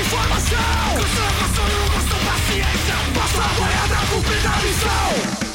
Desinformação 0.09 0.57
Cansamos, 0.95 1.55
sonhos, 1.55 2.09
com 2.09 2.25
paciência. 2.25 2.95
Passa 3.13 3.43
a 3.43 3.53
boiada, 3.53 4.07
cumprida 4.07 4.49
a 4.49 4.61
missão 4.61 5.48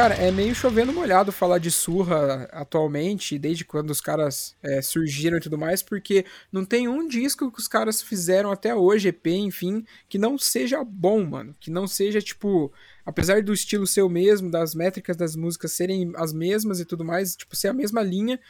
Cara, 0.00 0.14
é 0.14 0.30
meio 0.30 0.54
chovendo 0.54 0.94
molhado 0.94 1.30
falar 1.30 1.58
de 1.58 1.70
surra 1.70 2.48
atualmente, 2.52 3.38
desde 3.38 3.66
quando 3.66 3.90
os 3.90 4.00
caras 4.00 4.56
é, 4.62 4.80
surgiram 4.80 5.36
e 5.36 5.40
tudo 5.42 5.58
mais, 5.58 5.82
porque 5.82 6.24
não 6.50 6.64
tem 6.64 6.88
um 6.88 7.06
disco 7.06 7.52
que 7.52 7.58
os 7.58 7.68
caras 7.68 8.00
fizeram 8.00 8.50
até 8.50 8.74
hoje, 8.74 9.08
EP, 9.08 9.26
enfim, 9.26 9.84
que 10.08 10.16
não 10.16 10.38
seja 10.38 10.82
bom, 10.82 11.22
mano. 11.26 11.54
Que 11.60 11.70
não 11.70 11.86
seja, 11.86 12.18
tipo, 12.22 12.72
apesar 13.04 13.42
do 13.42 13.52
estilo 13.52 13.86
ser 13.86 14.00
o 14.00 14.08
mesmo, 14.08 14.50
das 14.50 14.74
métricas 14.74 15.18
das 15.18 15.36
músicas 15.36 15.72
serem 15.72 16.10
as 16.16 16.32
mesmas 16.32 16.80
e 16.80 16.86
tudo 16.86 17.04
mais, 17.04 17.36
tipo, 17.36 17.54
ser 17.54 17.68
a 17.68 17.74
mesma 17.74 18.02
linha, 18.02 18.40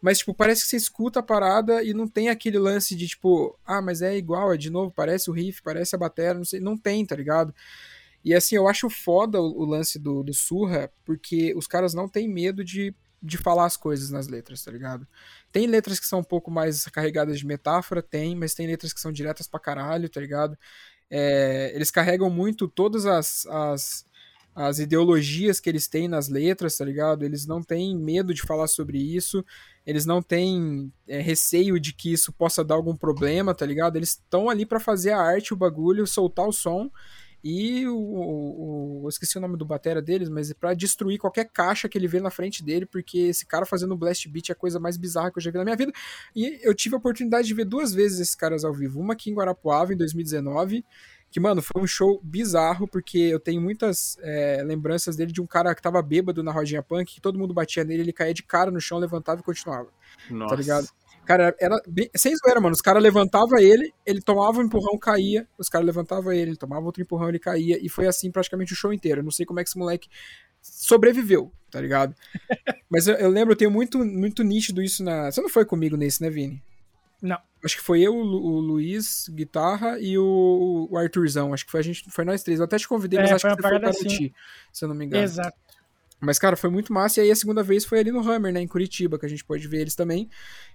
mas, 0.00 0.18
tipo, 0.18 0.32
parece 0.32 0.62
que 0.62 0.68
você 0.68 0.76
escuta 0.76 1.18
a 1.18 1.24
parada 1.24 1.82
e 1.82 1.92
não 1.92 2.06
tem 2.06 2.28
aquele 2.28 2.56
lance 2.56 2.94
de, 2.94 3.08
tipo, 3.08 3.58
ah, 3.66 3.82
mas 3.82 4.00
é 4.00 4.16
igual, 4.16 4.54
é 4.54 4.56
de 4.56 4.70
novo, 4.70 4.92
parece 4.94 5.28
o 5.28 5.32
riff, 5.32 5.60
parece 5.60 5.92
a 5.96 5.98
bateria, 5.98 6.34
não 6.34 6.44
sei, 6.44 6.60
não 6.60 6.76
tem, 6.76 7.04
tá 7.04 7.16
ligado? 7.16 7.52
E 8.24 8.34
assim, 8.34 8.56
eu 8.56 8.68
acho 8.68 8.90
foda 8.90 9.40
o, 9.40 9.62
o 9.62 9.64
lance 9.64 9.98
do, 9.98 10.22
do 10.22 10.34
Surra, 10.34 10.90
porque 11.04 11.54
os 11.54 11.66
caras 11.66 11.94
não 11.94 12.08
têm 12.08 12.28
medo 12.28 12.62
de, 12.62 12.94
de 13.22 13.38
falar 13.38 13.66
as 13.66 13.76
coisas 13.76 14.10
nas 14.10 14.28
letras, 14.28 14.62
tá 14.62 14.70
ligado? 14.70 15.06
Tem 15.50 15.66
letras 15.66 15.98
que 15.98 16.06
são 16.06 16.20
um 16.20 16.24
pouco 16.24 16.50
mais 16.50 16.84
carregadas 16.84 17.38
de 17.38 17.46
metáfora, 17.46 18.02
tem, 18.02 18.36
mas 18.36 18.54
tem 18.54 18.66
letras 18.66 18.92
que 18.92 19.00
são 19.00 19.12
diretas 19.12 19.46
pra 19.46 19.58
caralho, 19.60 20.08
tá 20.08 20.20
ligado? 20.20 20.56
É, 21.10 21.72
eles 21.74 21.90
carregam 21.90 22.30
muito 22.30 22.68
todas 22.68 23.04
as, 23.06 23.46
as, 23.46 24.06
as 24.54 24.78
ideologias 24.78 25.58
que 25.58 25.68
eles 25.68 25.88
têm 25.88 26.06
nas 26.06 26.28
letras, 26.28 26.76
tá 26.76 26.84
ligado? 26.84 27.24
Eles 27.24 27.46
não 27.46 27.62
têm 27.62 27.96
medo 27.96 28.34
de 28.34 28.42
falar 28.42 28.68
sobre 28.68 28.98
isso, 28.98 29.44
eles 29.84 30.04
não 30.04 30.22
têm 30.22 30.92
é, 31.08 31.20
receio 31.20 31.80
de 31.80 31.94
que 31.94 32.12
isso 32.12 32.32
possa 32.32 32.62
dar 32.62 32.74
algum 32.74 32.94
problema, 32.94 33.54
tá 33.54 33.64
ligado? 33.64 33.96
Eles 33.96 34.10
estão 34.10 34.50
ali 34.50 34.66
para 34.66 34.78
fazer 34.78 35.12
a 35.12 35.20
arte, 35.20 35.54
o 35.54 35.56
bagulho, 35.56 36.06
soltar 36.06 36.46
o 36.46 36.52
som 36.52 36.90
e 37.42 37.86
o, 37.86 37.96
o, 37.96 39.00
eu 39.04 39.08
esqueci 39.08 39.38
o 39.38 39.40
nome 39.40 39.56
do 39.56 39.64
batera 39.64 40.02
deles, 40.02 40.28
mas 40.28 40.50
é 40.50 40.54
pra 40.54 40.74
destruir 40.74 41.18
qualquer 41.18 41.48
caixa 41.50 41.88
que 41.88 41.96
ele 41.96 42.06
vê 42.06 42.20
na 42.20 42.30
frente 42.30 42.62
dele, 42.62 42.84
porque 42.84 43.18
esse 43.18 43.46
cara 43.46 43.64
fazendo 43.64 43.96
blast 43.96 44.28
beat 44.28 44.50
é 44.50 44.52
a 44.52 44.56
coisa 44.56 44.78
mais 44.78 44.96
bizarra 44.96 45.30
que 45.30 45.38
eu 45.38 45.42
já 45.42 45.50
vi 45.50 45.56
na 45.56 45.64
minha 45.64 45.76
vida. 45.76 45.92
E 46.36 46.60
eu 46.62 46.74
tive 46.74 46.94
a 46.94 46.98
oportunidade 46.98 47.48
de 47.48 47.54
ver 47.54 47.64
duas 47.64 47.94
vezes 47.94 48.20
esses 48.20 48.34
caras 48.34 48.64
ao 48.64 48.74
vivo. 48.74 49.00
Uma 49.00 49.14
aqui 49.14 49.30
em 49.30 49.34
Guarapuava, 49.34 49.94
em 49.94 49.96
2019, 49.96 50.84
que, 51.30 51.40
mano, 51.40 51.62
foi 51.62 51.80
um 51.80 51.86
show 51.86 52.20
bizarro, 52.22 52.86
porque 52.88 53.18
eu 53.18 53.40
tenho 53.40 53.60
muitas 53.60 54.18
é, 54.20 54.62
lembranças 54.64 55.16
dele 55.16 55.32
de 55.32 55.40
um 55.40 55.46
cara 55.46 55.74
que 55.74 55.80
tava 55.80 56.02
bêbado 56.02 56.42
na 56.42 56.52
rodinha 56.52 56.82
punk, 56.82 57.14
que 57.14 57.20
todo 57.20 57.38
mundo 57.38 57.54
batia 57.54 57.84
nele, 57.84 58.02
ele 58.02 58.12
caía 58.12 58.34
de 58.34 58.42
cara 58.42 58.70
no 58.70 58.80
chão, 58.80 58.98
levantava 58.98 59.40
e 59.40 59.44
continuava. 59.44 59.88
Nossa. 60.28 60.54
Tá 60.54 60.60
ligado? 60.60 60.88
Cara, 61.30 61.54
era 61.60 61.80
bem, 61.86 62.10
sem 62.16 62.34
zoeira, 62.36 62.60
mano. 62.60 62.74
Os 62.74 62.80
caras 62.80 63.00
levantavam 63.00 63.56
ele, 63.56 63.94
ele 64.04 64.20
tomava 64.20 64.58
um 64.58 64.62
empurrão, 64.64 64.98
caía. 64.98 65.46
Os 65.56 65.68
caras 65.68 65.86
levantavam 65.86 66.32
ele, 66.32 66.50
ele 66.50 66.56
tomava 66.56 66.84
outro 66.84 67.00
empurrão, 67.00 67.28
ele 67.28 67.38
caía. 67.38 67.78
E 67.80 67.88
foi 67.88 68.08
assim 68.08 68.32
praticamente 68.32 68.72
o 68.72 68.76
show 68.76 68.92
inteiro. 68.92 69.20
Eu 69.20 69.24
não 69.24 69.30
sei 69.30 69.46
como 69.46 69.60
é 69.60 69.62
que 69.62 69.68
esse 69.70 69.78
moleque 69.78 70.08
sobreviveu, 70.60 71.52
tá 71.70 71.80
ligado? 71.80 72.16
Mas 72.90 73.06
eu, 73.06 73.14
eu 73.14 73.30
lembro, 73.30 73.52
eu 73.52 73.56
tenho 73.56 73.70
muito, 73.70 73.98
muito 74.04 74.42
nítido 74.42 74.82
isso 74.82 75.04
na. 75.04 75.30
Você 75.30 75.40
não 75.40 75.48
foi 75.48 75.64
comigo 75.64 75.96
nesse, 75.96 76.20
né, 76.20 76.28
Vini? 76.28 76.60
Não. 77.22 77.38
Acho 77.64 77.76
que 77.76 77.82
foi 77.82 78.00
eu, 78.00 78.12
o, 78.16 78.22
Lu- 78.24 78.42
o 78.42 78.58
Luiz, 78.58 79.28
guitarra, 79.28 80.00
e 80.00 80.18
o, 80.18 80.88
o 80.90 80.98
Arthurzão. 80.98 81.54
Acho 81.54 81.64
que 81.64 81.70
foi 81.70 81.78
a 81.78 81.84
gente, 81.84 82.10
foi 82.10 82.24
nós 82.24 82.42
três. 82.42 82.58
Eu 82.58 82.64
até 82.64 82.76
te 82.76 82.88
convidei, 82.88 83.20
É, 83.20 83.22
mas 83.22 83.32
acho 83.32 83.42
foi 83.42 83.50
que 83.54 83.62
você 83.62 83.68
foi 83.68 83.78
para 83.78 83.90
assim. 83.90 84.08
ti, 84.08 84.34
se 84.72 84.84
eu 84.84 84.88
não 84.88 84.96
me 84.96 85.04
engano. 85.04 85.22
Exato. 85.22 85.56
Mas, 86.20 86.38
cara, 86.38 86.56
foi 86.56 86.68
muito 86.68 86.92
massa. 86.92 87.20
E 87.20 87.24
aí 87.24 87.30
a 87.30 87.36
segunda 87.36 87.62
vez 87.62 87.84
foi 87.84 88.00
ali 88.00 88.12
no 88.12 88.20
Hammer, 88.20 88.52
né, 88.52 88.60
em 88.60 88.68
Curitiba, 88.68 89.18
que 89.18 89.26
a 89.26 89.28
gente 89.28 89.44
pode 89.44 89.66
ver 89.66 89.80
eles 89.80 89.94
também. 89.94 90.28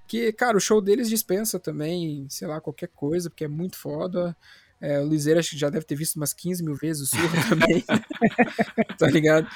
Que, 0.08 0.32
cara, 0.34 0.58
o 0.58 0.60
show 0.60 0.82
deles 0.82 1.08
dispensa 1.08 1.60
também, 1.60 2.26
sei 2.30 2.48
lá, 2.48 2.60
qualquer 2.60 2.90
coisa, 2.90 3.30
porque 3.30 3.46
é 3.46 3.48
muito 3.48 3.78
foda. 3.78 4.36
É, 4.82 5.00
o 5.00 5.08
Liseira 5.08 5.40
acho 5.40 5.52
que 5.52 5.58
já 5.58 5.70
deve 5.70 5.86
ter 5.86 5.96
visto 5.96 6.16
umas 6.16 6.34
15 6.34 6.64
mil 6.64 6.76
vezes 6.76 7.04
o 7.04 7.06
Surra 7.08 7.42
também. 7.50 7.84
tá 8.98 9.08
ligado? 9.08 9.48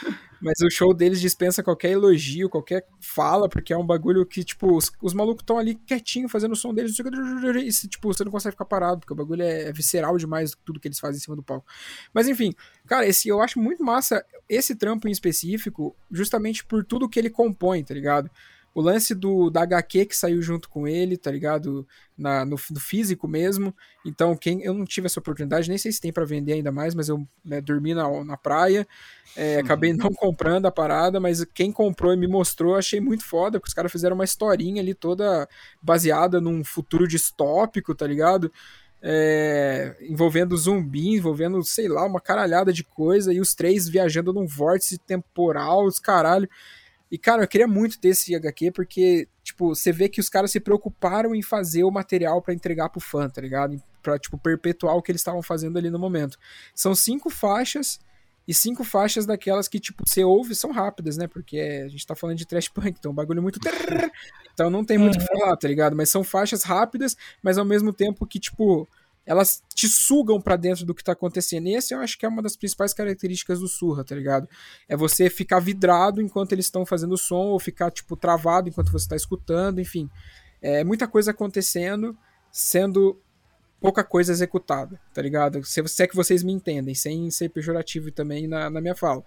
Mas 0.42 0.60
o 0.62 0.70
show 0.70 0.94
deles 0.94 1.20
dispensa 1.20 1.62
qualquer 1.62 1.92
elogio, 1.92 2.50
qualquer 2.50 2.86
fala, 3.00 3.50
porque 3.50 3.74
é 3.74 3.78
um 3.78 3.86
bagulho 3.86 4.26
que, 4.26 4.44
tipo, 4.44 4.76
os, 4.76 4.92
os 5.02 5.14
malucos 5.14 5.42
estão 5.44 5.58
ali 5.58 5.76
quietinho 5.76 6.30
fazendo 6.30 6.54
o 6.54 6.56
som 6.56 6.74
deles, 6.74 6.98
e, 6.98 7.88
tipo, 7.88 8.08
você 8.14 8.24
não 8.24 8.32
consegue 8.32 8.54
ficar 8.54 8.66
parado, 8.66 9.00
porque 9.02 9.14
o 9.14 9.16
bagulho 9.16 9.44
é, 9.44 9.64
é 9.64 9.74
visceral 9.74 10.18
demais 10.18 10.56
tudo 10.64 10.80
que 10.80 10.88
eles 10.88 11.00
fazem 11.00 11.18
em 11.18 11.22
cima 11.22 11.36
do 11.36 11.44
palco. 11.44 11.68
Mas 12.14 12.28
enfim, 12.28 12.54
cara, 12.88 13.06
esse 13.06 13.28
eu 13.28 13.42
acho 13.42 13.60
muito 13.60 13.84
massa 13.84 14.26
esse 14.48 14.76
trampo 14.76 15.08
em 15.08 15.12
específico, 15.12 15.96
justamente 16.12 16.66
por 16.66 16.84
tudo 16.84 17.10
que 17.10 17.20
ele 17.20 17.30
compõe, 17.30 17.84
tá 17.84 17.94
ligado? 17.94 18.30
O 18.80 18.82
lance 18.82 19.14
do, 19.14 19.50
da 19.50 19.64
HQ 19.64 20.06
que 20.06 20.16
saiu 20.16 20.42
junto 20.42 20.70
com 20.70 20.88
ele, 20.88 21.18
tá 21.18 21.30
ligado? 21.30 21.86
Na, 22.18 22.46
no, 22.46 22.56
no 22.72 22.80
físico 22.80 23.28
mesmo. 23.28 23.76
Então, 24.06 24.38
quem 24.38 24.64
eu 24.64 24.74
não 24.74 24.86
tive 24.86 25.06
essa 25.06 25.20
oportunidade, 25.20 25.68
nem 25.68 25.78
sei 25.78 25.92
se 25.92 26.00
tem 26.00 26.14
pra 26.14 26.24
vender 26.24 26.54
ainda 26.54 26.72
mais, 26.72 26.96
mas 26.96 27.10
eu 27.10 27.28
né, 27.44 27.60
dormi 27.60 27.94
na, 27.94 28.24
na 28.24 28.38
praia, 28.38 28.88
é, 29.36 29.58
acabei 29.60 29.92
não 29.92 30.14
comprando 30.14 30.66
a 30.66 30.72
parada, 30.72 31.20
mas 31.20 31.44
quem 31.54 31.74
comprou 31.74 32.14
e 32.14 32.16
me 32.16 32.26
mostrou, 32.26 32.78
achei 32.78 33.02
muito 33.02 33.26
foda, 33.26 33.60
porque 33.60 33.68
os 33.68 33.74
caras 33.74 33.92
fizeram 33.92 34.16
uma 34.16 34.24
historinha 34.24 34.82
ali 34.82 34.94
toda 34.94 35.46
baseada 35.82 36.40
num 36.40 36.64
futuro 36.64 37.06
distópico, 37.06 37.94
tá 37.94 38.08
ligado? 38.08 38.50
É, 39.02 39.98
envolvendo 40.00 40.56
zumbi, 40.56 41.16
envolvendo, 41.16 41.62
sei 41.66 41.90
lá, 41.90 42.06
uma 42.06 42.22
caralhada 42.22 42.72
de 42.72 42.86
coisa, 42.86 43.34
e 43.34 43.42
os 43.42 43.54
três 43.54 43.90
viajando 43.90 44.32
num 44.32 44.48
vórtice 44.48 44.98
temporal, 44.98 45.86
os 45.86 46.00
caralho. 46.00 46.50
E, 47.12 47.18
cara, 47.18 47.44
eu 47.44 47.48
queria 47.48 47.68
muito 47.68 48.00
ter 48.00 48.10
esse 48.10 48.36
HQ, 48.36 48.72
porque, 48.72 49.28
tipo, 49.44 49.74
você 49.74 49.92
vê 49.92 50.08
que 50.08 50.20
os 50.20 50.30
caras 50.30 50.52
se 50.52 50.60
preocuparam 50.60 51.34
em 51.34 51.42
fazer 51.42 51.84
o 51.84 51.92
material 51.92 52.42
pra 52.42 52.54
entregar 52.54 52.90
pro 52.90 53.00
fã, 53.02 53.28
tá 53.28 53.42
ligado? 53.42 53.82
Pra, 54.02 54.18
tipo, 54.20 54.38
perpetuar 54.38 54.96
o 54.96 55.02
que 55.02 55.12
eles 55.12 55.22
estavam 55.22 55.42
fazendo 55.42 55.78
ali 55.78 55.90
no 55.90 55.98
momento. 55.98 56.38
São 56.76 56.94
cinco 56.94 57.30
faixas, 57.30 58.00
e 58.48 58.54
cinco 58.54 58.84
faixas 58.84 59.28
daquelas 59.28 59.68
que, 59.68 59.80
tipo, 59.80 60.04
você 60.08 60.24
ouve 60.24 60.56
são 60.56 60.72
rápidas, 60.72 61.18
né? 61.18 61.28
Porque 61.28 61.58
é- 61.58 61.84
a 61.84 61.88
gente 61.88 62.06
tá 62.06 62.16
falando 62.16 62.36
de 62.36 62.48
trash 62.48 62.68
punk, 62.68 62.96
então 62.98 63.10
é 63.10 63.12
um 63.12 63.16
bagulho 63.16 63.44
muito. 63.44 63.60
trrr, 63.60 64.10
Então 64.54 64.70
não 64.72 64.84
tem 64.84 64.98
muito 64.98 65.18
o 65.18 65.20
que 65.20 65.26
falar, 65.28 65.56
tá 65.56 65.68
ligado? 65.68 65.96
Mas 65.96 66.10
são 66.10 66.24
faixas 66.24 66.64
rápidas, 66.64 67.16
mas 67.44 67.58
ao 67.60 67.66
mesmo 67.66 67.94
tempo 67.94 68.26
que, 68.26 68.40
tipo, 68.40 68.88
elas 69.30 69.62
te 69.76 69.88
sugam 69.88 70.42
pra 70.42 70.56
dentro 70.56 70.84
do 70.84 70.96
que 70.96 71.04
tá 71.04 71.12
acontecendo. 71.12 71.68
E 71.68 71.76
esse 71.76 71.94
eu 71.94 72.00
acho 72.00 72.18
que 72.18 72.26
é 72.26 72.30
uma 72.30 72.42
das 72.42 72.56
principais 72.56 72.96
características 72.96 73.60
do 73.60 73.68
Surra, 73.68 74.04
tá 74.04 74.16
ligado? 74.16 74.50
É 74.88 74.98
você 74.98 75.30
ficar 75.30 75.60
vidrado 75.60 76.20
enquanto 76.20 76.52
eles 76.54 76.66
estão 76.66 76.84
fazendo 76.84 77.12
o 77.12 77.18
som, 77.18 77.46
ou 77.50 77.60
ficar, 77.60 77.92
tipo, 77.92 78.18
travado 78.18 78.70
enquanto 78.70 78.92
você 78.92 79.08
tá 79.08 79.16
escutando, 79.16 79.80
enfim. 79.80 80.10
É 80.60 80.84
muita 80.84 81.08
coisa 81.08 81.30
acontecendo, 81.30 82.18
sendo 82.52 83.22
pouca 83.80 84.04
coisa 84.04 84.32
executada, 84.32 85.00
tá 85.14 85.22
ligado? 85.22 85.64
Se, 85.64 85.88
se 85.88 86.02
é 86.02 86.08
que 86.08 86.16
vocês 86.16 86.42
me 86.42 86.52
entendem, 86.52 86.96
sem 86.96 87.30
ser 87.30 87.50
pejorativo 87.50 88.12
também 88.12 88.48
na, 88.48 88.68
na 88.68 88.82
minha 88.82 88.96
fala. 88.96 89.24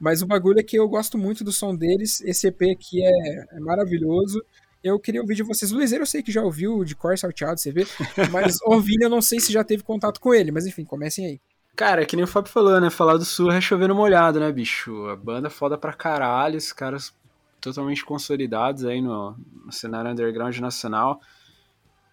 Mas 0.00 0.22
o 0.22 0.26
bagulho 0.26 0.60
é 0.60 0.62
que 0.62 0.78
eu 0.78 0.88
gosto 0.88 1.18
muito 1.18 1.44
do 1.44 1.52
som 1.52 1.76
deles, 1.76 2.22
esse 2.22 2.46
EP 2.46 2.62
aqui 2.74 3.04
é, 3.04 3.56
é 3.56 3.60
maravilhoso. 3.60 4.42
Eu 4.88 4.98
queria 4.98 5.20
ouvir 5.20 5.34
de 5.34 5.42
vocês. 5.42 5.72
O 5.72 5.78
Liseiro 5.78 6.02
eu 6.02 6.06
sei 6.06 6.22
que 6.22 6.32
já 6.32 6.42
ouviu 6.42 6.84
de 6.84 6.94
cor 6.94 7.16
salteado, 7.18 7.58
você 7.58 7.72
vê, 7.72 7.86
mas 8.30 8.58
o 8.64 8.80
Vini 8.80 9.04
eu 9.04 9.10
não 9.10 9.22
sei 9.22 9.40
se 9.40 9.52
já 9.52 9.64
teve 9.64 9.82
contato 9.82 10.20
com 10.20 10.32
ele, 10.32 10.50
mas 10.50 10.66
enfim, 10.66 10.84
comecem 10.84 11.26
aí. 11.26 11.40
Cara, 11.74 12.02
é 12.02 12.06
que 12.06 12.16
nem 12.16 12.24
o 12.24 12.28
Fábio 12.28 12.50
falou, 12.50 12.80
né? 12.80 12.88
Falar 12.88 13.18
do 13.18 13.24
Surra 13.24 13.58
é 13.58 13.60
chover 13.60 13.88
no 13.88 13.94
molhado, 13.94 14.40
né, 14.40 14.50
bicho? 14.50 15.06
A 15.08 15.16
banda 15.16 15.48
é 15.48 15.50
foda 15.50 15.76
pra 15.76 15.92
caralho, 15.92 16.56
os 16.56 16.72
caras 16.72 17.14
totalmente 17.60 18.04
consolidados 18.04 18.84
aí 18.84 19.02
no, 19.02 19.36
no 19.64 19.72
cenário 19.72 20.10
underground 20.10 20.56
nacional. 20.58 21.20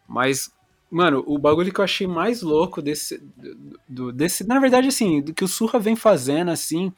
Mas, 0.07 0.51
mano, 0.91 1.24
o 1.26 1.38
bagulho 1.38 1.71
que 1.71 1.80
eu 1.80 1.84
achei 1.84 2.07
mais 2.07 2.41
louco 2.41 2.82
desse, 2.82 3.24
do, 3.88 4.11
desse. 4.11 4.45
Na 4.45 4.59
verdade, 4.59 4.89
assim, 4.89 5.21
do 5.21 5.34
que 5.34 5.45
o 5.45 5.47
Surra 5.47 5.80
vem 5.80 5.95
fazendo, 5.95 6.51
assim, 6.51 6.91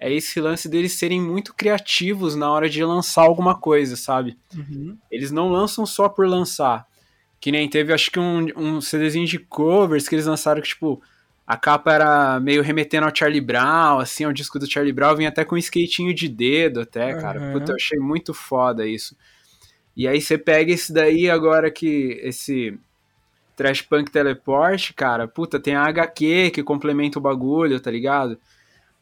é 0.00 0.12
esse 0.12 0.40
lance 0.40 0.68
deles 0.68 0.92
serem 0.92 1.20
muito 1.20 1.52
criativos 1.54 2.36
na 2.36 2.50
hora 2.50 2.68
de 2.68 2.84
lançar 2.84 3.22
alguma 3.22 3.58
coisa, 3.58 3.96
sabe? 3.96 4.38
Eles 5.10 5.30
não 5.30 5.48
lançam 5.48 5.84
só 5.84 6.08
por 6.08 6.26
lançar. 6.26 6.86
Que 7.40 7.50
nem 7.52 7.68
teve, 7.68 7.92
acho 7.92 8.10
que 8.10 8.18
um, 8.18 8.46
um 8.56 8.80
CDzinho 8.80 9.26
de 9.26 9.38
covers 9.38 10.08
que 10.08 10.14
eles 10.14 10.26
lançaram 10.26 10.60
que, 10.60 10.68
tipo, 10.68 11.02
a 11.46 11.56
capa 11.56 11.92
era 11.92 12.40
meio 12.40 12.62
remetendo 12.62 13.06
ao 13.06 13.14
Charlie 13.14 13.40
Brown, 13.40 13.98
assim, 13.98 14.24
ao 14.24 14.32
disco 14.32 14.58
do 14.58 14.70
Charlie 14.70 14.92
Brown, 14.92 15.16
vinha 15.16 15.28
até 15.30 15.44
com 15.44 15.54
um 15.54 15.58
skatinho 15.58 16.14
de 16.14 16.28
dedo 16.28 16.80
até, 16.80 17.14
cara. 17.14 17.40
Aham. 17.40 17.52
Puta, 17.52 17.72
eu 17.72 17.76
achei 17.76 17.98
muito 17.98 18.34
foda 18.34 18.86
isso. 18.86 19.16
E 19.96 20.06
aí 20.06 20.20
você 20.20 20.38
pega 20.38 20.72
esse 20.72 20.92
daí 20.92 21.28
agora 21.28 21.70
que 21.70 22.20
esse 22.22 22.78
Trash 23.56 23.82
Punk 23.82 24.10
Teleport, 24.12 24.92
cara, 24.94 25.26
puta, 25.26 25.58
tem 25.58 25.74
a 25.74 25.82
HQ 25.82 26.52
que 26.52 26.62
complementa 26.62 27.18
o 27.18 27.22
bagulho, 27.22 27.80
tá 27.80 27.90
ligado? 27.90 28.38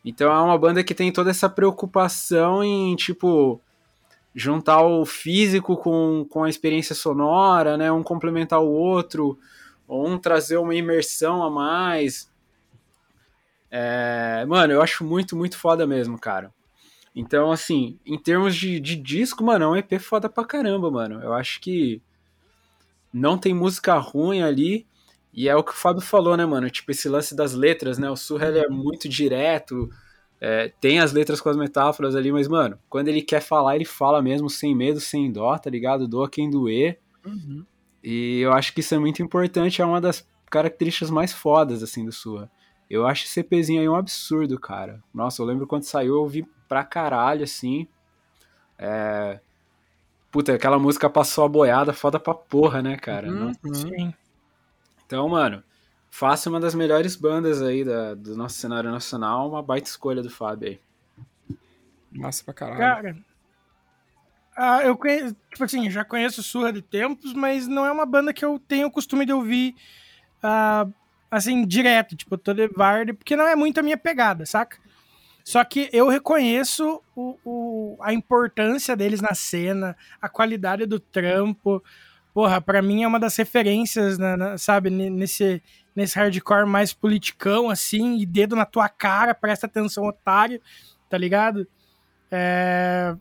Então 0.07 0.33
é 0.33 0.41
uma 0.41 0.57
banda 0.57 0.85
que 0.85 0.95
tem 0.95 1.13
toda 1.13 1.31
essa 1.31 1.49
preocupação 1.49 2.63
em, 2.63 2.95
tipo, 2.95 3.61
juntar 4.33 4.83
o 4.83 5.05
físico 5.05 5.77
com, 5.77 6.25
com 6.31 6.45
a 6.45 6.49
experiência 6.49 6.95
sonora, 6.95 7.77
né? 7.77 7.91
Um 7.91 8.05
complementar 8.05 8.61
o 8.61 8.71
outro. 8.71 9.37
ou 9.89 10.07
um 10.07 10.17
trazer 10.17 10.59
uma 10.59 10.77
imersão 10.77 11.43
a 11.43 11.51
mais. 11.51 12.31
É, 13.69 14.45
mano, 14.47 14.73
eu 14.73 14.81
acho 14.81 15.05
muito, 15.05 15.37
muito 15.37 15.59
foda 15.59 15.87
mesmo, 15.89 16.17
cara. 16.19 16.55
Então, 17.15 17.51
assim, 17.51 17.99
em 18.07 18.19
termos 18.19 18.55
de, 18.55 18.79
de 18.79 18.95
disco, 18.95 19.43
mano, 19.43 19.65
é 19.65 19.69
um 19.69 19.77
EP 19.77 19.99
foda 19.99 20.29
pra 20.29 20.45
caramba, 20.45 20.89
mano. 20.89 21.21
Eu 21.21 21.33
acho 21.33 21.61
que 21.61 22.01
não 23.13 23.37
tem 23.37 23.53
música 23.53 23.95
ruim 23.99 24.43
ali. 24.43 24.87
E 25.37 25.49
é 25.51 25.55
o 25.55 25.63
que 25.63 25.73
o 25.73 25.75
Fábio 25.75 26.01
falou, 26.01 26.35
né, 26.35 26.47
mano? 26.47 26.71
Tipo, 26.71 26.91
esse 26.93 27.09
lance 27.11 27.37
das 27.37 27.53
letras, 27.53 27.99
né? 27.99 28.11
O 28.11 28.17
Surra 28.17 28.49
ele 28.49 28.59
é 28.61 28.69
muito 28.69 29.07
direto. 29.09 29.91
é, 30.41 30.73
tem 30.81 30.99
as 30.99 31.13
letras 31.13 31.41
com 31.41 31.51
as 31.51 31.57
metáforas 31.57 32.17
ali, 32.17 32.33
mas, 32.33 32.49
mano, 32.49 32.79
quando 32.89 33.09
ele 33.09 33.21
quer 33.23 33.41
falar, 33.41 33.77
ele 33.77 33.85
fala 33.85 34.23
mesmo, 34.23 34.49
sem 34.51 34.75
medo, 34.75 34.99
sem 35.01 35.31
dó, 35.31 35.57
tá 35.59 35.69
ligado? 35.71 36.09
Doa 36.09 36.29
quem 36.29 36.51
doer. 36.51 36.99
E 38.03 38.41
eu 38.41 38.53
acho 38.53 38.73
que 38.73 38.81
isso 38.81 38.95
é 38.95 38.99
muito 38.99 39.23
importante, 39.23 39.83
é 39.83 39.85
uma 39.85 40.01
das 40.01 40.27
características 40.51 41.11
mais 41.11 41.33
fodas, 41.33 41.83
assim, 41.83 42.05
do 42.05 42.13
Surra. 42.13 42.51
Eu 42.89 43.07
acho 43.07 43.25
esse 43.25 43.41
EPzinho 43.41 43.81
aí 43.81 43.89
um 43.89 43.97
absurdo, 43.97 44.59
cara. 44.61 45.03
Nossa, 45.13 45.43
eu 45.43 45.47
lembro 45.47 45.67
quando 45.67 45.83
saiu, 45.83 46.15
eu 46.15 46.21
ouvi 46.21 46.47
pra 46.69 46.85
caralho, 46.85 47.45
assim. 47.45 47.87
É... 48.79 49.41
Puta, 50.31 50.55
aquela 50.55 50.79
música 50.79 51.11
passou 51.11 51.45
a 51.45 51.49
boiada, 51.49 51.93
foda 51.93 52.21
pra 52.21 52.33
porra, 52.35 52.81
né, 52.81 52.97
cara? 52.97 53.29
Uhum. 53.29 53.53
Nossa. 53.63 53.75
Sim. 53.75 54.15
Então, 55.07 55.29
mano, 55.29 55.63
faça 56.11 56.51
uma 56.51 56.59
das 56.61 56.75
melhores 56.75 57.15
bandas 57.17 57.63
aí 57.63 57.85
da- 57.85 58.15
do 58.15 58.37
nosso 58.37 58.57
cenário 58.59 58.91
nacional, 58.91 59.49
uma 59.49 59.63
baita 59.63 59.89
escolha 59.89 60.23
do 60.23 60.31
Fábio 60.31 60.69
aí. 60.71 60.81
Massa 62.13 62.45
pra 62.45 62.55
caralho. 62.55 62.79
Cara, 62.79 63.17
ah, 64.57 64.83
eu 64.83 64.97
conheço, 64.97 65.37
tipo 65.51 65.65
assim, 65.65 65.91
já 65.91 66.05
conheço 66.05 66.43
Surra 66.43 66.73
de 66.73 66.81
tempos, 66.83 67.33
mas 67.35 67.69
não 67.69 67.85
é 67.85 67.93
uma 67.93 68.07
banda 68.07 68.33
que 68.33 68.45
eu 68.45 68.59
tenho 68.59 68.87
o 68.89 68.91
costume 68.91 69.27
de 69.27 69.33
ouvir, 69.33 69.75
ah, 70.43 70.87
assim, 71.31 71.67
direto, 71.67 72.17
tipo, 72.17 72.39
todo 72.39 72.67
Vardy, 72.75 73.13
porque 73.13 73.37
não 73.37 73.47
é 73.47 73.55
muito 73.55 73.79
a 73.79 73.83
minha 73.83 73.99
pegada, 73.99 74.47
saca? 74.47 74.79
Só 75.45 75.63
que 75.63 75.89
eu 75.93 76.09
reconheço 76.09 77.01
o, 77.15 77.39
o- 77.45 77.99
a 78.01 78.13
importância 78.13 78.97
deles 78.97 79.21
na 79.21 79.35
cena, 79.35 79.97
a 80.21 80.29
qualidade 80.29 80.87
do 80.87 80.99
trampo. 80.99 81.85
Porra, 82.37 82.61
pra 82.61 82.83
mim 82.83 83.03
é 83.03 83.09
uma 83.09 83.19
das 83.19 83.35
referências, 83.35 84.19
na- 84.19 84.37
na- 84.37 84.59
sabe, 84.59 84.91
ne- 84.91 85.09
nesse, 85.09 85.63
nesse 85.95 86.19
hardcore 86.19 86.67
mais 86.67 86.93
politicão, 86.93 87.71
assim, 87.71 88.19
e 88.19 88.27
dedo 88.27 88.55
na 88.55 88.67
tua 88.67 88.91
cara, 88.91 89.35
presta 89.35 89.65
atenção, 89.65 90.05
otário, 90.05 90.61
tá 91.09 91.17
ligado? 91.17 91.67
É, 92.31 93.17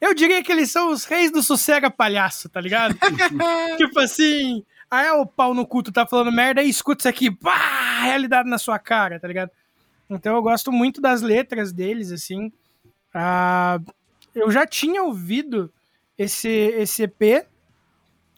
Eu 0.00 0.14
diria 0.14 0.40
que 0.40 0.52
eles 0.52 0.70
são 0.70 0.92
os 0.92 1.04
reis 1.04 1.32
do 1.32 1.42
sossega 1.42 1.90
palhaço, 1.90 2.48
tá 2.48 2.60
ligado? 2.60 2.94
tipo 3.76 3.98
assim, 3.98 4.64
aí 4.88 5.08
é 5.08 5.12
o 5.14 5.26
pau 5.26 5.52
no 5.52 5.66
culto 5.66 5.90
tá 5.90 6.06
falando 6.06 6.30
merda, 6.30 6.60
aí 6.60 6.68
escuta 6.70 7.00
isso 7.02 7.08
aqui, 7.08 7.28
pá, 7.28 8.02
realidade 8.04 8.48
na 8.48 8.56
sua 8.56 8.78
cara, 8.78 9.18
tá 9.18 9.26
ligado? 9.26 9.50
Então 10.08 10.36
eu 10.36 10.42
gosto 10.42 10.70
muito 10.70 11.00
das 11.00 11.22
letras 11.22 11.72
deles, 11.72 12.12
assim. 12.12 12.52
Ah, 13.12 13.80
eu 14.32 14.48
já 14.48 14.64
tinha 14.64 15.02
ouvido 15.02 15.72
esse, 16.16 16.48
esse 16.48 17.02
EP, 17.02 17.44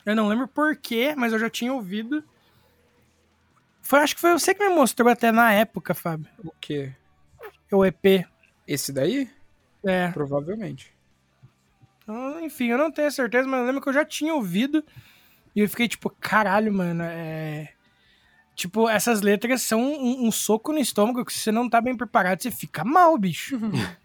eu 0.05 0.17
não 0.17 0.29
lembro 0.29 0.49
porquê, 0.49 1.15
mas 1.17 1.33
eu 1.33 1.39
já 1.39 1.49
tinha 1.51 1.73
ouvido. 1.73 2.23
Foi, 3.83 4.01
acho 4.01 4.15
que 4.15 4.21
foi 4.21 4.33
você 4.33 4.55
que 4.55 4.67
me 4.67 4.75
mostrou 4.75 5.09
até 5.11 5.33
na 5.33 5.53
época, 5.53 5.95
Fábio, 5.95 6.29
O 6.45 6.53
quê? 6.61 6.93
o 7.71 7.85
EP. 7.85 8.27
Esse 8.67 8.93
daí? 8.93 9.29
É. 9.85 10.09
Provavelmente. 10.09 10.93
Então, 12.03 12.41
Enfim, 12.45 12.67
eu 12.69 12.79
não 12.79 12.91
tenho 12.91 13.11
certeza, 13.11 13.49
mas 13.49 13.61
eu 13.61 13.67
lembro 13.67 13.81
que 13.81 13.89
eu 13.89 13.93
já 13.93 14.05
tinha 14.05 14.35
ouvido. 14.35 14.85
E 15.55 15.61
eu 15.61 15.69
fiquei 15.69 15.89
tipo, 15.89 16.11
caralho, 16.11 16.73
mano, 16.73 17.03
é. 17.05 17.71
Tipo, 18.55 18.89
essas 18.89 19.23
letras 19.23 19.63
são 19.63 19.81
um, 19.81 20.27
um 20.27 20.31
soco 20.31 20.73
no 20.73 20.79
estômago 20.79 21.25
que 21.25 21.33
se 21.33 21.41
você 21.41 21.53
não 21.53 21.69
tá 21.69 21.81
bem 21.81 21.97
preparado, 21.97 22.43
você 22.43 22.51
fica 22.51 22.85
mal, 22.85 23.17
bicho. 23.19 23.59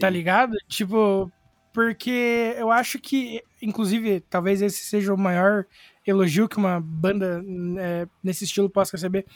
Tá 0.00 0.10
ligado? 0.10 0.52
Tipo, 0.66 1.30
porque 1.76 2.54
eu 2.56 2.72
acho 2.72 2.98
que, 2.98 3.42
inclusive, 3.60 4.20
talvez 4.30 4.62
esse 4.62 4.82
seja 4.86 5.12
o 5.12 5.18
maior 5.18 5.66
elogio 6.06 6.48
que 6.48 6.56
uma 6.56 6.80
banda 6.80 7.44
é, 7.78 8.08
nesse 8.24 8.44
estilo 8.44 8.70
possa 8.70 8.96
receber, 8.96 9.26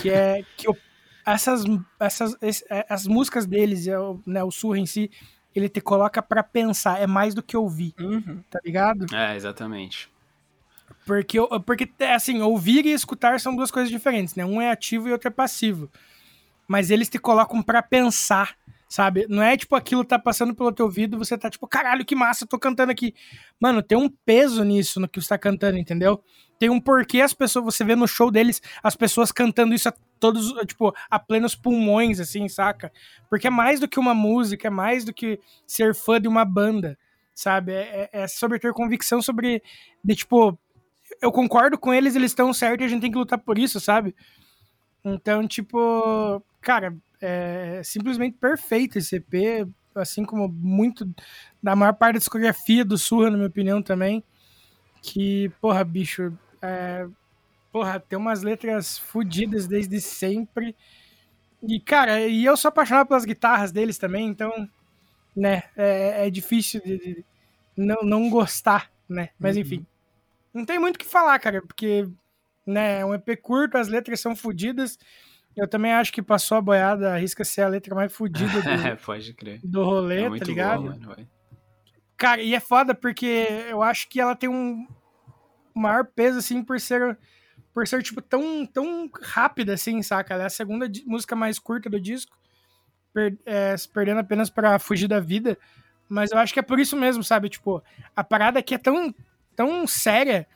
que 0.00 0.08
é 0.08 0.44
que 0.56 0.70
o- 0.70 0.76
essas, 1.26 1.64
essas 1.98 2.36
esse- 2.40 2.64
é, 2.70 2.86
as 2.88 3.04
músicas 3.08 3.46
deles, 3.46 3.88
é 3.88 3.98
o, 3.98 4.20
né, 4.24 4.44
o 4.44 4.50
surra 4.52 4.78
em 4.78 4.86
si, 4.86 5.10
ele 5.52 5.68
te 5.68 5.80
coloca 5.80 6.22
pra 6.22 6.40
pensar, 6.44 7.00
é 7.02 7.06
mais 7.08 7.34
do 7.34 7.42
que 7.42 7.56
ouvir, 7.56 7.92
Uhum. 7.98 8.44
tá 8.48 8.60
ligado? 8.64 9.04
É, 9.12 9.34
exatamente. 9.34 10.08
Porque, 11.04 11.36
eu- 11.36 11.48
porque, 11.62 11.90
assim, 12.14 12.42
ouvir 12.42 12.86
e 12.86 12.92
escutar 12.92 13.40
são 13.40 13.56
duas 13.56 13.72
coisas 13.72 13.90
diferentes, 13.90 14.36
né? 14.36 14.44
Um 14.44 14.60
é 14.60 14.70
ativo 14.70 15.08
e 15.08 15.12
outro 15.12 15.26
é 15.26 15.32
passivo. 15.32 15.90
Mas 16.68 16.92
eles 16.92 17.08
te 17.08 17.18
colocam 17.18 17.60
pra 17.60 17.82
pensar, 17.82 18.54
sabe? 18.88 19.26
Não 19.28 19.42
é 19.42 19.56
tipo 19.56 19.74
aquilo 19.74 20.04
tá 20.04 20.18
passando 20.18 20.54
pelo 20.54 20.72
teu 20.72 20.86
ouvido 20.86 21.18
você 21.18 21.36
tá 21.36 21.50
tipo, 21.50 21.66
caralho, 21.66 22.04
que 22.04 22.14
massa, 22.14 22.46
tô 22.46 22.58
cantando 22.58 22.92
aqui. 22.92 23.14
Mano, 23.60 23.82
tem 23.82 23.98
um 23.98 24.08
peso 24.08 24.62
nisso, 24.64 25.00
no 25.00 25.08
que 25.08 25.20
você 25.20 25.28
tá 25.28 25.38
cantando, 25.38 25.78
entendeu? 25.78 26.22
Tem 26.58 26.70
um 26.70 26.80
porquê 26.80 27.20
as 27.20 27.34
pessoas, 27.34 27.64
você 27.64 27.84
vê 27.84 27.94
no 27.94 28.06
show 28.08 28.30
deles, 28.30 28.62
as 28.82 28.96
pessoas 28.96 29.30
cantando 29.32 29.74
isso 29.74 29.88
a 29.88 29.94
todos, 30.18 30.52
tipo, 30.66 30.94
a 31.10 31.18
plenos 31.18 31.54
pulmões, 31.54 32.18
assim, 32.20 32.48
saca? 32.48 32.90
Porque 33.28 33.48
é 33.48 33.50
mais 33.50 33.80
do 33.80 33.88
que 33.88 33.98
uma 34.00 34.14
música, 34.14 34.68
é 34.68 34.70
mais 34.70 35.04
do 35.04 35.12
que 35.12 35.38
ser 35.66 35.94
fã 35.94 36.20
de 36.20 36.28
uma 36.28 36.44
banda, 36.44 36.98
sabe? 37.34 37.72
É, 37.72 38.08
é- 38.12 38.22
é 38.22 38.28
sobre 38.28 38.58
ter 38.58 38.72
convicção 38.72 39.20
sobre, 39.20 39.62
de 40.02 40.14
tipo, 40.14 40.58
eu 41.20 41.30
concordo 41.30 41.78
com 41.78 41.92
eles, 41.92 42.16
eles 42.16 42.30
estão 42.30 42.52
certos 42.54 42.86
a 42.86 42.88
gente 42.88 43.02
tem 43.02 43.10
que 43.12 43.18
lutar 43.18 43.38
por 43.38 43.58
isso, 43.58 43.78
sabe? 43.80 44.14
Então, 45.04 45.46
tipo, 45.46 46.42
cara, 46.60 46.96
é 47.20 47.82
simplesmente 47.84 48.36
perfeito 48.38 48.98
esse 48.98 49.16
EP, 49.16 49.68
assim 49.94 50.24
como 50.24 50.48
muito 50.48 51.08
da 51.62 51.74
maior 51.74 51.92
parte 51.94 52.14
da 52.14 52.18
discografia 52.18 52.84
do 52.84 52.98
Surra, 52.98 53.30
na 53.30 53.36
minha 53.36 53.48
opinião, 53.48 53.82
também. 53.82 54.22
Que, 55.02 55.50
porra, 55.60 55.84
bicho, 55.84 56.36
é, 56.60 57.06
porra, 57.72 58.00
tem 58.00 58.18
umas 58.18 58.42
letras 58.42 58.98
fodidas 58.98 59.66
desde 59.66 60.00
sempre. 60.00 60.74
E, 61.62 61.80
cara, 61.80 62.20
e 62.26 62.44
eu 62.44 62.56
sou 62.56 62.68
apaixonado 62.68 63.06
pelas 63.06 63.24
guitarras 63.24 63.72
deles 63.72 63.98
também, 63.98 64.26
então, 64.28 64.68
né, 65.34 65.64
é, 65.76 66.26
é 66.26 66.30
difícil 66.30 66.80
de, 66.82 66.98
de 66.98 67.24
não, 67.76 68.02
não 68.02 68.30
gostar, 68.30 68.90
né? 69.08 69.30
Mas 69.38 69.56
enfim. 69.56 69.86
Não 70.52 70.64
tem 70.64 70.78
muito 70.78 70.96
o 70.96 70.98
que 70.98 71.04
falar, 71.04 71.38
cara, 71.38 71.60
porque 71.60 72.08
né, 72.66 73.00
é 73.00 73.04
um 73.04 73.14
EP 73.14 73.38
curto, 73.40 73.76
as 73.76 73.88
letras 73.88 74.20
são 74.20 74.34
fodidas. 74.34 74.98
Eu 75.56 75.66
também 75.66 75.92
acho 75.92 76.12
que 76.12 76.20
passou 76.22 76.58
a 76.58 76.60
boiada, 76.60 77.14
arrisca 77.14 77.44
ser 77.44 77.62
a 77.62 77.68
letra 77.68 77.94
mais 77.94 78.12
fodida 78.12 78.58
É, 78.58 78.94
do, 78.94 78.96
pode 79.04 79.32
crer. 79.34 79.60
do 79.64 79.84
rolê, 79.84 80.26
É 80.26 80.38
tá 80.38 80.44
ligado? 80.44 80.82
boa, 80.82 80.96
mano. 80.96 81.28
Cara, 82.16 82.42
e 82.42 82.54
é 82.54 82.60
foda 82.60 82.94
porque 82.94 83.26
eu 83.68 83.82
acho 83.82 84.08
que 84.08 84.20
ela 84.20 84.34
tem 84.36 84.48
um 84.48 84.86
maior 85.74 86.04
peso, 86.04 86.38
assim, 86.38 86.62
por 86.62 86.80
ser, 86.80 87.18
por 87.74 87.86
ser 87.86 88.02
tipo, 88.02 88.20
tão, 88.22 88.64
tão 88.66 89.10
rápida, 89.22 89.74
assim, 89.74 90.02
saca? 90.02 90.32
Ela 90.34 90.44
é 90.44 90.46
a 90.46 90.50
segunda 90.50 90.86
música 91.06 91.36
mais 91.36 91.58
curta 91.58 91.90
do 91.90 92.00
disco, 92.00 92.36
per- 93.12 93.36
é, 93.44 93.76
se 93.76 93.88
perdendo 93.88 94.20
apenas 94.20 94.48
pra 94.50 94.78
fugir 94.78 95.08
da 95.08 95.20
vida. 95.20 95.58
Mas 96.08 96.30
eu 96.32 96.38
acho 96.38 96.52
que 96.54 96.60
é 96.60 96.62
por 96.62 96.78
isso 96.78 96.96
mesmo, 96.96 97.22
sabe? 97.22 97.48
Tipo, 97.50 97.82
a 98.14 98.22
parada 98.24 98.58
aqui 98.60 98.74
é 98.74 98.78
tão, 98.78 99.14
tão 99.54 99.86
séria 99.86 100.46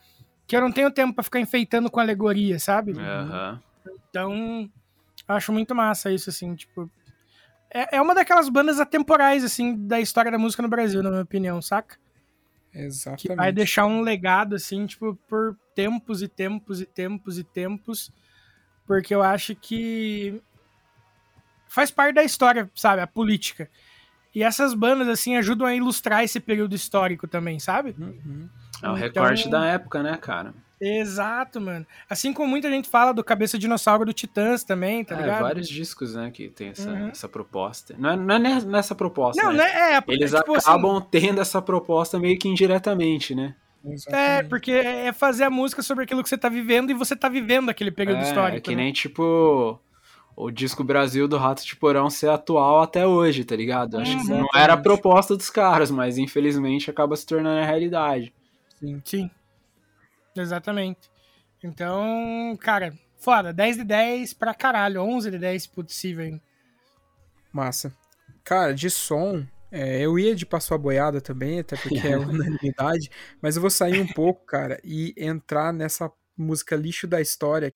que 0.47 0.55
eu 0.55 0.61
não 0.61 0.71
tenho 0.71 0.89
tempo 0.91 1.13
pra 1.13 1.23
ficar 1.23 1.39
enfeitando 1.39 1.89
com 1.91 1.99
alegoria, 1.99 2.57
sabe? 2.59 2.93
Aham. 2.93 3.61
Então, 4.09 4.69
acho 5.33 5.51
muito 5.51 5.73
massa 5.75 6.11
isso, 6.11 6.29
assim, 6.29 6.55
tipo. 6.55 6.89
É, 7.73 7.97
é 7.97 8.01
uma 8.01 8.13
daquelas 8.13 8.49
bandas 8.49 8.79
atemporais, 8.79 9.43
assim, 9.43 9.75
da 9.87 9.99
história 9.99 10.29
da 10.31 10.37
música 10.37 10.61
no 10.61 10.67
Brasil, 10.69 11.01
na 11.01 11.09
minha 11.09 11.21
opinião, 11.23 11.61
saca? 11.61 11.97
Exatamente. 12.73 13.27
Que 13.27 13.35
vai 13.35 13.51
deixar 13.51 13.85
um 13.85 14.01
legado, 14.01 14.55
assim, 14.55 14.85
tipo, 14.85 15.15
por 15.27 15.57
tempos 15.75 16.21
e 16.21 16.27
tempos 16.27 16.81
e 16.81 16.85
tempos 16.85 17.37
e 17.37 17.43
tempos. 17.43 18.11
Porque 18.85 19.13
eu 19.15 19.21
acho 19.21 19.55
que 19.55 20.41
faz 21.67 21.89
parte 21.91 22.15
da 22.15 22.23
história, 22.23 22.69
sabe? 22.75 23.01
A 23.01 23.07
política. 23.07 23.69
E 24.33 24.43
essas 24.43 24.73
bandas, 24.73 25.07
assim, 25.07 25.35
ajudam 25.37 25.67
a 25.67 25.75
ilustrar 25.75 26.23
esse 26.23 26.39
período 26.39 26.75
histórico 26.75 27.27
também, 27.27 27.59
sabe? 27.59 27.95
Uhum. 27.97 28.49
É 28.81 28.87
o 28.89 28.91
Então- 28.91 28.95
recorte 28.95 29.49
da 29.49 29.65
época, 29.65 30.01
né, 30.03 30.17
cara? 30.17 30.53
Exato, 30.81 31.61
mano. 31.61 31.85
Assim 32.09 32.33
como 32.33 32.49
muita 32.49 32.67
gente 32.69 32.89
fala 32.89 33.13
do 33.13 33.23
Cabeça 33.23 33.57
Dinossauro 33.59 34.03
do 34.03 34.11
Titãs 34.13 34.63
também, 34.63 35.03
tá 35.05 35.15
é, 35.15 35.21
ligado? 35.21 35.41
vários 35.43 35.69
discos, 35.69 36.15
né, 36.15 36.31
que 36.31 36.49
tem 36.49 36.69
essa, 36.69 36.89
Uhum. 36.89 37.09
essa 37.09 37.29
proposta. 37.29 37.95
Não 37.99 38.09
é, 38.09 38.15
não 38.15 38.35
é 38.35 38.39
ne- 38.39 38.65
nessa 38.65 38.95
proposta, 38.95 39.41
Não, 39.41 39.51
né? 39.51 39.59
né? 39.59 39.95
É, 39.97 40.03
Eles 40.07 40.31
tipo 40.31 40.55
assim, 40.55 40.69
acabam 40.69 40.99
tendo 41.11 41.39
essa 41.39 41.61
proposta 41.61 42.19
meio 42.19 42.37
que 42.39 42.47
indiretamente, 42.47 43.35
né? 43.35 43.53
É, 43.85 43.93
Exatamente. 43.93 44.49
porque 44.49 44.71
é 44.71 45.11
fazer 45.13 45.43
a 45.43 45.49
música 45.49 45.81
sobre 45.83 46.03
aquilo 46.03 46.21
que 46.23 46.29
você 46.29 46.37
tá 46.37 46.49
vivendo 46.49 46.89
e 46.91 46.93
você 46.93 47.15
tá 47.15 47.29
vivendo 47.29 47.69
aquele 47.69 47.91
período 47.91 48.19
é, 48.19 48.23
histórico. 48.23 48.57
é 48.57 48.61
que 48.61 48.75
né? 48.75 48.83
nem, 48.83 48.93
tipo, 48.93 49.79
o 50.35 50.49
disco 50.51 50.83
Brasil 50.83 51.27
do 51.27 51.37
Rato 51.37 51.63
de 51.65 51.75
Porão 51.75 52.09
ser 52.09 52.29
atual 52.29 52.81
até 52.81 53.05
hoje, 53.05 53.43
tá 53.43 53.55
ligado? 53.55 53.97
Acho 53.99 54.11
que 54.11 54.17
não 54.17 54.23
Exatamente. 54.23 54.49
era 54.57 54.73
a 54.73 54.77
proposta 54.77 55.35
dos 55.37 55.49
caras, 55.49 55.91
mas 55.91 56.17
infelizmente 56.17 56.89
acaba 56.89 57.15
se 57.15 57.25
tornando 57.25 57.59
a 57.59 57.65
realidade. 57.65 58.33
Sim. 58.79 59.01
Sim. 59.05 59.31
Exatamente. 60.35 61.09
Então, 61.63 62.57
cara, 62.59 62.93
foda. 63.19 63.53
10 63.53 63.77
de 63.77 63.83
10 63.83 64.33
pra 64.33 64.53
caralho. 64.53 65.01
11 65.03 65.31
de 65.31 65.37
10 65.37 65.63
se 65.63 65.69
possível. 65.69 66.25
hein? 66.25 66.41
Massa. 67.51 67.95
Cara, 68.43 68.73
de 68.73 68.89
som, 68.89 69.45
é, 69.71 70.01
eu 70.01 70.17
ia 70.17 70.35
de 70.35 70.45
passou 70.45 70.75
a 70.75 70.77
boiada 70.77 71.21
também, 71.21 71.59
até 71.59 71.77
porque 71.77 72.07
é 72.07 72.17
unanimidade, 72.17 73.09
mas 73.41 73.55
eu 73.55 73.61
vou 73.61 73.69
sair 73.69 73.99
um 73.99 74.07
pouco, 74.07 74.45
cara, 74.45 74.79
e 74.83 75.13
entrar 75.17 75.71
nessa 75.71 76.11
música 76.35 76.75
lixo 76.75 77.07
da 77.07 77.21
história. 77.21 77.71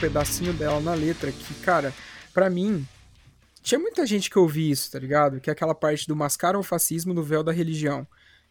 Pedacinho 0.00 0.52
dela 0.52 0.80
na 0.80 0.94
letra 0.94 1.30
que, 1.30 1.54
cara, 1.56 1.92
pra 2.32 2.48
mim, 2.50 2.86
tinha 3.62 3.78
muita 3.78 4.06
gente 4.06 4.30
que 4.30 4.38
ouvia 4.38 4.72
isso, 4.72 4.90
tá 4.90 4.98
ligado? 4.98 5.40
Que 5.40 5.50
é 5.50 5.52
aquela 5.52 5.74
parte 5.74 6.06
do 6.08 6.16
mascaram 6.16 6.60
o 6.60 6.64
fascismo 6.64 7.12
no 7.12 7.22
véu 7.22 7.42
da 7.42 7.52
religião. 7.52 8.06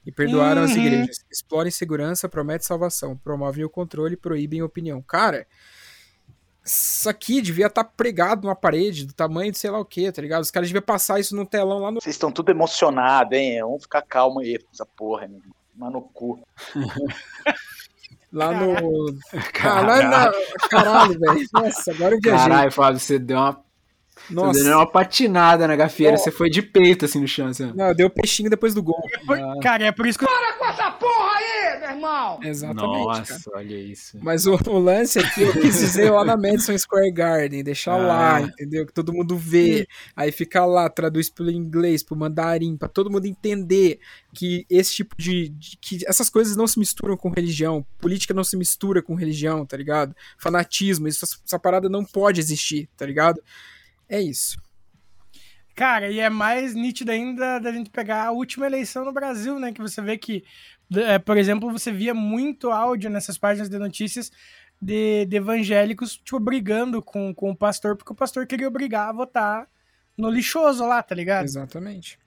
E 0.05 0.11
perdoaram 0.11 0.63
as 0.63 0.71
Uhum. 0.71 0.77
igrejas. 0.77 1.25
Explorem 1.29 1.71
segurança, 1.71 2.29
promete 2.29 2.65
salvação. 2.65 3.17
Promovem 3.17 3.65
o 3.65 3.69
controle, 3.69 4.15
proíbem 4.15 4.61
opinião. 4.61 5.01
Cara, 5.01 5.45
isso 6.63 7.09
aqui 7.09 7.41
devia 7.41 7.67
estar 7.67 7.83
pregado 7.83 8.43
numa 8.43 8.55
parede 8.55 9.05
do 9.05 9.13
tamanho 9.13 9.51
de 9.51 9.57
sei 9.57 9.69
lá 9.69 9.79
o 9.79 9.85
que, 9.85 10.09
tá 10.11 10.21
ligado? 10.21 10.41
Os 10.43 10.51
caras 10.51 10.69
deviam 10.69 10.81
passar 10.83 11.19
isso 11.19 11.35
num 11.35 11.45
telão 11.45 11.79
lá 11.79 11.91
no. 11.91 11.99
Vocês 12.01 12.15
estão 12.15 12.31
tudo 12.31 12.49
emocionados, 12.49 13.37
hein? 13.37 13.59
Vamos 13.61 13.83
ficar 13.83 14.01
calmo 14.03 14.39
aí 14.39 14.57
essa 14.73 14.85
porra, 14.85 15.27
meu. 15.27 15.41
Mas 15.75 15.91
no 15.91 16.01
cu. 16.01 16.41
Lá 18.31 18.51
no. 18.51 19.17
Caralho. 19.53 20.33
Caralho, 20.69 21.19
velho. 21.19 21.47
Nossa, 21.53 21.91
agora 21.91 22.15
eu 22.15 22.19
viajei. 22.21 22.49
Caralho, 22.49 22.71
Fábio, 22.71 22.99
você 22.99 23.17
deu 23.17 23.37
uma, 23.37 23.63
Nossa. 24.29 24.59
você 24.59 24.63
deu 24.65 24.77
uma 24.77 24.85
patinada 24.89 25.67
na 25.67 25.75
gafieira, 25.75 26.17
você 26.17 26.31
foi 26.31 26.49
de 26.49 26.61
peito 26.61 27.05
assim 27.05 27.19
no 27.19 27.27
chão. 27.27 27.47
Assim. 27.47 27.71
Não, 27.75 27.93
deu 27.93 28.09
peixinho 28.09 28.49
depois 28.49 28.73
do 28.73 28.83
gol. 28.83 29.01
Ah. 29.29 29.55
Cara, 29.61 29.85
é 29.85 29.91
por 29.91 30.05
isso 30.07 30.17
que. 30.19 30.25
Para 30.25 30.53
com 30.53 30.65
essa 30.65 30.91
porra 30.91 31.31
aí, 31.37 31.79
meu 31.79 31.89
irmão! 31.89 32.39
Exatamente. 32.43 33.05
Nossa, 33.05 33.39
cara. 33.43 33.57
olha 33.57 33.75
isso. 33.75 34.17
Mas 34.21 34.45
o, 34.45 34.53
o 34.67 34.79
lance 34.79 35.19
aqui 35.19 35.41
eu 35.41 35.53
quis 35.53 35.79
dizer 35.79 36.11
lá 36.11 36.23
na 36.23 36.37
Madison 36.37 36.77
Square 36.77 37.11
Garden, 37.11 37.63
deixar 37.63 37.97
lá, 37.97 38.37
Ah. 38.37 38.41
entendeu? 38.41 38.85
Que 38.85 38.93
todo 38.93 39.13
mundo 39.13 39.35
vê. 39.37 39.87
Aí 40.15 40.31
fica 40.31 40.65
lá, 40.65 40.89
traduz 40.89 41.29
pelo 41.29 41.49
inglês, 41.51 42.03
pro 42.03 42.15
mandarim, 42.15 42.77
pra 42.77 42.87
todo 42.87 43.09
mundo 43.09 43.25
entender 43.25 43.99
que 44.33 44.65
esse 44.69 44.93
tipo 44.93 45.15
de, 45.17 45.49
de- 45.49 45.77
que 45.81 45.99
essas 46.07 46.29
coisas 46.29 46.55
não 46.55 46.67
se 46.67 46.77
misturam 46.77 47.17
com 47.17 47.29
religião, 47.29 47.85
política 47.99 48.33
não 48.33 48.43
se 48.43 48.55
mistura 48.55 49.01
com 49.01 49.15
religião, 49.15 49.65
tá 49.65 49.75
ligado? 49.75 50.15
Fanatismo, 50.37 51.07
isso, 51.07 51.25
essa 51.45 51.57
parada 51.59 51.89
não 51.89 52.05
pode 52.05 52.39
existir, 52.39 52.87
tá 52.95 53.05
ligado? 53.05 53.41
É 54.09 54.21
isso. 54.21 54.57
Cara, 55.75 56.11
e 56.11 56.19
é 56.19 56.29
mais 56.29 56.75
nítido 56.75 57.11
ainda 57.11 57.59
da 57.59 57.71
gente 57.71 57.89
pegar 57.89 58.25
a 58.25 58.31
última 58.31 58.65
eleição 58.65 59.05
no 59.05 59.13
Brasil, 59.13 59.57
né? 59.59 59.71
Que 59.71 59.79
você 59.79 60.01
vê 60.01 60.17
que, 60.17 60.43
é, 60.93 61.17
por 61.17 61.37
exemplo, 61.37 61.71
você 61.71 61.91
via 61.91 62.13
muito 62.13 62.69
áudio 62.69 63.09
nessas 63.09 63.37
páginas 63.37 63.69
de 63.69 63.79
notícias 63.79 64.29
de, 64.81 65.25
de 65.25 65.37
evangélicos, 65.37 66.17
tipo, 66.17 66.39
brigando 66.39 67.01
com, 67.01 67.33
com 67.33 67.51
o 67.51 67.55
pastor, 67.55 67.95
porque 67.95 68.11
o 68.11 68.15
pastor 68.15 68.45
queria 68.45 68.67
obrigar 68.67 69.09
a 69.09 69.13
votar 69.13 69.69
no 70.17 70.29
lixoso 70.29 70.85
lá, 70.85 71.01
tá 71.01 71.15
ligado? 71.15 71.45
Exatamente. 71.45 72.19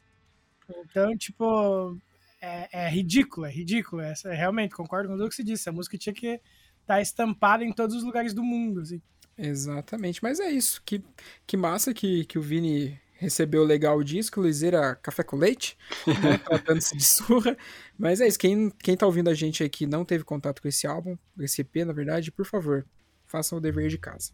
Então, 0.86 1.14
tipo, 1.16 1.98
é, 2.40 2.86
é 2.86 2.88
ridículo, 2.88 3.46
é 3.46 3.50
ridículo. 3.50 4.00
Essa, 4.00 4.32
realmente, 4.32 4.74
concordo 4.74 5.08
com 5.08 5.16
tudo 5.16 5.28
que 5.28 5.34
você 5.34 5.44
disse. 5.44 5.68
A 5.68 5.72
música 5.72 5.98
tinha 5.98 6.14
que 6.14 6.40
estar 6.80 7.00
estampada 7.00 7.64
em 7.64 7.72
todos 7.72 7.96
os 7.96 8.02
lugares 8.02 8.32
do 8.32 8.42
mundo, 8.42 8.80
assim. 8.80 9.00
Exatamente, 9.36 10.22
mas 10.22 10.40
é 10.40 10.50
isso. 10.50 10.82
Que, 10.84 11.02
que 11.46 11.56
massa 11.56 11.94
que, 11.94 12.24
que 12.24 12.38
o 12.38 12.42
Vini 12.42 13.00
recebeu 13.22 13.62
legal 13.62 13.96
o 13.96 14.04
disco, 14.04 14.40
Luizeira 14.40 14.96
Café 14.96 15.22
com 15.22 15.36
Leite, 15.36 15.78
né, 16.06 16.38
tratando-se 16.38 16.96
de 16.96 17.04
surra. 17.04 17.56
Mas 17.96 18.20
é 18.20 18.26
isso, 18.26 18.38
quem, 18.38 18.70
quem 18.82 18.96
tá 18.96 19.06
ouvindo 19.06 19.30
a 19.30 19.34
gente 19.34 19.62
aqui 19.62 19.86
não 19.86 20.04
teve 20.04 20.24
contato 20.24 20.60
com 20.60 20.68
esse 20.68 20.86
álbum, 20.86 21.16
esse 21.38 21.60
EP, 21.60 21.76
na 21.86 21.92
verdade, 21.92 22.32
por 22.32 22.44
favor, 22.44 22.84
façam 23.26 23.58
o 23.58 23.60
dever 23.60 23.88
de 23.88 23.96
casa. 23.96 24.32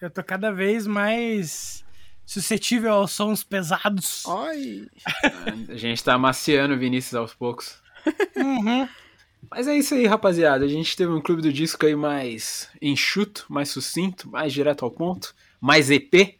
Eu 0.00 0.10
tô 0.10 0.22
cada 0.22 0.52
vez 0.52 0.86
mais 0.86 1.84
suscetível 2.24 2.92
aos 2.92 3.12
sons 3.12 3.42
pesados. 3.42 4.24
Ai! 4.26 4.86
A 5.68 5.76
gente 5.76 6.04
tá 6.04 6.14
amaciando 6.14 6.74
o 6.74 6.78
Vinícius 6.78 7.14
aos 7.14 7.34
poucos. 7.34 7.82
Uhum. 8.36 8.86
Mas 9.50 9.66
é 9.66 9.76
isso 9.76 9.94
aí, 9.94 10.06
rapaziada. 10.06 10.64
A 10.64 10.68
gente 10.68 10.96
teve 10.96 11.10
um 11.12 11.20
clube 11.20 11.42
do 11.42 11.52
disco 11.52 11.86
aí 11.86 11.96
mais 11.96 12.68
enxuto, 12.80 13.46
mais 13.48 13.68
sucinto, 13.68 14.30
mais 14.30 14.52
direto 14.52 14.84
ao 14.84 14.90
ponto, 14.90 15.34
mais 15.60 15.90
EP. 15.90 16.38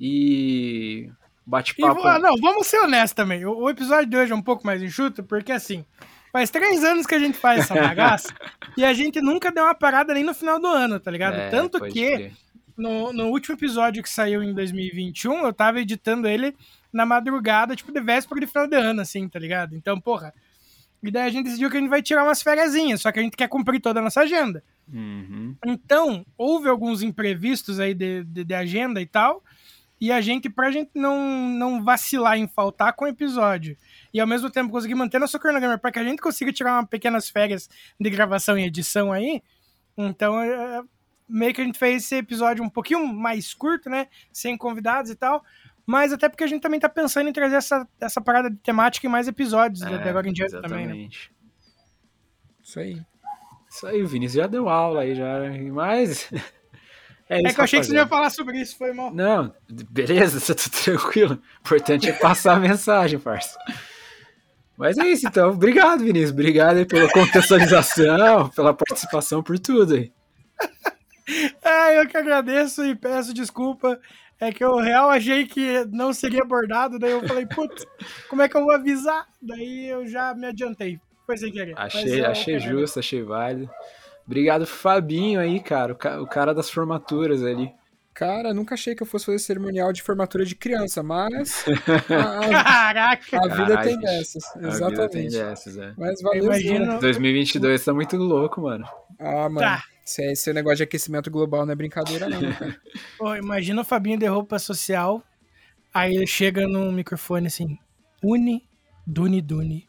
E 0.00 1.10
bate-papo. 1.46 2.06
ah, 2.06 2.18
não, 2.18 2.36
vamos 2.36 2.66
ser 2.66 2.78
honestos 2.78 3.12
também. 3.12 3.44
O, 3.44 3.56
o 3.56 3.70
episódio 3.70 4.08
de 4.08 4.16
hoje 4.16 4.32
é 4.32 4.34
um 4.34 4.42
pouco 4.42 4.66
mais 4.66 4.82
enxuto, 4.82 5.22
porque 5.22 5.52
assim, 5.52 5.84
faz 6.32 6.50
três 6.50 6.84
anos 6.84 7.06
que 7.06 7.14
a 7.14 7.18
gente 7.18 7.38
faz 7.38 7.60
essa 7.60 7.74
bagaça 7.80 8.32
e 8.76 8.84
a 8.84 8.92
gente 8.92 9.20
nunca 9.20 9.50
deu 9.50 9.64
uma 9.64 9.74
parada 9.74 10.14
nem 10.14 10.24
no 10.24 10.34
final 10.34 10.60
do 10.60 10.66
ano, 10.66 11.00
tá 11.00 11.10
ligado? 11.10 11.36
É, 11.36 11.50
Tanto 11.50 11.80
que 11.86 12.30
no, 12.76 13.12
no 13.12 13.26
último 13.28 13.56
episódio 13.56 14.02
que 14.02 14.10
saiu 14.10 14.42
em 14.42 14.54
2021, 14.54 15.46
eu 15.46 15.52
tava 15.52 15.80
editando 15.80 16.28
ele 16.28 16.54
na 16.92 17.04
madrugada, 17.04 17.74
tipo, 17.74 17.92
de 17.92 18.00
véspera 18.00 18.40
de 18.40 18.46
final 18.46 18.66
de 18.66 18.76
ano, 18.76 19.00
assim, 19.00 19.28
tá 19.28 19.38
ligado? 19.38 19.74
Então, 19.74 20.00
porra. 20.00 20.32
E 21.02 21.10
daí 21.10 21.26
a 21.26 21.30
gente 21.30 21.46
decidiu 21.46 21.70
que 21.70 21.76
a 21.76 21.80
gente 21.80 21.88
vai 21.88 22.02
tirar 22.02 22.24
umas 22.24 22.42
fériasinhas, 22.42 23.00
só 23.00 23.12
que 23.12 23.20
a 23.20 23.22
gente 23.22 23.36
quer 23.36 23.48
cumprir 23.48 23.80
toda 23.80 24.00
a 24.00 24.02
nossa 24.02 24.22
agenda. 24.22 24.62
Uhum. 24.92 25.54
Então, 25.64 26.26
houve 26.36 26.68
alguns 26.68 27.02
imprevistos 27.02 27.78
aí 27.78 27.94
de, 27.94 28.24
de, 28.24 28.44
de 28.44 28.54
agenda 28.54 29.00
e 29.00 29.06
tal. 29.06 29.42
E 30.00 30.12
a 30.12 30.20
gente, 30.20 30.48
pra 30.48 30.70
gente 30.70 30.90
não, 30.94 31.48
não 31.48 31.82
vacilar 31.82 32.38
em 32.38 32.46
faltar 32.46 32.92
com 32.92 33.04
o 33.04 33.08
episódio 33.08 33.76
e 34.14 34.20
ao 34.20 34.26
mesmo 34.26 34.48
tempo 34.48 34.70
conseguir 34.70 34.94
manter 34.94 35.18
nosso 35.18 35.38
cronograma 35.38 35.76
para 35.76 35.90
que 35.90 35.98
a 35.98 36.04
gente 36.04 36.22
consiga 36.22 36.52
tirar 36.52 36.76
umas 36.76 36.88
pequenas 36.88 37.28
férias 37.28 37.68
de 38.00 38.08
gravação 38.08 38.56
e 38.56 38.64
edição 38.64 39.12
aí, 39.12 39.42
então 39.96 40.40
é, 40.40 40.82
meio 41.28 41.52
que 41.52 41.60
a 41.60 41.64
gente 41.64 41.78
fez 41.78 42.04
esse 42.04 42.14
episódio 42.14 42.64
um 42.64 42.70
pouquinho 42.70 43.06
mais 43.06 43.52
curto, 43.52 43.90
né? 43.90 44.06
Sem 44.32 44.56
convidados 44.56 45.10
e 45.10 45.16
tal. 45.16 45.44
Mas 45.88 46.12
até 46.12 46.28
porque 46.28 46.44
a 46.44 46.46
gente 46.46 46.60
também 46.60 46.78
tá 46.78 46.86
pensando 46.86 47.30
em 47.30 47.32
trazer 47.32 47.56
essa, 47.56 47.88
essa 47.98 48.20
parada 48.20 48.50
de 48.50 48.58
temática 48.58 49.06
em 49.06 49.10
mais 49.10 49.26
episódios 49.26 49.80
É, 49.80 49.96
de 49.96 50.06
agora 50.06 50.28
em 50.28 50.34
diante 50.34 50.60
também, 50.60 50.86
né? 50.86 51.08
Isso 52.62 52.78
aí. 52.78 53.00
Isso 53.70 53.86
aí, 53.86 54.02
o 54.02 54.06
Vinícius 54.06 54.42
já 54.42 54.46
deu 54.46 54.68
aula 54.68 55.00
aí, 55.00 55.14
já. 55.14 55.38
Mas. 55.72 56.30
É, 56.30 56.42
É 57.30 57.42
isso, 57.42 57.54
que 57.54 57.60
eu 57.60 57.64
achei 57.64 57.80
que 57.80 57.86
você 57.86 57.94
ia 57.94 58.06
falar 58.06 58.30
sobre 58.30 58.58
isso, 58.58 58.76
foi 58.78 58.92
mal. 58.94 59.12
Não, 59.12 59.54
beleza, 59.90 60.40
tá 60.54 60.54
tudo 60.62 60.82
tranquilo. 60.82 61.34
O 61.34 61.58
importante 61.60 62.08
é 62.08 62.12
passar 62.12 62.56
a 62.56 62.60
mensagem, 62.60 63.18
parça. 63.18 63.58
Mas 64.78 64.96
é 64.96 65.06
isso, 65.08 65.26
então. 65.26 65.50
Obrigado, 65.50 66.04
Vinícius. 66.04 66.30
Obrigado 66.30 66.78
aí 66.78 66.86
pela 66.86 67.10
contextualização, 67.10 68.48
pela 68.48 68.72
participação, 68.72 69.42
por 69.42 69.58
tudo 69.58 69.94
aí. 69.94 70.12
É, 71.62 72.00
eu 72.00 72.08
que 72.08 72.16
agradeço 72.16 72.82
e 72.86 72.94
peço 72.94 73.34
desculpa. 73.34 74.00
É 74.40 74.52
que 74.52 74.62
eu 74.62 74.76
real 74.76 75.10
achei 75.10 75.46
que 75.46 75.84
não 75.90 76.12
seria 76.12 76.42
abordado, 76.42 76.98
daí 76.98 77.10
eu 77.10 77.26
falei, 77.26 77.44
putz, 77.46 77.84
como 78.28 78.40
é 78.42 78.48
que 78.48 78.56
eu 78.56 78.62
vou 78.62 78.72
avisar? 78.72 79.26
Daí 79.42 79.88
eu 79.88 80.06
já 80.06 80.32
me 80.34 80.46
adiantei. 80.46 81.00
Foi 81.26 81.36
sem 81.36 81.50
querer. 81.52 81.74
Achei, 81.76 82.20
eu 82.20 82.26
achei 82.26 82.58
justo, 82.58 83.00
achei 83.00 83.22
válido. 83.22 83.68
Obrigado, 84.26 84.66
Fabinho 84.66 85.40
aí, 85.40 85.58
cara. 85.60 85.92
O, 85.92 85.96
ca- 85.96 86.20
o 86.20 86.26
cara 86.26 86.54
das 86.54 86.70
formaturas 86.70 87.42
ali. 87.42 87.70
Cara, 88.14 88.52
nunca 88.52 88.74
achei 88.74 88.94
que 88.94 89.02
eu 89.02 89.06
fosse 89.06 89.26
fazer 89.26 89.38
cerimonial 89.38 89.92
de 89.92 90.02
formatura 90.02 90.44
de 90.44 90.54
criança, 90.56 91.02
mas 91.02 91.64
a, 92.10 92.38
a- 92.40 92.64
Caraca! 92.64 93.38
a 93.38 93.48
vida 93.48 93.78
tem 93.82 93.98
dessas. 93.98 94.44
A 94.44 94.58
vida 94.58 95.08
tem 95.08 95.26
Exatamente. 95.26 95.30
dessas, 95.38 95.76
é. 95.78 95.92
Mas 95.96 96.20
valeu, 96.22 96.44
Imagina- 96.44 96.92
Zé. 96.94 96.98
2022 97.00 97.84
tá 97.84 97.92
muito 97.94 98.16
louco, 98.16 98.60
mano. 98.62 98.84
Ah, 99.18 99.48
mano. 99.48 99.58
Tá. 99.60 99.82
Esse, 100.08 100.22
esse 100.32 100.52
negócio 100.54 100.78
de 100.78 100.82
aquecimento 100.84 101.30
global 101.30 101.66
não 101.66 101.72
é 101.72 101.76
brincadeira, 101.76 102.28
não, 102.30 102.40
cara. 102.52 102.76
Pô, 103.18 103.36
imagina 103.36 103.82
o 103.82 103.84
Fabinho 103.84 104.18
de 104.18 104.24
roupa 104.26 104.58
social, 104.58 105.22
aí 105.92 106.14
ele 106.16 106.26
chega 106.26 106.66
no 106.66 106.90
microfone 106.90 107.46
assim, 107.48 107.76
Uni, 108.24 108.66
Duni, 109.06 109.42
Duni. 109.42 109.86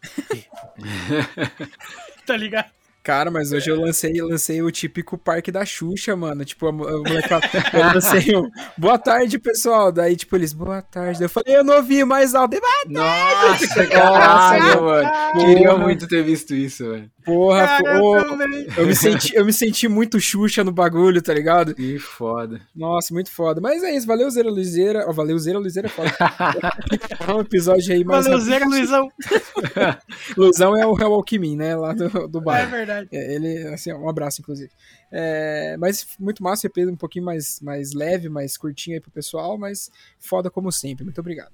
tá 2.26 2.36
ligado? 2.36 2.70
Cara, 3.02 3.32
mas 3.32 3.52
hoje 3.52 3.72
eu 3.72 3.80
lancei, 3.80 4.22
lancei 4.22 4.62
o 4.62 4.70
típico 4.70 5.18
parque 5.18 5.52
da 5.52 5.66
Xuxa, 5.66 6.16
mano. 6.16 6.44
Tipo, 6.46 6.68
a, 6.68 6.72
mo- 6.72 6.86
a 6.88 6.92
molecada- 6.98 7.48
eu 7.74 7.80
lancei 7.96 8.36
um 8.36 8.52
boa 8.78 9.00
tarde, 9.00 9.40
pessoal. 9.40 9.92
Daí, 9.92 10.16
tipo, 10.18 10.36
eles, 10.36 10.52
boa 10.54 10.82
tarde. 10.82 11.24
Eu 11.24 11.30
falei, 11.30 11.56
eu 11.56 11.64
não 11.64 11.78
ouvi 11.78 12.04
mais 12.04 12.36
alto. 12.36 12.60
Daí, 12.60 12.94
Nossa, 12.94 13.88
caralho, 13.88 14.84
mano. 14.84 15.10
Queria 15.40 15.78
muito 15.78 16.08
ter 16.08 16.24
visto 16.24 16.54
isso, 16.54 16.92
velho. 16.92 17.10
Porra, 17.30 17.66
Cara, 17.68 18.00
pô, 18.00 18.18
eu 18.18 18.68
eu 18.78 18.88
me, 18.88 18.96
senti, 18.96 19.36
eu 19.36 19.46
me 19.46 19.54
senti 19.54 19.88
muito 19.88 20.20
Xuxa 20.20 20.64
no 20.64 20.72
bagulho, 20.72 21.22
tá 21.22 21.34
ligado? 21.34 21.76
Que 21.76 22.00
foda. 22.00 22.60
Nossa, 22.76 23.14
muito 23.14 23.30
foda. 23.32 23.62
Mas 23.62 23.84
é 23.84 23.96
isso, 23.96 24.08
valeu, 24.08 24.30
Zera 24.32 24.50
Luizeira. 24.50 25.06
Ó, 25.08 25.14
valeu, 25.14 25.38
Zera 25.38 25.60
Luizeira 25.60 25.88
é 25.88 25.92
foda. 25.92 26.10
É 27.28 27.34
um 27.34 27.42
episódio 27.42 27.94
aí 27.94 28.04
mais. 28.04 28.26
Valeu, 28.26 28.40
Zé, 28.40 28.58
Luizão. 28.66 29.08
Luzão 30.36 30.76
é 30.76 30.86
o 30.88 30.94
Real 30.94 31.14
Alckmin, 31.14 31.56
né? 31.56 31.76
Lá 31.76 31.94
do, 31.94 32.28
do 32.28 32.40
É 32.40 32.42
bairro. 32.42 32.72
verdade. 32.72 33.10
É, 33.12 33.36
ele, 33.36 33.68
assim, 33.68 33.94
um 33.94 34.10
abraço, 34.10 34.42
inclusive. 34.42 34.72
É, 35.12 35.78
mas 35.78 36.08
muito 36.20 36.42
massa, 36.42 36.66
EP 36.66 36.78
um 36.88 36.96
pouquinho 36.96 37.26
mais, 37.26 37.60
mais 37.62 37.94
leve, 37.94 38.30
mais 38.30 38.58
curtinho 38.58 38.96
aí 38.96 39.02
pro 39.02 39.12
pessoal, 39.12 39.58
mas 39.58 39.92
foda 40.18 40.50
como 40.50 40.72
sempre. 40.72 41.04
Muito 41.04 41.20
obrigado. 41.20 41.52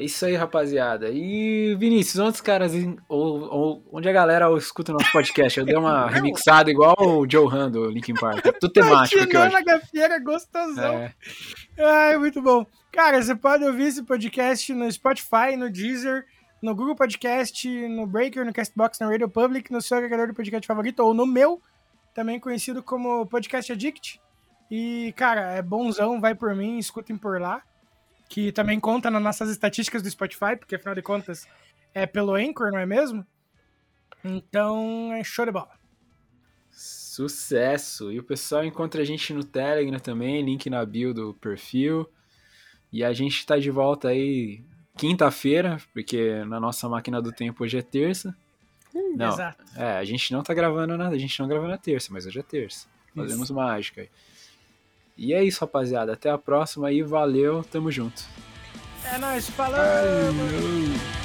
É 0.00 0.04
isso 0.04 0.24
aí, 0.24 0.34
rapaziada. 0.34 1.10
E 1.10 1.76
Vinícius, 1.78 2.18
onde 2.20 2.30
os 2.36 2.40
caras. 2.40 2.72
Ou, 3.06 3.40
ou- 3.42 3.84
onde 3.92 4.08
a 4.08 4.12
galera 4.12 4.50
escuta 4.56 4.92
o 4.92 4.94
nosso 4.94 5.12
podcast? 5.12 5.60
Eu 5.60 5.66
dei 5.66 5.76
uma 5.76 6.08
remixada 6.08 6.70
igual 6.70 6.96
o 6.98 7.30
Joe 7.30 7.46
Han 7.54 7.70
do 7.70 7.90
Linkin 7.90 8.14
Park. 8.14 8.46
É 8.46 8.52
tudo 8.52 8.72
temático 8.72 9.22
aqui 9.22 9.36
hoje. 9.36 9.62
gafieira 9.62 10.18
gostosão. 10.18 10.94
É. 10.94 11.14
Ai, 11.78 12.16
muito 12.16 12.40
bom. 12.40 12.64
Cara, 12.90 13.22
você 13.22 13.34
pode 13.34 13.62
ouvir 13.62 13.88
esse 13.88 14.02
podcast 14.02 14.72
no 14.72 14.90
Spotify, 14.90 15.54
no 15.54 15.68
Deezer, 15.70 16.24
no 16.62 16.74
Google 16.74 16.96
Podcast, 16.96 17.68
no 17.88 18.06
Breaker, 18.06 18.46
no 18.46 18.54
Castbox, 18.54 18.98
na 19.00 19.06
Radio 19.10 19.28
Public, 19.28 19.70
no 19.70 19.82
seu 19.82 19.98
agregador 19.98 20.28
de 20.28 20.32
podcast 20.32 20.66
favorito, 20.66 21.00
ou 21.00 21.12
no 21.12 21.26
meu, 21.26 21.60
também 22.14 22.40
conhecido 22.40 22.82
como 22.82 23.26
Podcast 23.26 23.70
Addict. 23.70 24.18
E, 24.70 25.12
cara, 25.14 25.52
é 25.52 25.60
bonzão, 25.60 26.18
vai 26.18 26.34
por 26.34 26.54
mim, 26.54 26.78
escutem 26.78 27.18
por 27.18 27.38
lá. 27.38 27.60
Que 28.30 28.50
também 28.50 28.80
conta 28.80 29.10
nas 29.10 29.22
nossas 29.22 29.50
estatísticas 29.50 30.02
do 30.02 30.10
Spotify, 30.10 30.56
porque 30.56 30.76
afinal 30.76 30.94
de 30.94 31.02
contas 31.02 31.46
é 31.92 32.06
pelo 32.06 32.34
Anchor, 32.34 32.70
não 32.70 32.78
é 32.78 32.86
mesmo? 32.86 33.26
Então 34.24 35.12
é 35.12 35.22
show 35.22 35.44
de 35.44 35.52
bola. 35.52 35.78
Sucesso! 36.70 38.12
E 38.12 38.18
o 38.18 38.24
pessoal 38.24 38.64
encontra 38.64 39.02
a 39.02 39.04
gente 39.04 39.34
no 39.34 39.44
Telegram 39.44 39.98
também, 39.98 40.42
link 40.42 40.70
na 40.70 40.86
bio 40.86 41.12
do 41.12 41.34
perfil. 41.34 42.08
E 42.92 43.04
a 43.04 43.12
gente 43.12 43.44
tá 43.44 43.58
de 43.58 43.70
volta 43.70 44.08
aí 44.08 44.64
quinta-feira, 44.96 45.78
porque 45.92 46.44
na 46.44 46.60
nossa 46.60 46.88
máquina 46.88 47.20
do 47.20 47.32
tempo 47.32 47.64
hoje 47.64 47.78
é 47.78 47.82
terça. 47.82 48.34
Não, 48.94 49.28
Exato. 49.28 49.64
é, 49.76 49.98
a 49.98 50.04
gente 50.04 50.32
não 50.32 50.42
tá 50.42 50.54
gravando 50.54 50.96
nada, 50.96 51.14
a 51.14 51.18
gente 51.18 51.38
não 51.40 51.48
gravou 51.48 51.68
na 51.68 51.78
terça, 51.78 52.12
mas 52.12 52.26
hoje 52.26 52.38
é 52.38 52.42
terça. 52.42 52.88
Fazemos 53.14 53.50
mágica 53.50 54.02
aí. 54.02 54.10
E 55.20 55.34
é 55.34 55.44
isso, 55.44 55.60
rapaziada. 55.60 56.14
Até 56.14 56.30
a 56.30 56.38
próxima 56.38 56.88
aí, 56.88 57.02
valeu, 57.02 57.62
tamo 57.70 57.92
junto. 57.92 58.22
É 59.04 59.18
nóis, 59.18 59.50
falou! 59.50 59.76
Falou. 59.76 61.19